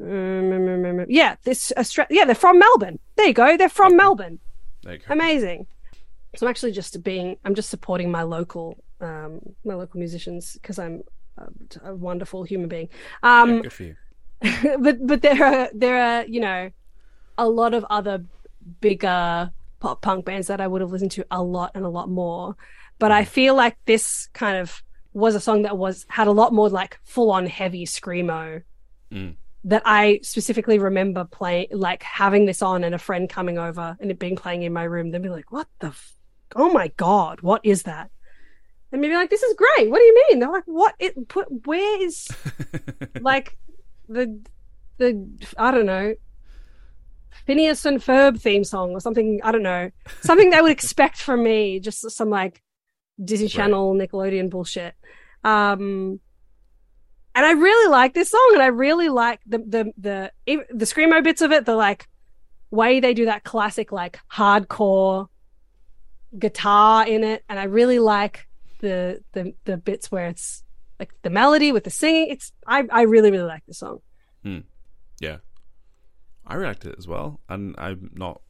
[0.00, 2.98] Um, yeah, this Austra- yeah, they're from Melbourne.
[3.16, 3.56] There you go.
[3.56, 3.96] They're from Okay.
[3.96, 4.38] Melbourne.
[4.82, 5.12] There you go.
[5.12, 5.66] Amazing.
[6.36, 10.78] So I'm actually just being I'm just supporting my local um my local musicians because
[10.78, 11.02] I'm
[11.36, 12.88] a, a wonderful human being.
[13.22, 13.96] Yeah, Um good for you.
[14.80, 16.70] but but there are there are you know
[17.36, 18.24] a lot of other
[18.80, 22.08] bigger pop punk bands that I would have listened to a lot and a lot
[22.08, 22.54] more.
[22.98, 24.82] But I feel like this kind of
[25.12, 28.62] was a song that was had a lot more like full on heavy screamo
[29.12, 29.34] Mm.
[29.64, 34.10] that I specifically remember playing like having this on and a friend coming over and
[34.10, 35.10] it being playing in my room.
[35.10, 35.88] They'd be like, "What the?
[35.88, 36.14] F-
[36.54, 38.10] oh my god, what is that?"
[38.92, 39.90] And maybe like, "This is great.
[39.90, 40.94] What do you mean?" They're like, "What?
[41.00, 42.28] It put where is
[43.20, 43.58] like
[44.08, 44.40] the
[44.98, 45.28] the
[45.58, 46.14] I don't know
[47.46, 49.40] Phineas and Ferb theme song or something.
[49.42, 49.90] I don't know
[50.20, 51.80] something they would expect from me.
[51.80, 52.62] Just some like
[53.22, 53.52] Disney Right.
[53.52, 54.94] Channel Nickelodeon bullshit.
[55.44, 56.20] Um,
[57.34, 60.32] and I really like this song, and I really like the the the
[60.70, 61.64] the screamo bits of it.
[61.64, 62.06] The like
[62.70, 65.28] way they do that classic like hardcore
[66.38, 68.46] guitar in it, and I really like
[68.80, 70.64] the the the bits where it's
[70.98, 72.28] like the melody with the singing.
[72.30, 74.00] It's I I really really like the song.
[75.20, 75.36] Yeah,
[76.50, 78.42] I liked it as well, and I'm not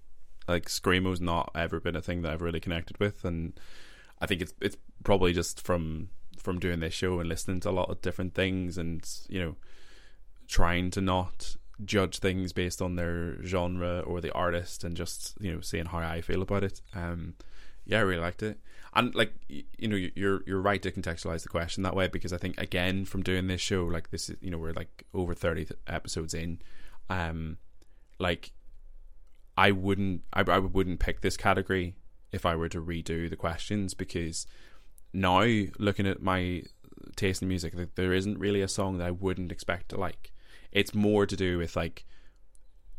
[0.49, 3.53] like screamo's not ever been a thing that I've really connected with, and
[4.21, 6.09] I think it's it's probably just from
[6.39, 9.57] from doing this show and listening to a lot of different things, and you know,
[10.49, 15.53] trying to not judge things based on their genre or the artist, and just you
[15.53, 16.81] know seeing how I feel about it.
[16.95, 17.35] Um,
[17.85, 18.59] yeah, I really liked it,
[18.95, 22.39] and like you know, you're you're right to contextualize the question that way because I
[22.39, 25.67] think again from doing this show, like this is you know we're like over thirty
[25.87, 26.61] episodes in,
[27.11, 27.59] um,
[28.21, 28.53] like
[29.57, 31.97] I wouldn't I, I wouldn't pick this category
[32.33, 34.47] if I were to redo the questions because
[35.13, 35.43] now
[35.79, 36.63] looking at my
[37.17, 40.33] taste in music, like, there isn't really a song that I wouldn't expect to like.
[40.71, 42.05] It's more to do with like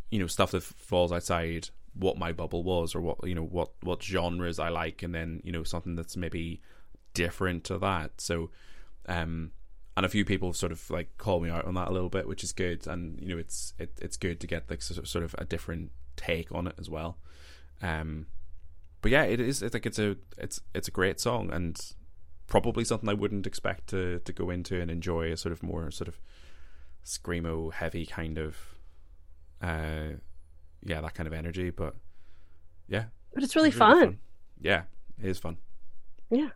[0.09, 3.71] you know stuff that falls outside what my bubble was or what you know what
[3.81, 6.61] what genres I like and then you know something that's maybe
[7.13, 8.49] different to that so
[9.07, 9.51] um
[10.01, 12.09] and a few people have sort of like called me out on that a little
[12.09, 15.23] bit which is good and you know it's it, it's good to get like sort
[15.23, 17.19] of, a different take on it as well
[17.83, 18.25] um
[19.01, 21.93] but yeah it is it's like it's a it's it's a great song and
[22.47, 25.91] probably something I wouldn't expect to to go into and enjoy a sort of more
[25.91, 26.19] sort of
[27.05, 28.57] screamo heavy kind of
[29.61, 30.15] uh
[30.83, 31.95] yeah that kind of energy but
[32.87, 33.05] yeah
[33.35, 34.19] But it's really it's really fun.
[34.59, 34.83] yeah
[35.21, 35.57] it is fun
[36.31, 36.49] Yeah.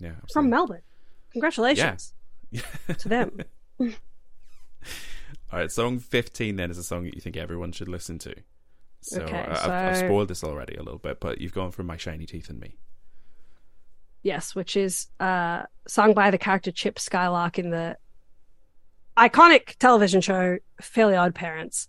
[0.00, 0.50] yeah From.
[0.50, 0.82] Melbourne.
[1.32, 2.14] Congratulations
[2.98, 3.38] to them.
[3.80, 3.88] all
[5.52, 8.34] right song 15 then is a song that you think everyone should listen to
[9.02, 11.86] so, Okay, I- I've, I've spoiled this already a little bit but you've gone from
[11.86, 12.76] my shiny teeth and me
[14.22, 17.96] Yes, which is uh, sung by the character Chip Skylark in the
[19.16, 21.88] iconic television show Fairly Odd Parents.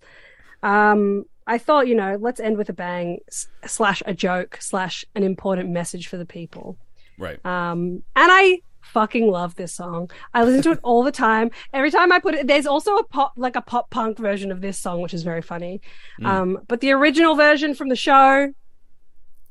[0.63, 3.19] Um, I thought, you know, let's end with a bang
[3.65, 6.77] slash a joke slash an important message for the people.
[7.19, 10.11] right Um, and I fucking love this song.
[10.33, 11.51] I listen to it all the time.
[11.73, 14.61] Every time I put it, there's also a pop, like a pop punk version of
[14.61, 15.81] this song, which is very funny.
[16.23, 18.53] Um, but the original version from the show,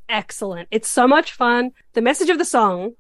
[0.09, 0.69] excellent.
[0.71, 1.73] It's so much fun.
[1.95, 2.93] The message of the song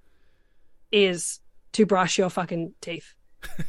[0.93, 1.41] is
[1.73, 3.15] to brush your fucking teeth.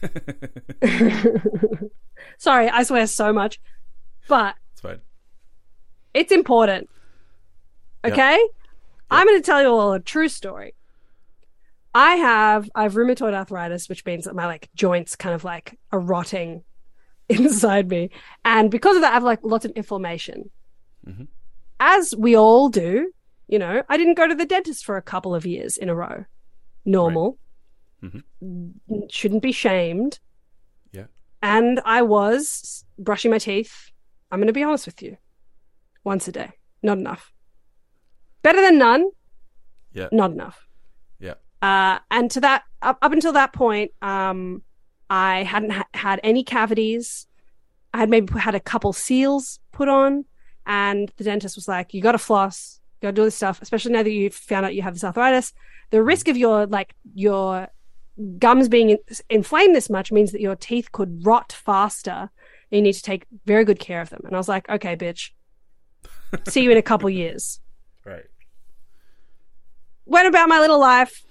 [2.37, 3.59] Sorry, I swear so much,
[4.27, 5.01] but it's fine
[6.13, 6.89] it's important.
[8.03, 8.47] Okay?
[9.09, 10.73] I'm going to tell you all a true story.
[11.93, 15.77] I have I have rheumatoid arthritis, which means that my like joints kind of like
[15.91, 16.63] are rotting
[17.29, 18.09] inside me,
[18.45, 20.49] and because of that, I have like lots of inflammation.
[21.07, 21.27] Mhm.
[21.79, 23.11] As we all do,
[23.47, 25.95] you know, I didn't go to the dentist for a couple of years in a
[25.95, 26.25] row.
[26.85, 27.37] Normal,
[28.01, 28.23] Mhm.
[29.09, 30.19] shouldn't be shamed.
[30.91, 31.05] Yeah.
[31.41, 33.91] And I was brushing my teeth.
[34.31, 35.17] I'm going to be honest with you
[36.03, 36.51] once a day.
[36.81, 37.33] Not enough.
[38.43, 39.09] Better than none,
[39.93, 40.67] yeah not enough.
[41.61, 44.63] Uh, and to that, up, up until that point, um,
[45.09, 47.27] I hadn't ha- had any cavities.
[47.93, 50.25] I had maybe had a couple seals put on,
[50.65, 52.79] and the dentist was like, "You got to floss.
[53.01, 55.03] You got to do this stuff, especially now that you've found out you have this
[55.03, 55.53] arthritis.
[55.91, 57.67] The risk of your like your
[58.39, 62.29] gums being in- inflamed this much means that your teeth could rot faster.
[62.71, 64.95] And you need to take very good care of them." And I was like, "Okay,
[64.95, 65.31] bitch.
[66.47, 67.59] See you in a couple years."
[68.05, 68.23] right
[70.05, 71.23] went about my little life,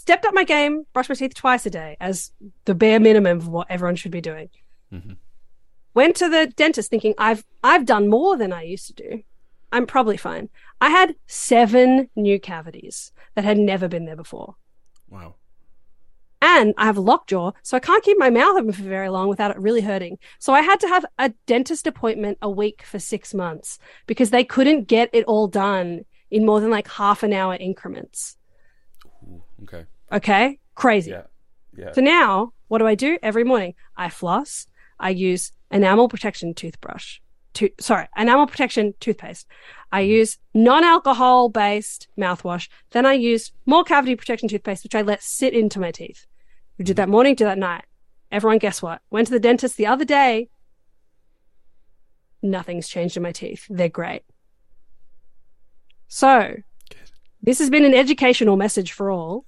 [0.00, 2.32] stepped up my game, brushed my teeth twice a day as
[2.64, 4.48] the bare minimum of what everyone should be doing.
[4.90, 5.16] Mhm.
[5.92, 9.22] Went to the dentist thinking I've I've done more than I used to do.
[9.70, 10.48] I'm probably fine.
[10.80, 14.56] I had seven new cavities that had never been there before.
[15.08, 15.34] wow
[16.42, 19.28] And I have a lockjaw, so I can't keep my mouth open for very long
[19.28, 20.18] without it really hurting.
[20.38, 24.44] So I had to have a dentist appointment a week for six months because they
[24.44, 28.38] couldn't get it all done in more than like half an hour increments.
[29.62, 30.58] Okay Okay.
[30.74, 31.10] Crazy.
[31.10, 31.22] yeah
[31.76, 33.74] yeah So now, what do I do every morning?
[33.96, 34.66] I floss.
[34.98, 37.20] I use enamel protection toothbrush.
[37.54, 39.46] To- sorry, enamel protection toothpaste.
[39.90, 40.10] I mm-hmm.
[40.10, 42.68] use non-alcohol based mouthwash.
[42.90, 46.26] Then I use more cavity protection toothpaste, which I let sit into my teeth.
[46.78, 47.02] We did mm-hmm.
[47.02, 47.84] that morning, did that night.
[48.30, 49.02] Everyone, guess what?
[49.10, 50.48] Went to the dentist the other day.
[52.42, 53.66] Nothing's changed in my teeth.
[53.68, 54.22] They're great.
[56.06, 56.54] So,
[57.42, 59.44] this has been an educational message for all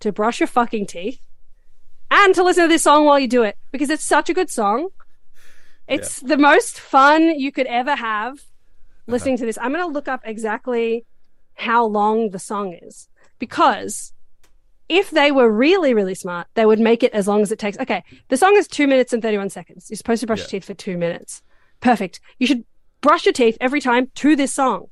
[0.00, 1.20] to brush your fucking teeth
[2.10, 4.50] and to listen to this song while you do it because it's such a good
[4.50, 4.88] song.
[5.88, 8.44] It's the most fun you could ever have
[9.06, 9.42] listening uh-huh.
[9.42, 9.58] to this.
[9.60, 11.04] I'm going to look up exactly
[11.54, 13.08] how long the song is
[13.38, 14.12] because
[14.88, 17.78] if they were really, really smart, they would make it as long as it takes.
[17.78, 19.90] Okay, the song is two minutes and 31 seconds.
[19.90, 20.44] You're supposed to brush Yeah.
[20.44, 21.42] your teeth for two minutes.
[21.80, 22.20] Perfect.
[22.38, 22.64] You should
[23.00, 24.86] brush your teeth every time to this song.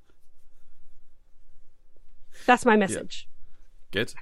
[2.46, 3.28] That's my message.
[3.90, 4.14] Good,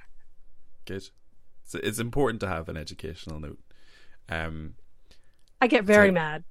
[0.85, 1.09] good.
[1.65, 3.59] So it's important to have an educational note.
[4.29, 4.75] Um,
[5.61, 6.43] I get very So- mad.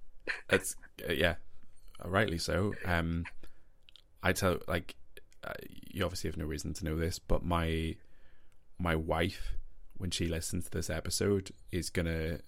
[0.51, 0.77] it's
[1.09, 1.37] uh, yeah,
[2.05, 2.75] rightly so.
[2.85, 3.25] Um,
[4.23, 4.95] I tell like
[5.45, 5.53] uh,
[5.91, 7.97] you obviously have no reason to know this, but my
[8.79, 9.57] my wife,
[9.97, 12.39] when she listens to this episode, is gonna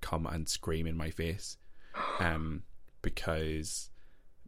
[0.00, 1.56] come and scream in my face,
[2.20, 2.62] um,
[3.02, 3.90] because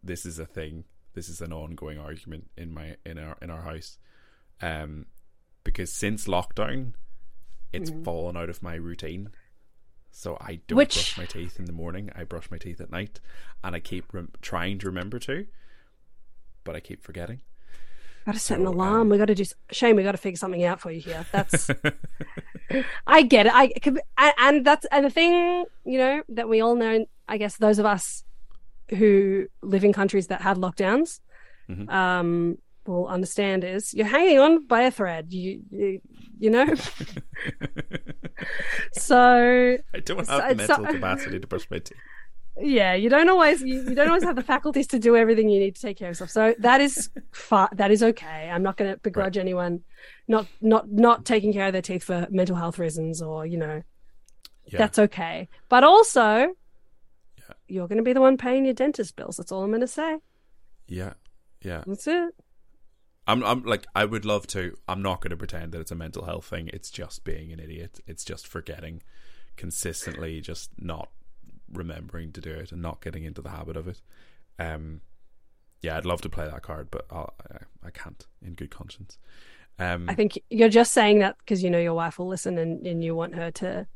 [0.03, 0.85] this is a thing.
[1.15, 3.99] This is an ongoing argument in my in our in our house,
[4.61, 5.07] um,
[5.65, 6.93] because since lockdown,
[7.73, 8.05] it's Mhm.
[8.05, 9.31] fallen out of my routine.
[10.11, 12.11] So I don't Which- brush my teeth in the morning.
[12.15, 13.20] I brush my teeth at night,
[13.65, 15.47] and I keep rem- trying to remember to,
[16.62, 17.41] but I keep forgetting.
[18.24, 19.03] Got to set an alarm.
[19.03, 19.43] um, we got to do.
[19.43, 21.27] s- Shane, we got to figure something out for you here.
[21.32, 21.69] That's.
[23.07, 23.53] I get it.
[24.16, 27.07] I and, that's and the thing you know that we all know.
[27.28, 28.24] I guess those of us
[28.91, 31.20] who live in countries that have lockdowns,
[31.69, 31.91] Mhm.
[31.91, 35.32] um, will understand is you're hanging on by a thread.
[35.32, 36.01] You you,
[36.39, 36.74] you know.
[38.93, 41.97] so I don't So have the mental so- capacity to brush my teeth.
[42.61, 45.61] yeah, you don't always you, you don't always have the faculties to do everything you
[45.61, 46.31] need to take care of yourself.
[46.31, 48.51] So that is fi- that is okay.
[48.52, 49.81] I'm not going to begrudge anyone
[50.28, 53.82] not not not taking care of their teeth for mental health reasons or you know
[54.66, 55.48] Yeah, that's okay.
[55.69, 56.55] But also,
[57.39, 57.55] Yeah.
[57.69, 59.36] you're going to be the one paying your dentist bills.
[59.36, 60.19] That's all I'm going to say.
[60.86, 61.15] yeah,
[61.62, 61.82] yeah.
[61.86, 62.35] That's it.
[63.26, 64.76] I'm, I'm like, I would love to.
[64.86, 66.68] I'm not going to pretend that it's a mental health thing.
[66.72, 68.01] It's just being an idiot.
[68.06, 69.02] It's just forgetting
[69.56, 71.09] consistently, just not
[71.72, 74.01] remembering to do it and not getting into the habit of it.
[74.59, 75.01] Um,
[75.80, 79.18] yeah, I'd love to play that card, but I'll, I, I can't in good conscience.
[79.78, 82.86] Um, I think you're just saying that because you know your wife will listen and,
[82.86, 83.86] and you want her to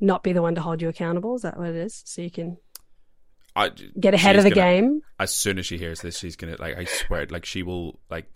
[0.00, 1.34] not be the one to hold you accountable.
[1.36, 2.02] Is that what it is?
[2.06, 2.56] So you can
[3.54, 5.02] I, get ahead of the gonna- game.
[5.18, 8.26] as soon as she hears this, she's gonna like I swear, like she will like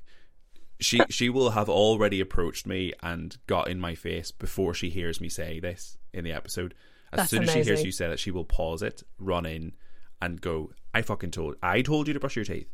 [0.84, 5.20] she she will have already approached me and got in my face before she hears
[5.20, 6.74] me say this in the episode.
[7.12, 9.72] As That's soon as she hears you say that, she will pause it, run in,
[10.20, 10.72] and go.
[10.92, 11.56] I fucking told.
[11.62, 12.68] I told you to brush your teeth.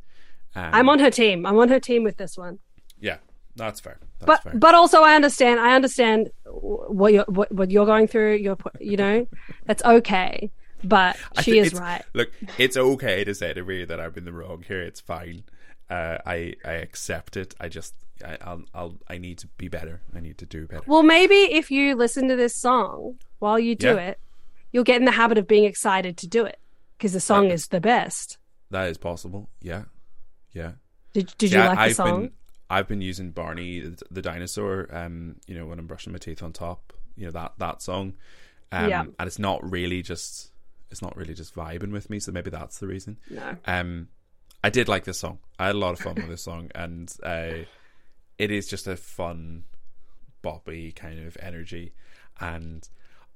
[0.55, 1.47] Um, I'm on her team.
[1.47, 2.59] I'm on her team with this one.
[2.99, 3.19] Yeah,
[3.57, 3.99] that's fair.
[4.19, 4.53] That's but fair.
[4.57, 5.61] but also I understand.
[5.61, 8.37] I understand what you're what, what you're going through.
[8.37, 9.27] You're you know
[9.67, 10.51] that's okay.
[10.83, 12.03] But she is right.
[12.15, 14.81] Look, it's okay to say to me that I'm in the wrong here.
[14.81, 15.45] It's fine.
[15.91, 17.55] Uh, I I accept it.
[17.61, 17.95] I just
[18.25, 20.01] I, I'll I'll I need to be better.
[20.15, 20.83] I need to do better.
[20.87, 23.97] Well, maybe if you listen to this song while you do Yeah.
[24.11, 24.21] it,
[24.73, 26.59] you'll get in the habit of being excited to do it
[26.97, 28.39] because the song That- is the best.
[28.71, 29.51] That is possible.
[29.61, 29.85] Yeah,
[30.53, 30.73] yeah.
[31.13, 32.21] Did Did Yeah, you like the I've song?
[32.21, 32.31] been
[32.71, 34.87] I've been using Barney the, the dinosaur.
[34.95, 36.93] Um, you know when I'm brushing my teeth on top.
[37.17, 38.15] You know that that song.
[38.71, 39.01] Um, Yeah.
[39.19, 40.53] and it's not really just
[40.93, 42.21] it's not really just vibing with me.
[42.21, 43.17] So maybe that's the reason.
[43.29, 43.57] No.
[43.65, 44.09] Um,
[44.63, 45.39] I did like this song.
[45.59, 47.65] I had a lot of fun with this song, and uh,
[48.39, 49.65] it is just a fun,
[50.43, 51.93] boppy kind of energy.
[52.41, 52.87] And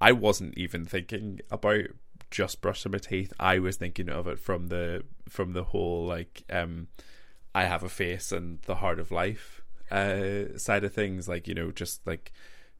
[0.00, 1.86] I wasn't even thinking about
[2.30, 3.32] just brushing my teeth.
[3.38, 6.88] I was thinking of it from the from the whole like um,
[7.54, 11.28] I have a face and the heart of life uh, side of things.
[11.28, 12.32] Like you know, just like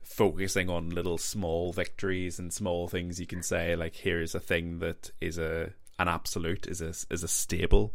[0.03, 4.79] focusing on little small victories and small things you can say like here's a thing
[4.79, 7.95] that is a an absolute is a is a stable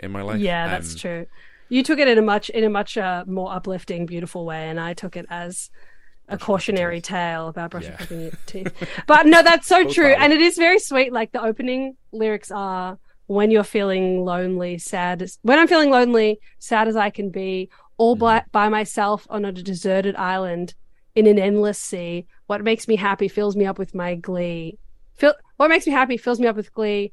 [0.00, 1.26] in my life Yeah, that's Um, true.
[1.68, 4.80] You took it in a much in a much uh, more uplifting, beautiful way, and
[4.80, 5.70] I took it as
[6.28, 8.16] a cautionary tale about brushing Yeah.
[8.16, 8.72] your teeth.
[9.06, 11.12] But no, that's so true, and it is very sweet.
[11.12, 16.38] Like the opening lyrics are, "When you're feeling lonely, sad as when I'm feeling lonely,
[16.58, 17.68] sad as I can be,
[17.98, 18.20] all Mm-hmm.
[18.20, 20.74] by by myself on a deserted island
[21.14, 22.26] in an endless sea.
[22.46, 24.78] What makes me happy fills me up with my glee.
[25.16, 27.12] Feel what makes me happy fills me up with glee."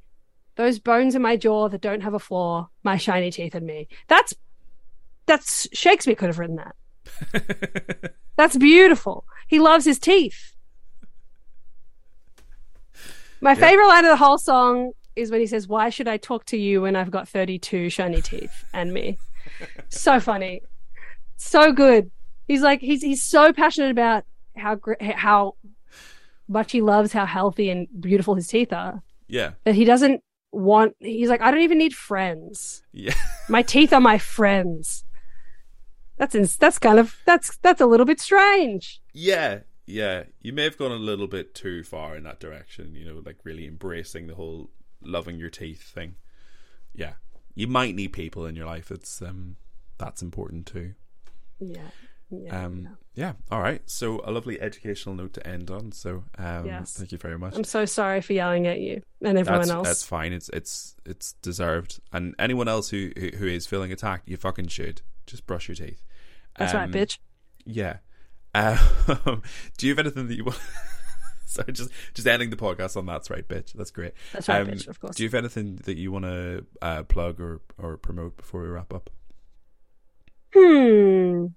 [0.56, 3.88] Those bones in my jaw that don't have a flaw, my shiny teeth and me.
[4.07, 4.34] That's
[5.26, 8.14] that's Shakespeare could have written that.
[8.38, 9.26] That's beautiful.
[9.48, 10.53] He loves his teeth.
[13.41, 13.56] My Yeah.
[13.60, 16.57] favorite line of the whole song is when he says, "Why should I talk to
[16.57, 19.18] you when I've got 32 shiny teeth and me?"
[19.90, 20.61] so funny.
[21.38, 22.11] So good.
[22.48, 24.26] He's like he's he's so passionate about
[24.56, 24.80] how
[25.15, 25.56] how
[26.48, 30.22] much he loves how healthy and beautiful his teeth are yeah that he doesn't
[30.56, 32.84] want he's like i don't even need friends.
[32.91, 33.14] Yeah.
[33.49, 35.03] My teeth are my friends.
[36.18, 39.02] That's ins- that's kind of that's that's a little bit strange.
[39.14, 40.23] Yeah yeah.
[40.41, 43.38] You may have gone a little bit too far in that direction you know like
[43.44, 44.69] really embracing the whole
[45.02, 46.15] loving your teeth thing.
[46.94, 47.14] Yeah.
[47.53, 48.91] You might need people in your life.
[48.91, 49.57] It's um
[49.98, 50.94] that's important too.
[51.60, 51.90] Yeah
[52.31, 53.34] yeah, um yeah.
[53.52, 56.93] all right so a lovely educational note to end on so um Yes.
[56.97, 59.88] thank you very much i'm so sorry for yelling at you and everyone that's, else
[59.88, 60.34] That's fine.
[60.34, 61.99] It's it's it's deserved.
[62.14, 65.76] And anyone else who, who who is feeling attacked, you fucking should just brush your
[65.76, 66.03] teeth.
[66.57, 67.18] That's right, Um, bitch.
[67.65, 67.97] Yeah.
[68.53, 68.77] Um,
[69.77, 70.60] do you have anything that you want?
[71.47, 73.73] Sorry, just just ending the podcast on that's right, bitch.
[73.73, 74.14] That's great.
[74.31, 74.88] That's right, um, bitch.
[74.88, 75.15] Of course.
[75.15, 78.68] Do you have anything that you want to uh, plug or or promote before we
[78.68, 79.10] wrap up?
[80.53, 81.47] Hmm.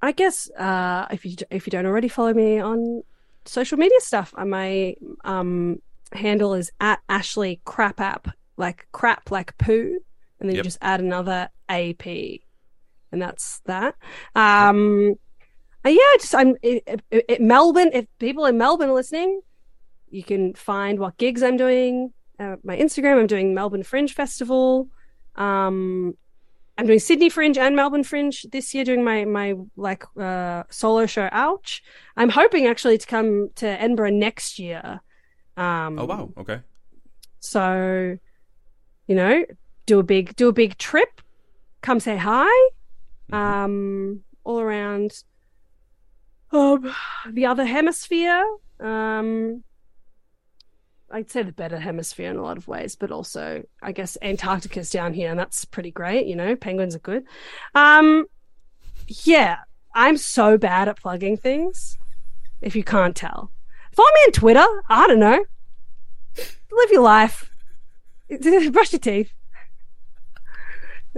[0.00, 3.02] I guess uh, if you if you don't already follow me on
[3.44, 4.94] social media stuff, uh, my
[5.24, 5.80] um
[6.12, 9.98] handle is at Ashley Crap App, like crap like poo,
[10.40, 13.96] and then you just add another AP, and that's that.
[14.34, 15.14] Um,
[15.84, 17.90] uh, yeah, just I'm it, it, it, Melbourne.
[17.92, 19.40] If people in Melbourne are listening,
[20.10, 22.12] you can find what gigs I'm doing.
[22.38, 24.88] Uh, my Instagram, I'm doing Melbourne Fringe Festival.
[25.34, 26.16] Um,
[26.78, 31.06] I'm doing Sydney Fringe and Melbourne Fringe this year, doing my my like uh, solo
[31.06, 31.28] show.
[31.32, 31.82] Ouch!
[32.16, 35.00] I'm hoping actually to come to Edinburgh next year.
[35.56, 36.60] Um, Oh wow, okay.
[37.40, 38.16] So,
[39.08, 39.44] you know,
[39.86, 41.20] do a big do a big trip.
[41.82, 42.70] Come say hi.
[43.32, 43.36] Mhm.
[43.36, 45.24] Um, all around.
[46.52, 46.94] Um,
[47.28, 48.44] the other hemisphere.
[48.80, 49.64] Um,
[51.10, 54.90] I'd say the better hemisphere in a lot of ways, but also I guess Antarctica's
[54.90, 56.26] down here, and that's pretty great.
[56.26, 57.24] You know, penguins are good.
[57.74, 58.26] Um,
[59.24, 59.58] yeah,
[59.94, 61.96] I'm so bad at plugging things.
[62.60, 63.52] If you can't tell,
[63.92, 64.66] follow me on Twitter.
[64.88, 65.44] I don't know.
[66.36, 67.50] Live your life.
[68.72, 69.32] Brush your teeth.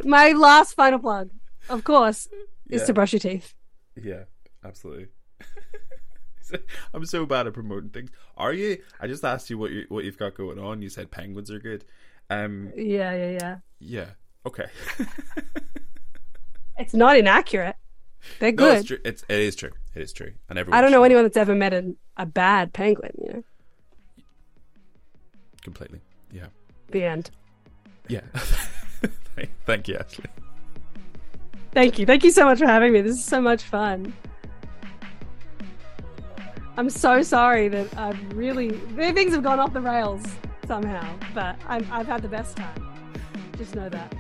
[0.05, 1.31] My last final plug,
[1.69, 2.29] of course,
[2.69, 2.87] is Yeah.
[2.87, 3.55] to brush your teeth.
[4.01, 4.25] Yeah,
[4.65, 5.09] absolutely.
[6.95, 8.11] I'm so bad at promoting things.
[8.37, 8.79] Are you?
[9.01, 10.83] I just asked you what you what you've got going on.
[10.83, 11.85] You said penguins are good.
[12.29, 13.57] Um, Yeah, yeah, yeah.
[13.81, 14.07] yeah.
[14.47, 14.67] Okay.
[16.79, 17.77] It's not inaccurate.
[18.39, 18.79] They're no, good.
[18.79, 18.99] it's true.
[19.05, 19.73] It's it is true.
[19.95, 20.33] It is true.
[20.49, 23.45] And everyone I don't know anyone that's ever met a, a bad penguin, you know.
[25.63, 26.01] completely.
[26.33, 26.47] Yeah.
[26.89, 27.31] The end.
[28.09, 28.23] Yeah.
[29.67, 30.25] Thank you, Ashley.
[31.73, 32.07] Thank you.
[32.07, 33.03] Thank you so much for having me.
[33.03, 34.13] This is so much fun.
[36.81, 40.25] I'm so sorry that I've really things have gone off the rails
[40.67, 42.75] somehow, but I've, I've had the best time.
[43.59, 44.15] Just know that.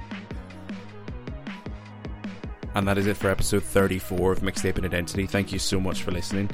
[2.74, 5.24] And that is it for episode 34 of Mixtaping Identity.
[5.24, 6.51] Thank you so much for listening.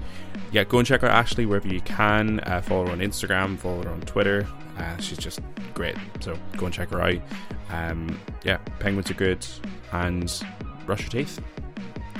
[0.53, 2.39] Yeah, go and check out Ashley wherever you can.
[2.39, 4.47] Uh, follow her on Instagram, follow her on Twitter.
[4.79, 5.41] Uh, she's just
[5.75, 5.97] great.
[6.21, 7.21] So go and check her out.
[7.71, 9.45] Um, yeah, penguins are good.
[9.91, 10.33] And
[10.87, 11.41] brush your teeth.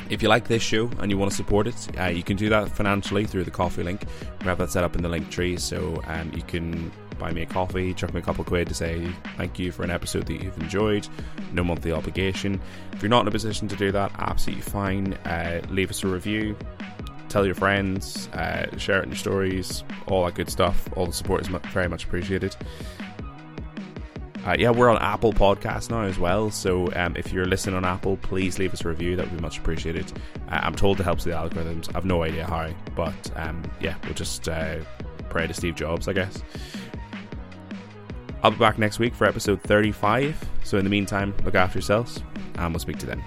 [0.09, 2.49] If you like this show and you want to support it, uh, you can do
[2.49, 4.05] that financially through the coffee link.
[4.41, 7.43] We have that set up in the link tree, so um, you can buy me
[7.43, 10.43] a coffee, chuck me a couple quid to say thank you for an episode that
[10.43, 11.09] you've enjoyed.
[11.53, 12.61] No monthly obligation.
[12.93, 15.15] If you're not in a position to do that, absolutely fine.
[15.25, 16.57] Uh, leave us a review,
[17.29, 20.89] tell your friends, uh, share it in your stories, all that good stuff.
[20.97, 22.55] All the support is very much appreciated.
[24.47, 26.53] Uh, yeah, we're on Apple Podcasts now as well.
[26.53, 29.17] So um, if you're listening on Apple, please leave us a review.
[29.17, 30.13] That would be much appreciated.
[30.49, 31.95] Uh, I'm told it helps the algorithms.
[31.97, 34.77] I've no idea how, but um, yeah, we'll just uh,
[35.29, 36.45] pray to Steve Jobs, I guess.
[38.45, 40.37] I'll be back next week for episode 35.
[40.63, 42.23] So in the meantime, look after yourselves,
[42.55, 43.25] and we'll speak to then.